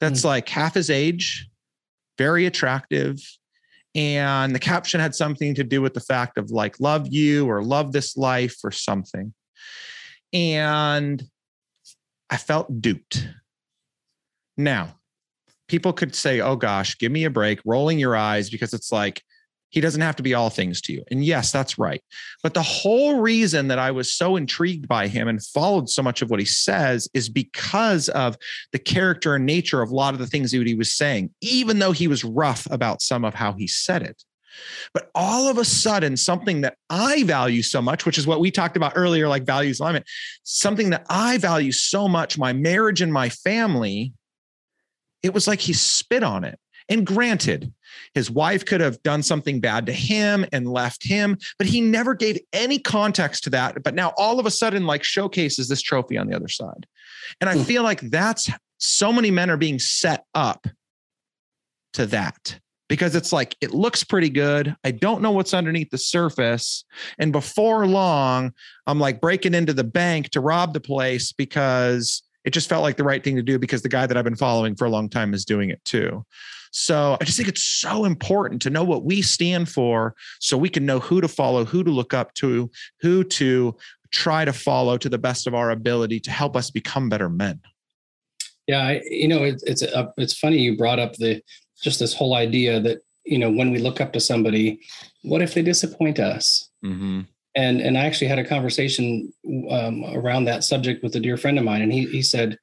that's 0.00 0.22
mm. 0.22 0.26
like 0.26 0.48
half 0.48 0.74
his 0.74 0.90
age, 0.90 1.48
very 2.18 2.46
attractive. 2.46 3.18
And 3.94 4.54
the 4.54 4.60
caption 4.60 5.00
had 5.00 5.14
something 5.14 5.54
to 5.54 5.64
do 5.64 5.80
with 5.80 5.94
the 5.94 6.00
fact 6.00 6.36
of 6.38 6.50
like, 6.50 6.80
love 6.80 7.06
you 7.10 7.48
or 7.48 7.62
love 7.62 7.92
this 7.92 8.16
life 8.16 8.56
or 8.64 8.72
something. 8.72 9.32
And 10.32 11.22
I 12.28 12.36
felt 12.36 12.80
duped. 12.80 13.28
Now, 14.56 14.96
people 15.68 15.92
could 15.92 16.14
say, 16.14 16.40
oh 16.40 16.56
gosh, 16.56 16.98
give 16.98 17.12
me 17.12 17.24
a 17.24 17.30
break, 17.30 17.60
rolling 17.64 17.98
your 17.98 18.16
eyes 18.16 18.50
because 18.50 18.74
it's 18.74 18.90
like, 18.90 19.22
he 19.74 19.80
doesn't 19.80 20.02
have 20.02 20.14
to 20.14 20.22
be 20.22 20.34
all 20.34 20.50
things 20.50 20.80
to 20.80 20.92
you. 20.92 21.02
And 21.10 21.24
yes, 21.24 21.50
that's 21.50 21.80
right. 21.80 22.00
But 22.44 22.54
the 22.54 22.62
whole 22.62 23.20
reason 23.20 23.66
that 23.66 23.78
I 23.80 23.90
was 23.90 24.14
so 24.14 24.36
intrigued 24.36 24.86
by 24.86 25.08
him 25.08 25.26
and 25.26 25.44
followed 25.44 25.90
so 25.90 26.00
much 26.00 26.22
of 26.22 26.30
what 26.30 26.38
he 26.38 26.46
says 26.46 27.08
is 27.12 27.28
because 27.28 28.08
of 28.10 28.38
the 28.70 28.78
character 28.78 29.34
and 29.34 29.44
nature 29.44 29.82
of 29.82 29.90
a 29.90 29.94
lot 29.94 30.14
of 30.14 30.20
the 30.20 30.28
things 30.28 30.52
that 30.52 30.64
he 30.64 30.76
was 30.76 30.92
saying, 30.92 31.34
even 31.40 31.80
though 31.80 31.90
he 31.90 32.06
was 32.06 32.22
rough 32.22 32.68
about 32.70 33.02
some 33.02 33.24
of 33.24 33.34
how 33.34 33.54
he 33.54 33.66
said 33.66 34.02
it. 34.02 34.22
But 34.92 35.10
all 35.12 35.48
of 35.48 35.58
a 35.58 35.64
sudden, 35.64 36.16
something 36.16 36.60
that 36.60 36.76
I 36.88 37.24
value 37.24 37.64
so 37.64 37.82
much, 37.82 38.06
which 38.06 38.16
is 38.16 38.28
what 38.28 38.38
we 38.38 38.52
talked 38.52 38.76
about 38.76 38.92
earlier, 38.94 39.26
like 39.26 39.42
values 39.42 39.80
alignment, 39.80 40.06
something 40.44 40.90
that 40.90 41.04
I 41.10 41.38
value 41.38 41.72
so 41.72 42.06
much, 42.06 42.38
my 42.38 42.52
marriage 42.52 43.02
and 43.02 43.12
my 43.12 43.28
family, 43.28 44.12
it 45.24 45.34
was 45.34 45.48
like 45.48 45.58
he 45.58 45.72
spit 45.72 46.22
on 46.22 46.44
it. 46.44 46.60
And 46.88 47.04
granted, 47.04 47.72
his 48.14 48.30
wife 48.30 48.64
could 48.64 48.80
have 48.80 49.02
done 49.02 49.22
something 49.22 49.60
bad 49.60 49.86
to 49.86 49.92
him 49.92 50.46
and 50.52 50.68
left 50.68 51.04
him, 51.04 51.38
but 51.58 51.66
he 51.66 51.80
never 51.80 52.14
gave 52.14 52.38
any 52.52 52.78
context 52.78 53.44
to 53.44 53.50
that. 53.50 53.82
But 53.82 53.94
now 53.94 54.12
all 54.16 54.38
of 54.38 54.46
a 54.46 54.50
sudden, 54.50 54.86
like 54.86 55.04
showcases 55.04 55.68
this 55.68 55.82
trophy 55.82 56.18
on 56.18 56.28
the 56.28 56.36
other 56.36 56.48
side. 56.48 56.86
And 57.40 57.50
I 57.50 57.54
hmm. 57.54 57.62
feel 57.62 57.82
like 57.82 58.00
that's 58.00 58.50
so 58.78 59.12
many 59.12 59.30
men 59.30 59.50
are 59.50 59.56
being 59.56 59.78
set 59.78 60.24
up 60.34 60.66
to 61.94 62.06
that 62.06 62.58
because 62.88 63.14
it's 63.14 63.32
like 63.32 63.56
it 63.60 63.72
looks 63.72 64.04
pretty 64.04 64.28
good. 64.28 64.76
I 64.84 64.90
don't 64.90 65.22
know 65.22 65.30
what's 65.30 65.54
underneath 65.54 65.90
the 65.90 65.98
surface. 65.98 66.84
And 67.18 67.32
before 67.32 67.86
long, 67.86 68.52
I'm 68.86 69.00
like 69.00 69.20
breaking 69.20 69.54
into 69.54 69.72
the 69.72 69.84
bank 69.84 70.30
to 70.30 70.40
rob 70.40 70.74
the 70.74 70.80
place 70.80 71.32
because 71.32 72.22
it 72.44 72.50
just 72.50 72.68
felt 72.68 72.82
like 72.82 72.96
the 72.96 73.04
right 73.04 73.24
thing 73.24 73.36
to 73.36 73.42
do 73.42 73.58
because 73.58 73.82
the 73.82 73.88
guy 73.88 74.06
that 74.06 74.16
I've 74.16 74.24
been 74.24 74.36
following 74.36 74.76
for 74.76 74.84
a 74.84 74.90
long 74.90 75.08
time 75.08 75.32
is 75.32 75.44
doing 75.44 75.70
it 75.70 75.82
too. 75.84 76.24
So 76.76 77.16
I 77.20 77.24
just 77.24 77.36
think 77.36 77.48
it's 77.48 77.62
so 77.62 78.04
important 78.04 78.60
to 78.62 78.70
know 78.70 78.82
what 78.82 79.04
we 79.04 79.22
stand 79.22 79.68
for 79.68 80.16
so 80.40 80.58
we 80.58 80.68
can 80.68 80.84
know 80.84 80.98
who 80.98 81.20
to 81.20 81.28
follow, 81.28 81.64
who 81.64 81.84
to 81.84 81.90
look 81.90 82.12
up 82.12 82.34
to, 82.34 82.68
who 83.00 83.22
to 83.22 83.76
try 84.10 84.44
to 84.44 84.52
follow 84.52 84.98
to 84.98 85.08
the 85.08 85.16
best 85.16 85.46
of 85.46 85.54
our 85.54 85.70
ability 85.70 86.18
to 86.18 86.32
help 86.32 86.56
us 86.56 86.72
become 86.72 87.08
better 87.08 87.30
men. 87.30 87.60
Yeah, 88.66 88.80
I, 88.80 89.02
you 89.08 89.28
know, 89.28 89.44
it, 89.44 89.62
it's 89.64 89.84
uh, 89.84 90.06
it's 90.16 90.36
funny 90.36 90.58
you 90.58 90.76
brought 90.76 90.98
up 90.98 91.12
the 91.12 91.40
just 91.80 92.00
this 92.00 92.12
whole 92.12 92.34
idea 92.34 92.80
that 92.80 93.02
you 93.24 93.38
know 93.38 93.52
when 93.52 93.70
we 93.70 93.78
look 93.78 94.00
up 94.00 94.12
to 94.14 94.20
somebody, 94.20 94.80
what 95.22 95.42
if 95.42 95.54
they 95.54 95.62
disappoint 95.62 96.18
us? 96.18 96.70
Mm-hmm. 96.84 97.20
And 97.54 97.80
and 97.80 97.96
I 97.96 98.04
actually 98.04 98.26
had 98.26 98.40
a 98.40 98.48
conversation 98.48 99.32
um, 99.70 100.04
around 100.06 100.46
that 100.46 100.64
subject 100.64 101.04
with 101.04 101.14
a 101.14 101.20
dear 101.20 101.36
friend 101.36 101.56
of 101.56 101.64
mine, 101.64 101.82
and 101.82 101.92
he 101.92 102.06
he 102.06 102.22
said, 102.22 102.58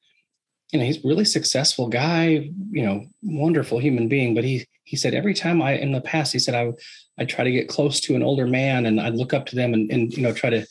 you 0.72 0.80
know, 0.80 0.86
he's 0.86 1.04
really 1.04 1.26
successful 1.26 1.88
guy, 1.88 2.50
you 2.72 2.84
know, 2.84 3.06
wonderful 3.22 3.80
human 3.80 4.08
being. 4.08 4.34
But 4.34 4.46
he 4.46 4.66
he 4.84 4.96
said 4.96 5.14
every 5.14 5.34
time 5.34 5.62
I 5.62 5.74
in 5.74 5.92
the 5.92 6.02
past, 6.02 6.32
he 6.32 6.40
said 6.40 6.56
I 6.56 6.72
I 7.18 7.26
try 7.26 7.44
to 7.44 7.52
get 7.52 7.68
close 7.68 8.00
to 8.02 8.16
an 8.16 8.24
older 8.24 8.48
man 8.48 8.86
and 8.86 9.00
I'd 9.00 9.16
look 9.16 9.34
up 9.34 9.46
to 9.48 9.56
them 9.56 9.74
and 9.74 9.92
and 9.92 10.16
you 10.16 10.24
know 10.24 10.34
try 10.34 10.50
to 10.50 10.66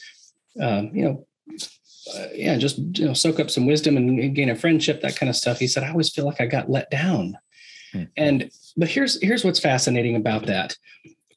um, 0.61 0.91
you 0.95 1.05
know 1.05 1.27
uh, 2.17 2.27
yeah 2.35 2.57
just 2.57 2.79
you 2.99 3.05
know 3.05 3.13
soak 3.13 3.39
up 3.39 3.51
some 3.51 3.67
wisdom 3.67 3.97
and 3.97 4.35
gain 4.35 4.51
a 4.51 4.57
friendship 4.57 5.03
that 5.03 5.17
kind 5.17 5.29
of 5.29 5.37
stuff. 5.37 5.59
He 5.59 5.67
said 5.67 5.85
I 5.85 5.91
always 5.91 6.11
feel 6.11 6.25
like 6.25 6.41
I 6.41 6.47
got 6.47 6.71
let 6.71 6.91
down. 6.91 7.37
Mm-hmm. 7.95 8.05
And 8.17 8.51
but 8.79 8.89
here's 8.89 9.21
here's 9.21 9.45
what's 9.45 9.61
fascinating 9.61 10.17
about 10.17 10.47
that. 10.47 10.77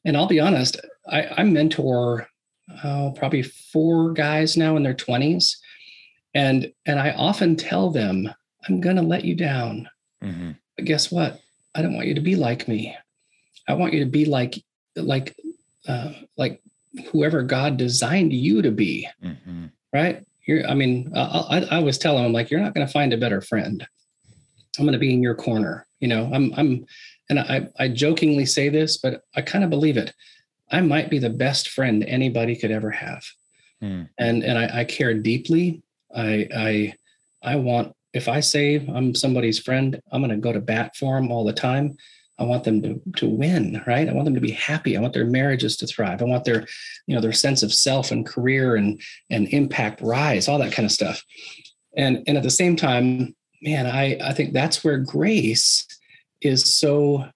And 0.06 0.16
I'll 0.16 0.26
be 0.26 0.40
honest, 0.40 0.78
I, 1.06 1.26
I 1.38 1.42
mentor 1.44 2.28
uh, 2.82 3.10
probably 3.14 3.42
four 3.42 4.12
guys 4.12 4.56
now 4.56 4.76
in 4.76 4.82
their 4.82 4.94
20s 4.94 5.56
and 6.34 6.72
and 6.86 6.98
i 6.98 7.10
often 7.12 7.56
tell 7.56 7.90
them 7.90 8.32
I'm 8.68 8.80
going 8.80 8.96
to 8.96 9.02
let 9.02 9.24
you 9.24 9.34
down. 9.34 9.88
Mm-hmm. 10.22 10.52
But 10.76 10.84
guess 10.84 11.10
what? 11.10 11.40
I 11.74 11.82
don't 11.82 11.94
want 11.94 12.06
you 12.06 12.14
to 12.14 12.20
be 12.20 12.36
like 12.36 12.68
me. 12.68 12.96
I 13.68 13.74
want 13.74 13.92
you 13.92 14.00
to 14.00 14.10
be 14.10 14.24
like, 14.24 14.62
like, 14.96 15.36
uh, 15.88 16.12
like 16.36 16.60
whoever 17.10 17.42
God 17.42 17.76
designed 17.76 18.32
you 18.32 18.62
to 18.62 18.70
be. 18.70 19.08
Mm-hmm. 19.22 19.66
Right. 19.92 20.24
You're, 20.46 20.66
I 20.66 20.74
mean, 20.74 21.12
I, 21.14 21.20
I, 21.70 21.76
I 21.76 21.78
was 21.80 21.98
telling 21.98 22.24
him 22.24 22.32
like, 22.32 22.50
you're 22.50 22.60
not 22.60 22.74
going 22.74 22.86
to 22.86 22.92
find 22.92 23.12
a 23.12 23.18
better 23.18 23.40
friend. 23.40 23.86
I'm 24.78 24.84
going 24.84 24.92
to 24.92 24.98
be 24.98 25.14
in 25.14 25.22
your 25.22 25.34
corner. 25.34 25.86
You 26.00 26.08
know, 26.08 26.30
I'm, 26.32 26.52
I'm, 26.56 26.86
and 27.30 27.38
I, 27.40 27.68
I 27.78 27.88
jokingly 27.88 28.44
say 28.44 28.68
this, 28.68 28.98
but 28.98 29.22
I 29.34 29.40
kind 29.40 29.64
of 29.64 29.70
believe 29.70 29.96
it. 29.96 30.12
I 30.70 30.80
might 30.80 31.10
be 31.10 31.18
the 31.18 31.30
best 31.30 31.70
friend 31.70 32.04
anybody 32.04 32.56
could 32.56 32.70
ever 32.70 32.90
have. 32.90 33.24
Mm. 33.82 34.08
And, 34.18 34.42
and 34.42 34.58
I, 34.58 34.80
I 34.80 34.84
care 34.84 35.14
deeply. 35.14 35.82
I, 36.14 36.48
I, 36.54 36.94
I 37.42 37.56
want 37.56 37.94
if 38.14 38.28
I 38.28 38.40
say 38.40 38.76
I'm 38.94 39.14
somebody's 39.14 39.58
friend, 39.58 40.00
I'm 40.12 40.22
going 40.22 40.30
to 40.30 40.36
go 40.36 40.52
to 40.52 40.60
bat 40.60 40.96
for 40.96 41.16
them 41.16 41.30
all 41.30 41.44
the 41.44 41.52
time. 41.52 41.96
I 42.38 42.44
want 42.44 42.64
them 42.64 42.82
to, 42.82 43.00
to 43.16 43.28
win, 43.28 43.82
right? 43.86 44.08
I 44.08 44.12
want 44.12 44.24
them 44.24 44.34
to 44.34 44.40
be 44.40 44.52
happy. 44.52 44.96
I 44.96 45.00
want 45.00 45.12
their 45.12 45.26
marriages 45.26 45.76
to 45.78 45.86
thrive. 45.86 46.20
I 46.20 46.24
want 46.24 46.44
their, 46.44 46.66
you 47.06 47.14
know, 47.14 47.20
their 47.20 47.32
sense 47.32 47.62
of 47.62 47.72
self 47.72 48.10
and 48.10 48.26
career 48.26 48.76
and 48.76 49.00
and 49.30 49.48
impact 49.48 50.00
rise, 50.00 50.48
all 50.48 50.58
that 50.58 50.72
kind 50.72 50.86
of 50.86 50.92
stuff. 50.92 51.22
And 51.96 52.24
and 52.26 52.36
at 52.36 52.42
the 52.42 52.50
same 52.50 52.76
time, 52.76 53.34
man, 53.62 53.86
I 53.86 54.16
I 54.22 54.32
think 54.32 54.52
that's 54.52 54.82
where 54.82 54.98
grace 54.98 55.86
is 56.40 56.76
so 56.76 57.28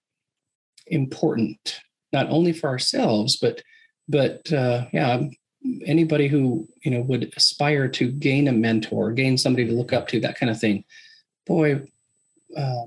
important, 0.87 1.79
not 2.11 2.29
only 2.29 2.51
for 2.51 2.69
ourselves, 2.69 3.37
but 3.37 3.61
but 4.09 4.51
uh, 4.51 4.85
yeah, 4.91 5.21
anybody 5.85 6.27
who 6.27 6.67
you 6.83 6.91
know 6.91 7.01
would 7.01 7.33
aspire 7.35 7.87
to 7.87 8.11
gain 8.11 8.47
a 8.47 8.51
mentor 8.51 9.11
gain 9.11 9.37
somebody 9.37 9.65
to 9.65 9.73
look 9.73 9.91
up 9.91 10.07
to 10.07 10.19
that 10.19 10.37
kind 10.37 10.49
of 10.49 10.59
thing 10.59 10.83
boy 11.45 11.81
uh, 12.57 12.83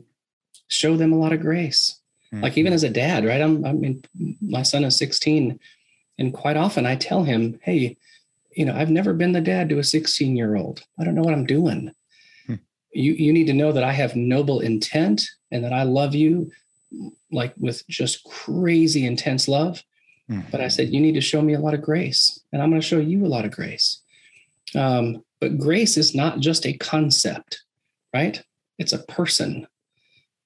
show 0.68 0.96
them 0.96 1.12
a 1.12 1.18
lot 1.18 1.32
of 1.32 1.40
grace. 1.40 1.98
Mm-hmm. 2.32 2.44
like 2.44 2.56
even 2.56 2.72
as 2.72 2.82
a 2.82 2.88
dad 2.88 3.26
right? 3.26 3.40
I'm 3.42 3.64
i 3.64 3.72
mean 3.72 4.02
my 4.40 4.62
son 4.62 4.84
is 4.84 4.96
16 4.96 5.60
and 6.18 6.32
quite 6.32 6.56
often 6.56 6.86
i 6.86 6.96
tell 6.96 7.24
him 7.24 7.58
hey 7.62 7.94
you 8.56 8.64
know 8.64 8.74
i've 8.74 8.90
never 8.90 9.12
been 9.12 9.32
the 9.32 9.40
dad 9.40 9.68
to 9.68 9.78
a 9.78 9.84
16 9.84 10.34
year 10.34 10.56
old 10.56 10.82
i 10.98 11.04
don't 11.04 11.14
know 11.14 11.22
what 11.22 11.34
i'm 11.34 11.44
doing. 11.44 11.92
Hmm. 12.46 12.54
you 12.94 13.12
you 13.12 13.34
need 13.34 13.48
to 13.48 13.52
know 13.52 13.70
that 13.72 13.84
i 13.84 13.92
have 13.92 14.16
noble 14.16 14.60
intent 14.60 15.22
and 15.50 15.62
that 15.62 15.74
i 15.74 15.82
love 15.82 16.14
you 16.14 16.50
like 17.30 17.52
with 17.58 17.86
just 17.88 18.24
crazy 18.24 19.04
intense 19.04 19.46
love 19.46 19.82
but 20.50 20.60
I 20.60 20.68
said, 20.68 20.90
you 20.90 21.00
need 21.00 21.14
to 21.14 21.20
show 21.20 21.42
me 21.42 21.54
a 21.54 21.60
lot 21.60 21.74
of 21.74 21.82
grace, 21.82 22.40
and 22.52 22.62
I'm 22.62 22.70
going 22.70 22.80
to 22.80 22.86
show 22.86 22.98
you 22.98 23.24
a 23.24 23.28
lot 23.28 23.44
of 23.44 23.50
grace. 23.50 24.00
Um, 24.74 25.22
but 25.40 25.58
grace 25.58 25.96
is 25.96 26.14
not 26.14 26.40
just 26.40 26.66
a 26.66 26.72
concept, 26.74 27.62
right? 28.14 28.42
It's 28.78 28.92
a 28.92 29.04
person. 29.04 29.66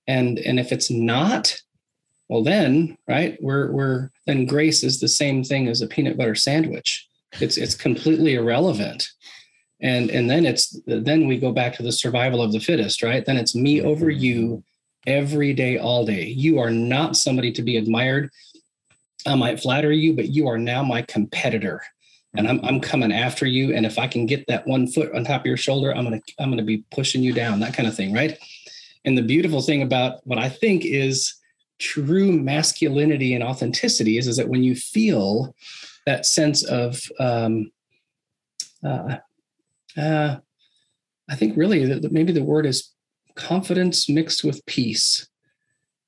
And 0.07 0.39
and 0.39 0.59
if 0.59 0.73
it's 0.73 0.91
not, 0.91 1.61
well 2.29 2.43
then, 2.43 2.97
right, 3.09 3.37
we're 3.41 3.71
we're 3.73 4.11
then 4.27 4.47
grace 4.47 4.83
is 4.83 5.01
the 5.01 5.09
same 5.09 5.45
thing 5.45 5.69
as 5.69 5.83
a 5.83 5.87
peanut 5.87 6.17
butter 6.17 6.35
sandwich. 6.35 7.07
It's 7.41 7.57
it's 7.57 7.75
completely 7.75 8.35
irrelevant. 8.35 9.09
And 9.81 10.11
and 10.11 10.31
then 10.31 10.47
it's 10.47 10.81
then 10.87 11.27
we 11.27 11.39
go 11.39 11.53
back 11.53 11.75
to 11.75 11.83
the 11.83 11.93
survival 11.93 12.41
of 12.41 12.53
the 12.53 12.61
fittest, 12.61 13.03
right? 13.03 13.25
Then 13.25 13.37
it's 13.37 13.55
me 13.55 13.83
over 13.83 14.11
you 14.11 14.65
every 15.07 15.53
day, 15.53 15.79
all 15.79 16.05
day. 16.05 16.25
You 16.25 16.59
are 16.59 16.71
not 16.71 17.17
somebody 17.17 17.53
to 17.53 17.63
be 17.63 17.77
admired. 17.77 18.31
I 19.27 19.35
might 19.35 19.61
flatter 19.61 19.93
you, 19.93 20.15
but 20.15 20.29
you 20.29 20.47
are 20.49 20.59
now 20.59 20.83
my 20.83 21.03
competitor. 21.03 21.83
And 22.37 22.47
I'm, 22.47 22.63
I'm 22.65 22.81
coming 22.81 23.13
after 23.13 23.47
you. 23.47 23.75
And 23.75 23.87
if 23.87 23.99
I 23.99 24.07
can 24.07 24.27
get 24.27 24.47
that 24.47 24.67
one 24.67 24.87
foot 24.87 25.15
on 25.15 25.25
top 25.25 25.41
of 25.41 25.47
your 25.47 25.57
shoulder, 25.57 25.95
I'm 25.95 26.05
gonna 26.05 26.21
I'm 26.39 26.51
gonna 26.51 26.63
be 26.63 26.85
pushing 26.91 27.23
you 27.23 27.33
down, 27.33 27.61
that 27.61 27.75
kind 27.75 27.89
of 27.89 27.97
thing, 27.97 28.13
right? 28.13 28.39
And 29.05 29.17
the 29.17 29.23
beautiful 29.23 29.63
thing 29.63 29.83
about 29.83 30.21
what 30.27 30.39
I 30.39 30.49
think 30.49 30.85
is 30.85 31.35
true 31.79 32.33
masculinity 32.33 33.35
and 33.35 33.43
authenticity 33.43 34.19
is, 34.19 34.27
is 34.27 34.37
that 34.37 34.49
when 34.49 34.65
you 34.65 34.75
feel 34.75 35.55
that 36.05 36.27
sense 36.27 36.63
of 36.65 37.01
um, 37.19 37.71
uh, 38.85 39.17
uh, 39.97 40.37
I 41.29 41.37
think 41.37 41.57
really 41.57 41.85
that 41.87 42.13
maybe 42.13 42.33
the 42.33 42.45
word 42.45 42.67
is 42.67 42.93
confidence 43.35 44.09
mixed 44.09 44.45
with 44.45 44.65
peace 44.67 45.29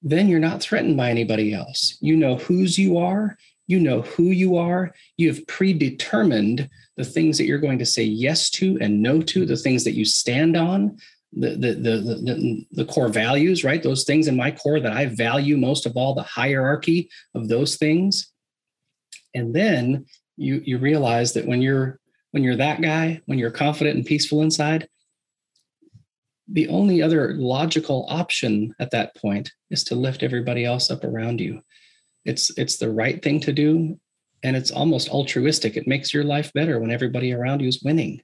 then 0.03 0.29
you're 0.29 0.39
not 0.39 0.61
threatened 0.61 0.97
by 0.97 1.11
anybody 1.11 1.53
else. 1.53 1.97
You 2.01 2.17
know 2.17 2.37
whose 2.37 2.79
you 2.79 2.99
are, 2.99 3.37
you 3.67 3.81
know 3.81 4.03
who 4.03 4.25
you 4.25 4.57
are, 4.57 4.95
you 5.17 5.29
have 5.29 5.47
predetermined 5.47 6.69
the 6.97 7.05
things 7.05 7.39
that 7.39 7.47
you're 7.47 7.59
going 7.59 7.79
to 7.79 7.87
say 7.87 8.03
yes 8.03 8.51
to 8.51 8.79
and 8.81 9.03
no 9.03 9.21
to, 9.23 9.45
the 9.45 9.57
things 9.57 9.85
that 9.85 9.95
you 9.95 10.05
stand 10.05 10.57
on, 10.57 10.97
the 11.33 11.51
the 11.51 11.75
the 11.75 12.67
the, 12.73 12.85
core 12.87 13.09
values, 13.09 13.63
right? 13.63 13.83
Those 13.83 14.05
things 14.05 14.29
in 14.29 14.37
my 14.37 14.51
core 14.51 14.81
that 14.81 14.93
I 14.93 15.07
value 15.07 15.57
most 15.57 15.85
of 15.85 15.97
all, 15.97 16.15
the 16.15 16.23
hierarchy 16.23 17.11
of 17.35 17.49
those 17.49 17.77
things. 17.77 18.33
And 19.35 19.55
then 19.55 20.07
you 20.37 20.63
you 20.65 20.79
realize 20.79 21.35
that 21.35 21.47
when 21.47 21.61
you're 21.61 22.01
when 22.31 22.43
you're 22.43 22.57
that 22.57 22.81
guy, 22.81 23.21
when 23.27 23.39
you're 23.39 23.51
confident 23.51 23.97
and 23.97 24.07
peaceful 24.07 24.43
inside, 24.43 24.89
the 26.51 26.69
only 26.69 27.03
other 27.03 27.35
logical 27.35 28.07
option 28.09 28.75
at 28.81 28.91
that 28.91 29.15
point 29.17 29.53
is 29.71 29.85
to 29.85 29.95
lift 29.95 30.23
everybody 30.23 30.65
else 30.65 30.91
up 30.91 31.05
around 31.05 31.41
you. 31.41 31.61
It's 32.25 32.57
it's 32.59 32.79
the 32.79 32.91
right 32.91 33.23
thing 33.23 33.41
to 33.41 33.53
do 33.53 33.99
and 34.43 34.57
it's 34.57 34.71
almost 34.71 35.09
altruistic. 35.09 35.77
It 35.77 35.87
makes 35.87 36.15
your 36.15 36.25
life 36.25 36.53
better 36.53 36.79
when 36.79 36.91
everybody 36.91 37.33
around 37.33 37.61
you 37.61 37.69
is 37.69 37.83
winning. 37.83 38.23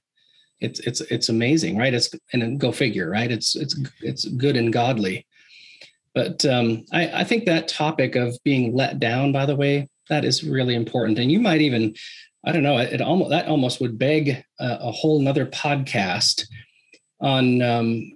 It's 0.59 0.79
it's 0.81 1.01
it's 1.01 1.29
amazing, 1.29 1.77
right? 1.77 1.93
It's 1.93 2.09
and 2.33 2.59
go 2.59 2.71
figure, 2.71 3.09
right? 3.09 3.31
It's 3.31 3.55
it's 3.55 3.77
it's 4.01 4.25
good 4.25 4.55
and 4.55 4.71
godly. 4.71 5.27
But 6.13 6.45
um, 6.45 6.85
I, 6.93 7.21
I 7.21 7.23
think 7.25 7.45
that 7.45 7.67
topic 7.67 8.15
of 8.15 8.37
being 8.45 8.73
let 8.73 8.99
down, 8.99 9.33
by 9.33 9.45
the 9.45 9.55
way, 9.55 9.89
that 10.09 10.23
is 10.23 10.45
really 10.45 10.73
important. 10.73 11.19
And 11.19 11.29
you 11.29 11.41
might 11.41 11.59
even, 11.59 11.93
I 12.45 12.53
don't 12.53 12.63
know, 12.63 12.77
it 12.77 13.01
almost 13.01 13.31
that 13.31 13.47
almost 13.47 13.81
would 13.81 13.99
beg 13.99 14.29
a, 14.29 14.43
a 14.59 14.91
whole 14.91 15.19
nother 15.19 15.45
podcast 15.45 16.45
on 17.19 17.61
um, 17.61 18.13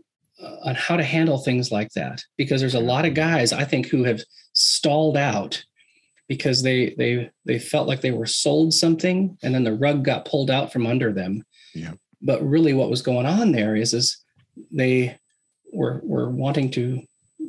on 0.63 0.75
how 0.75 0.95
to 0.95 1.03
handle 1.03 1.37
things 1.37 1.71
like 1.71 1.91
that 1.91 2.21
because 2.37 2.61
there's 2.61 2.75
a 2.75 2.79
lot 2.79 3.05
of 3.05 3.13
guys 3.13 3.51
I 3.51 3.65
think 3.65 3.87
who 3.87 4.03
have 4.03 4.21
stalled 4.53 5.17
out 5.17 5.63
because 6.27 6.61
they 6.61 6.95
they 6.97 7.29
they 7.45 7.59
felt 7.59 7.87
like 7.87 8.01
they 8.01 8.11
were 8.11 8.25
sold 8.25 8.73
something 8.73 9.37
and 9.43 9.53
then 9.53 9.63
the 9.63 9.73
rug 9.73 10.03
got 10.05 10.25
pulled 10.25 10.49
out 10.51 10.71
from 10.71 10.87
under 10.87 11.11
them. 11.11 11.43
Yeah. 11.73 11.93
But 12.21 12.41
really 12.41 12.73
what 12.73 12.89
was 12.89 13.01
going 13.01 13.25
on 13.25 13.51
there 13.51 13.75
is 13.75 13.93
is 13.93 14.23
they 14.71 15.17
were 15.73 16.01
were 16.03 16.29
wanting 16.29 16.71
to 16.71 17.01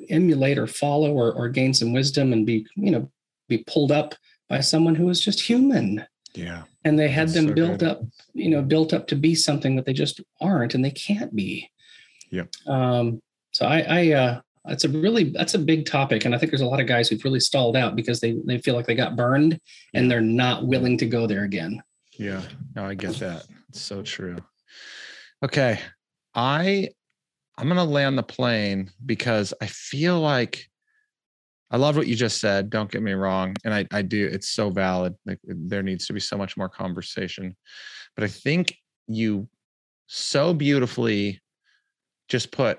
emulate 0.09 0.59
or 0.59 0.67
follow 0.67 1.13
or, 1.13 1.33
or 1.33 1.49
gain 1.49 1.75
some 1.75 1.93
wisdom 1.93 2.33
and 2.33 2.47
be, 2.47 2.67
you 2.75 2.91
know, 2.91 3.11
be 3.49 3.59
pulled 3.67 3.93
up 3.93 4.15
by 4.49 4.61
someone 4.61 4.95
who 4.95 5.07
was 5.07 5.21
just 5.21 5.41
human. 5.41 6.05
Yeah. 6.35 6.63
And 6.85 6.99
they 6.99 7.09
had 7.09 7.29
That's 7.29 7.35
them 7.35 7.49
so 7.49 7.55
built 7.55 7.81
good. 7.81 7.89
up, 7.89 8.03
you 8.33 8.51
know, 8.51 8.63
built 8.63 8.93
up 8.93 9.07
to 9.09 9.17
be 9.17 9.35
something 9.35 9.77
that 9.77 9.85
they 9.85 9.93
just 9.93 10.21
aren't 10.41 10.75
and 10.75 10.85
they 10.85 10.91
can't 10.91 11.35
be. 11.35 11.71
Yeah. 12.31 12.45
Um, 12.67 13.21
so 13.53 13.67
I, 13.67 13.81
I, 13.81 14.13
uh, 14.13 14.41
that's 14.65 14.85
a 14.85 14.89
really 14.89 15.25
that's 15.31 15.55
a 15.55 15.59
big 15.59 15.87
topic, 15.87 16.25
and 16.25 16.35
I 16.35 16.39
think 16.39 16.51
there's 16.51 16.61
a 16.61 16.67
lot 16.67 16.81
of 16.81 16.87
guys 16.87 17.09
who've 17.09 17.25
really 17.25 17.41
stalled 17.41 17.77
out 17.77 17.97
because 17.97 18.21
they 18.21 18.37
they 18.45 18.59
feel 18.59 18.75
like 18.75 18.87
they 18.87 18.95
got 18.95 19.17
burned 19.17 19.59
and 19.95 20.11
they're 20.11 20.21
not 20.21 20.67
willing 20.67 20.99
to 20.99 21.07
go 21.07 21.27
there 21.27 21.45
again. 21.45 21.83
Yeah, 22.19 22.43
no, 22.77 22.85
I 22.85 22.95
get 22.95 23.15
that. 23.17 23.47
It's 23.71 23.81
so 23.81 24.03
true. 24.03 24.37
Okay, 25.43 25.81
I 26.35 26.91
I'm 27.57 27.69
gonna 27.69 27.85
land 27.85 28.19
the 28.19 28.23
plane 28.23 28.91
because 29.05 29.55
I 29.63 29.67
feel 29.67 30.21
like 30.21 30.67
I 31.71 31.79
love 31.79 31.97
what 31.97 32.07
you 32.07 32.15
just 32.15 32.39
said. 32.39 32.69
Don't 32.69 32.91
get 32.91 33.03
me 33.03 33.13
wrong, 33.13 33.57
and 33.65 33.73
I 33.73 33.87
I 33.91 34.03
do. 34.03 34.29
It's 34.31 34.51
so 34.51 34.69
valid. 34.69 35.15
Like 35.25 35.39
there 35.45 35.83
needs 35.83 36.07
to 36.09 36.13
be 36.13 36.21
so 36.21 36.37
much 36.37 36.59
more 36.59 36.69
conversation, 36.69 37.57
but 38.15 38.25
I 38.25 38.29
think 38.29 38.77
you 39.07 39.49
so 40.07 40.53
beautifully 40.53 41.41
just 42.31 42.53
put 42.53 42.79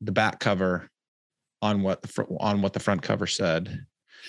the 0.00 0.12
back 0.12 0.40
cover 0.40 0.88
on 1.62 1.82
what 1.82 2.02
the 2.02 2.08
front 2.08 2.30
on 2.40 2.62
what 2.62 2.72
the 2.72 2.80
front 2.80 3.02
cover 3.02 3.26
said. 3.26 3.84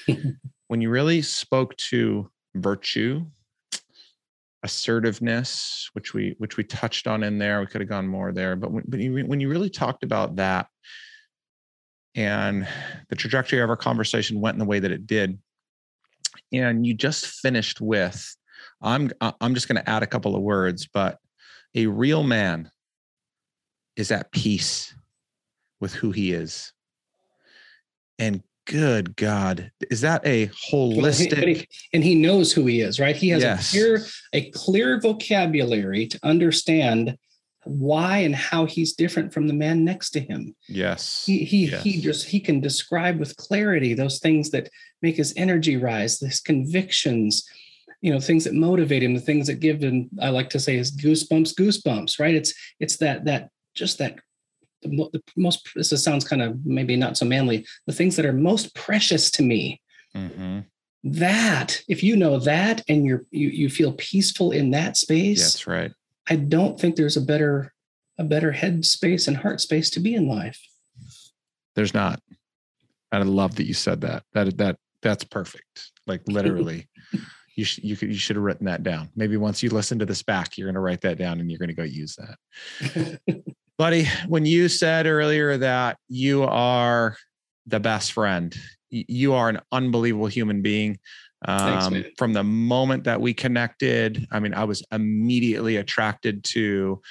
when 0.67 0.81
you 0.81 0.89
really 0.89 1.21
spoke 1.21 1.75
to 1.77 2.29
virtue, 2.55 3.25
assertiveness, 4.63 5.89
which 5.93 6.13
we 6.13 6.35
which 6.37 6.57
we 6.57 6.63
touched 6.63 7.07
on 7.07 7.23
in 7.23 7.37
there, 7.37 7.59
we 7.59 7.67
could 7.67 7.81
have 7.81 7.89
gone 7.89 8.07
more 8.07 8.31
there, 8.31 8.55
but 8.55 8.71
when, 8.71 8.83
but 8.87 8.99
you, 8.99 9.25
when 9.25 9.39
you 9.39 9.49
really 9.49 9.69
talked 9.69 10.03
about 10.03 10.35
that, 10.35 10.67
and 12.15 12.67
the 13.09 13.15
trajectory 13.15 13.61
of 13.61 13.69
our 13.69 13.77
conversation 13.77 14.41
went 14.41 14.55
in 14.55 14.59
the 14.59 14.65
way 14.65 14.79
that 14.79 14.91
it 14.91 15.07
did, 15.07 15.39
and 16.51 16.85
you 16.85 16.93
just 16.93 17.25
finished 17.27 17.79
with, 17.79 18.35
I'm 18.81 19.11
I'm 19.39 19.53
just 19.53 19.67
going 19.67 19.81
to 19.81 19.89
add 19.89 20.03
a 20.03 20.07
couple 20.07 20.35
of 20.35 20.41
words, 20.41 20.87
but 20.93 21.17
a 21.75 21.85
real 21.85 22.23
man 22.23 22.69
is 23.99 24.11
at 24.11 24.31
peace 24.31 24.93
with 25.79 25.93
who 25.93 26.11
he 26.11 26.31
is. 26.31 26.73
And 28.17 28.43
good 28.65 29.15
God, 29.15 29.71
is 29.89 30.01
that 30.01 30.25
a 30.25 30.47
holistic? 30.47 31.57
He, 31.57 31.67
and 31.93 32.03
he 32.03 32.15
knows 32.15 32.51
who 32.51 32.65
he 32.65 32.81
is, 32.81 32.99
right? 32.99 33.15
He 33.15 33.29
has 33.29 33.41
yes. 33.41 33.69
a 33.69 33.77
clear, 33.77 34.05
a 34.33 34.51
clear 34.51 34.99
vocabulary 34.99 36.07
to 36.07 36.19
understand 36.23 37.17
why 37.65 38.19
and 38.19 38.35
how 38.35 38.65
he's 38.65 38.93
different 38.93 39.33
from 39.33 39.47
the 39.47 39.53
man 39.53 39.83
next 39.83 40.11
to 40.11 40.19
him. 40.19 40.55
Yes. 40.67 41.25
He 41.25 41.43
he 41.43 41.67
yes. 41.67 41.83
he 41.83 42.01
just 42.01 42.27
he 42.27 42.39
can 42.39 42.61
describe 42.61 43.19
with 43.19 43.35
clarity 43.35 43.93
those 43.93 44.19
things 44.19 44.49
that 44.51 44.69
make 45.01 45.17
his 45.17 45.33
energy 45.35 45.77
rise, 45.77 46.19
his 46.19 46.39
convictions, 46.39 47.47
you 48.01 48.13
know 48.13 48.19
things 48.19 48.45
that 48.45 48.53
motivate 48.53 49.03
him 49.03 49.13
the 49.13 49.19
things 49.19 49.47
that 49.47 49.59
give 49.59 49.81
him 49.81 50.09
i 50.21 50.29
like 50.29 50.49
to 50.49 50.59
say 50.59 50.77
is 50.77 50.95
goosebumps 50.95 51.53
goosebumps 51.53 52.19
right 52.19 52.33
it's 52.33 52.53
it's 52.79 52.97
that 52.97 53.25
that 53.25 53.49
just 53.79 53.97
that 53.97 54.19
the, 54.81 55.09
the 55.11 55.21
most 55.35 55.67
this 55.75 56.03
sounds 56.03 56.23
kind 56.23 56.41
of 56.41 56.65
maybe 56.65 56.95
not 56.95 57.17
so 57.17 57.25
manly 57.25 57.65
the 57.87 57.93
things 57.93 58.15
that 58.15 58.25
are 58.25 58.33
most 58.33 58.75
precious 58.75 59.31
to 59.31 59.41
me. 59.43 59.81
Mm-hmm. 60.15 60.61
that 61.03 61.83
if 61.87 62.01
you 62.01 62.15
know 62.15 62.39
that 62.39 62.83
and 62.89 63.05
you're 63.05 63.25
you, 63.29 63.49
you 63.49 63.69
feel 63.69 63.93
peaceful 63.93 64.51
in 64.51 64.71
that 64.71 64.97
space 64.97 65.39
that's 65.39 65.67
right. 65.67 65.91
I 66.27 66.35
don't 66.35 66.79
think 66.79 66.95
there's 66.95 67.15
a 67.15 67.21
better 67.21 67.73
a 68.17 68.23
better 68.23 68.51
head 68.51 68.83
space 68.85 69.27
and 69.27 69.37
heart 69.37 69.61
space 69.61 69.91
to 69.91 69.99
be 69.99 70.15
in 70.15 70.27
life. 70.27 70.59
There's 71.75 71.93
not. 71.93 72.21
I 73.11 73.19
love 73.19 73.55
that 73.55 73.65
you 73.65 73.73
said 73.73 74.01
that. 74.01 74.23
That 74.33 74.57
that 74.57 74.77
that's 75.01 75.23
perfect. 75.23 75.91
Like 76.07 76.21
literally. 76.27 76.89
You 77.55 77.65
should 77.65 77.83
you 77.83 77.95
could 77.95 78.09
you 78.09 78.17
should 78.17 78.35
have 78.35 78.43
written 78.43 78.65
that 78.65 78.83
down. 78.83 79.09
Maybe 79.15 79.37
once 79.37 79.61
you 79.61 79.69
listen 79.69 79.99
to 79.99 80.05
this 80.05 80.23
back 80.23 80.57
you're 80.57 80.67
going 80.67 80.75
to 80.75 80.81
write 80.81 81.01
that 81.01 81.17
down 81.17 81.39
and 81.39 81.51
you're 81.51 81.59
going 81.59 81.69
to 81.69 81.75
go 81.75 81.83
use 81.83 82.17
that 82.17 83.19
buddy, 83.79 84.05
when 84.27 84.45
you 84.45 84.67
said 84.67 85.07
earlier 85.07 85.55
that 85.55 85.97
you 86.09 86.43
are 86.43 87.15
the 87.65 87.79
best 87.79 88.11
friend, 88.11 88.53
you 88.89 89.33
are 89.33 89.47
an 89.47 89.61
unbelievable 89.71 90.27
human 90.27 90.61
being. 90.61 90.99
Um, 91.45 91.93
Thanks, 91.93 92.09
from 92.17 92.33
the 92.33 92.43
moment 92.43 93.05
that 93.05 93.21
we 93.21 93.33
connected, 93.33 94.27
I 94.31 94.41
mean, 94.41 94.53
I 94.53 94.65
was 94.65 94.83
immediately 94.91 95.77
attracted 95.77 96.43
to 96.45 97.01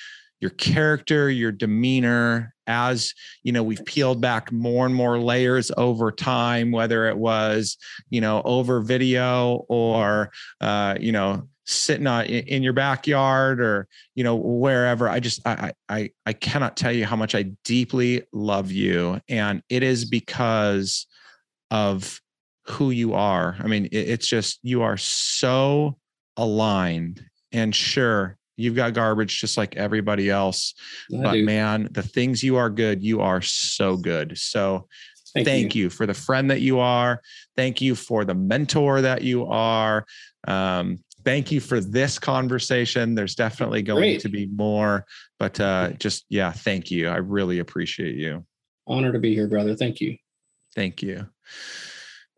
your 0.40 0.50
character, 0.50 1.30
your 1.30 1.52
demeanor. 1.52 2.54
As 2.66 3.14
you 3.42 3.52
know, 3.52 3.62
we've 3.62 3.84
peeled 3.86 4.20
back 4.20 4.52
more 4.52 4.84
and 4.84 4.94
more 4.94 5.18
layers 5.18 5.70
over 5.78 6.12
time, 6.12 6.70
whether 6.70 7.08
it 7.08 7.16
was, 7.16 7.78
you 8.10 8.20
know, 8.20 8.42
over 8.44 8.82
video 8.82 9.64
or, 9.70 10.30
uh, 10.60 10.96
you 11.00 11.12
know, 11.12 11.48
sitting 11.68 12.06
on, 12.06 12.24
in 12.24 12.62
your 12.62 12.72
backyard 12.72 13.60
or 13.60 13.86
you 14.14 14.24
know 14.24 14.36
wherever 14.36 15.06
i 15.06 15.20
just 15.20 15.46
i 15.46 15.70
i 15.90 16.10
i 16.24 16.32
cannot 16.32 16.78
tell 16.78 16.90
you 16.90 17.04
how 17.04 17.14
much 17.14 17.34
i 17.34 17.42
deeply 17.62 18.22
love 18.32 18.72
you 18.72 19.20
and 19.28 19.62
it 19.68 19.82
is 19.82 20.06
because 20.06 21.06
of 21.70 22.22
who 22.64 22.90
you 22.90 23.12
are 23.12 23.54
i 23.60 23.66
mean 23.66 23.86
it's 23.92 24.26
just 24.26 24.58
you 24.62 24.80
are 24.80 24.96
so 24.96 25.98
aligned 26.38 27.22
and 27.52 27.74
sure 27.74 28.38
you've 28.56 28.74
got 28.74 28.94
garbage 28.94 29.38
just 29.38 29.58
like 29.58 29.76
everybody 29.76 30.30
else 30.30 30.72
I 31.12 31.22
but 31.22 31.32
do. 31.32 31.44
man 31.44 31.88
the 31.90 32.02
things 32.02 32.42
you 32.42 32.56
are 32.56 32.70
good 32.70 33.02
you 33.02 33.20
are 33.20 33.42
so 33.42 33.98
good 33.98 34.38
so 34.38 34.88
thank, 35.34 35.46
thank 35.46 35.74
you. 35.74 35.84
you. 35.84 35.90
for 35.90 36.06
the 36.06 36.14
friend 36.14 36.50
that 36.50 36.62
you 36.62 36.78
are 36.78 37.20
thank 37.58 37.82
you 37.82 37.94
for 37.94 38.24
the 38.24 38.34
mentor 38.34 39.02
that 39.02 39.20
you 39.20 39.46
are 39.46 40.06
um, 40.46 40.98
thank 41.29 41.53
you 41.53 41.61
for 41.61 41.79
this 41.79 42.18
conversation. 42.18 43.14
There's 43.14 43.35
definitely 43.35 43.83
going 43.83 44.01
Great. 44.01 44.20
to 44.22 44.31
be 44.31 44.47
more, 44.47 45.05
but 45.39 45.61
uh, 45.61 45.91
just 45.99 46.24
yeah, 46.31 46.53
thank 46.53 46.91
you. 46.91 47.09
I 47.09 47.16
really 47.16 47.59
appreciate 47.59 48.14
you. 48.14 48.47
Honor 48.87 49.12
to 49.12 49.18
be 49.18 49.35
here, 49.35 49.47
brother. 49.47 49.76
Thank 49.76 50.01
you. 50.01 50.16
Thank 50.74 51.03
you. 51.03 51.29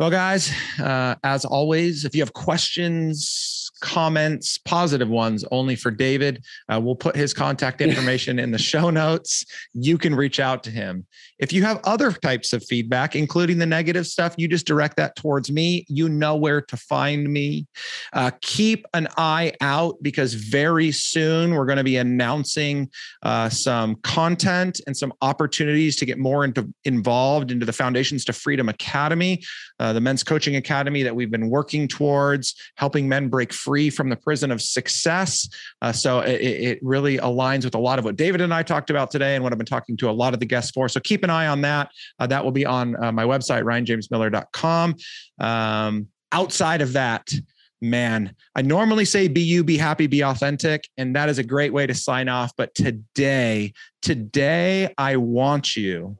Well, 0.00 0.10
guys, 0.10 0.52
uh, 0.80 1.14
as 1.22 1.44
always, 1.44 2.04
if 2.04 2.16
you 2.16 2.22
have 2.22 2.32
questions, 2.32 3.49
comments, 3.80 4.58
positive 4.58 5.08
ones, 5.08 5.44
only 5.50 5.76
for 5.76 5.90
David. 5.90 6.44
Uh, 6.68 6.80
we'll 6.80 6.94
put 6.94 7.16
his 7.16 7.34
contact 7.34 7.80
information 7.80 8.38
in 8.38 8.50
the 8.50 8.58
show 8.58 8.90
notes. 8.90 9.44
You 9.72 9.98
can 9.98 10.14
reach 10.14 10.38
out 10.38 10.62
to 10.64 10.70
him. 10.70 11.06
If 11.38 11.52
you 11.52 11.62
have 11.62 11.80
other 11.84 12.12
types 12.12 12.52
of 12.52 12.62
feedback, 12.64 13.16
including 13.16 13.58
the 13.58 13.66
negative 13.66 14.06
stuff, 14.06 14.34
you 14.36 14.46
just 14.46 14.66
direct 14.66 14.96
that 14.98 15.16
towards 15.16 15.50
me. 15.50 15.86
You 15.88 16.08
know 16.08 16.36
where 16.36 16.60
to 16.60 16.76
find 16.76 17.32
me. 17.32 17.66
Uh, 18.12 18.30
keep 18.42 18.86
an 18.92 19.08
eye 19.16 19.52
out 19.60 19.96
because 20.02 20.34
very 20.34 20.92
soon 20.92 21.54
we're 21.54 21.66
going 21.66 21.78
to 21.78 21.84
be 21.84 21.96
announcing 21.96 22.90
uh, 23.22 23.48
some 23.48 23.96
content 24.02 24.80
and 24.86 24.96
some 24.96 25.12
opportunities 25.22 25.96
to 25.96 26.04
get 26.04 26.18
more 26.18 26.44
into 26.44 26.68
involved 26.84 27.50
into 27.50 27.64
the 27.64 27.72
Foundations 27.72 28.24
to 28.26 28.32
Freedom 28.32 28.68
Academy, 28.68 29.42
uh, 29.78 29.92
the 29.92 30.00
men's 30.00 30.22
coaching 30.22 30.56
academy 30.56 31.02
that 31.02 31.14
we've 31.14 31.30
been 31.30 31.48
working 31.48 31.88
towards, 31.88 32.54
helping 32.76 33.08
men 33.08 33.28
break 33.28 33.52
free 33.52 33.69
from 33.90 34.08
the 34.08 34.16
prison 34.16 34.50
of 34.50 34.60
success. 34.60 35.48
Uh, 35.80 35.92
so 35.92 36.20
it, 36.20 36.40
it 36.40 36.78
really 36.82 37.18
aligns 37.18 37.64
with 37.64 37.74
a 37.74 37.78
lot 37.78 37.98
of 37.98 38.04
what 38.04 38.16
David 38.16 38.40
and 38.40 38.52
I 38.52 38.62
talked 38.62 38.90
about 38.90 39.10
today 39.10 39.34
and 39.34 39.44
what 39.44 39.52
I've 39.52 39.58
been 39.58 39.66
talking 39.66 39.96
to 39.98 40.10
a 40.10 40.12
lot 40.12 40.34
of 40.34 40.40
the 40.40 40.46
guests 40.46 40.72
for. 40.72 40.88
So 40.88 41.00
keep 41.00 41.22
an 41.22 41.30
eye 41.30 41.46
on 41.46 41.60
that. 41.62 41.90
Uh, 42.18 42.26
that 42.26 42.44
will 42.44 42.52
be 42.52 42.66
on 42.66 43.02
uh, 43.02 43.12
my 43.12 43.24
website, 43.24 43.62
ryanjamesmiller.com. 43.62 44.96
Um, 45.38 46.08
outside 46.32 46.82
of 46.82 46.92
that, 46.94 47.32
man, 47.80 48.34
I 48.54 48.62
normally 48.62 49.04
say 49.04 49.28
be 49.28 49.40
you, 49.40 49.64
be 49.64 49.76
happy, 49.76 50.06
be 50.06 50.22
authentic. 50.22 50.88
And 50.96 51.14
that 51.16 51.28
is 51.28 51.38
a 51.38 51.44
great 51.44 51.72
way 51.72 51.86
to 51.86 51.94
sign 51.94 52.28
off. 52.28 52.52
But 52.56 52.74
today, 52.74 53.72
today, 54.02 54.92
I 54.98 55.16
want 55.16 55.76
you 55.76 56.18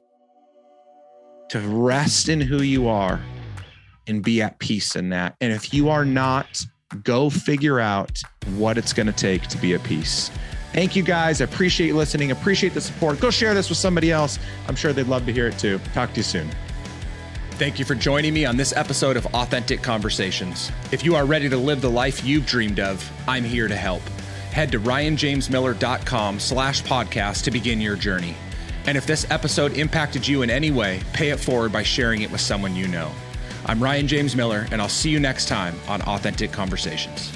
to 1.49 1.59
rest 1.59 2.29
in 2.29 2.39
who 2.39 2.61
you 2.61 2.87
are 2.87 3.21
and 4.07 4.23
be 4.23 4.41
at 4.41 4.57
peace 4.59 4.95
in 4.95 5.09
that. 5.09 5.35
And 5.41 5.51
if 5.51 5.73
you 5.73 5.89
are 5.89 6.05
not, 6.05 6.63
go 7.03 7.29
figure 7.29 7.79
out 7.79 8.21
what 8.55 8.77
it's 8.77 8.93
going 8.93 9.07
to 9.07 9.13
take 9.13 9.43
to 9.47 9.57
be 9.57 9.73
a 9.73 9.79
piece. 9.79 10.29
Thank 10.73 10.95
you 10.95 11.03
guys. 11.03 11.41
I 11.41 11.45
appreciate 11.45 11.95
listening. 11.95 12.31
Appreciate 12.31 12.73
the 12.73 12.81
support. 12.81 13.19
Go 13.19 13.29
share 13.29 13.53
this 13.53 13.69
with 13.69 13.77
somebody 13.77 14.11
else. 14.11 14.39
I'm 14.67 14.75
sure 14.75 14.93
they'd 14.93 15.07
love 15.07 15.25
to 15.25 15.33
hear 15.33 15.47
it 15.47 15.59
too. 15.59 15.79
Talk 15.93 16.11
to 16.11 16.17
you 16.17 16.23
soon. 16.23 16.49
Thank 17.51 17.77
you 17.77 17.85
for 17.85 17.93
joining 17.93 18.33
me 18.33 18.45
on 18.45 18.57
this 18.57 18.73
episode 18.75 19.17
of 19.17 19.25
Authentic 19.35 19.83
Conversations. 19.83 20.71
If 20.91 21.05
you 21.05 21.15
are 21.15 21.25
ready 21.25 21.47
to 21.49 21.57
live 21.57 21.81
the 21.81 21.91
life 21.91 22.23
you've 22.25 22.45
dreamed 22.45 22.79
of, 22.79 23.07
I'm 23.27 23.43
here 23.43 23.67
to 23.67 23.75
help. 23.75 24.01
Head 24.51 24.71
to 24.71 24.79
ryanjamesmiller.com 24.79 26.39
slash 26.39 26.81
podcast 26.83 27.43
to 27.43 27.51
begin 27.51 27.79
your 27.79 27.95
journey. 27.95 28.35
And 28.85 28.97
if 28.97 29.05
this 29.05 29.29
episode 29.29 29.73
impacted 29.73 30.27
you 30.27 30.41
in 30.41 30.49
any 30.49 30.71
way, 30.71 31.01
pay 31.13 31.29
it 31.29 31.39
forward 31.39 31.71
by 31.71 31.83
sharing 31.83 32.23
it 32.23 32.31
with 32.31 32.41
someone 32.41 32.75
you 32.75 32.87
know. 32.87 33.11
I'm 33.65 33.81
Ryan 33.81 34.07
James 34.07 34.35
Miller, 34.35 34.67
and 34.71 34.81
I'll 34.81 34.89
see 34.89 35.09
you 35.09 35.19
next 35.19 35.47
time 35.47 35.75
on 35.87 36.01
Authentic 36.01 36.51
Conversations. 36.51 37.31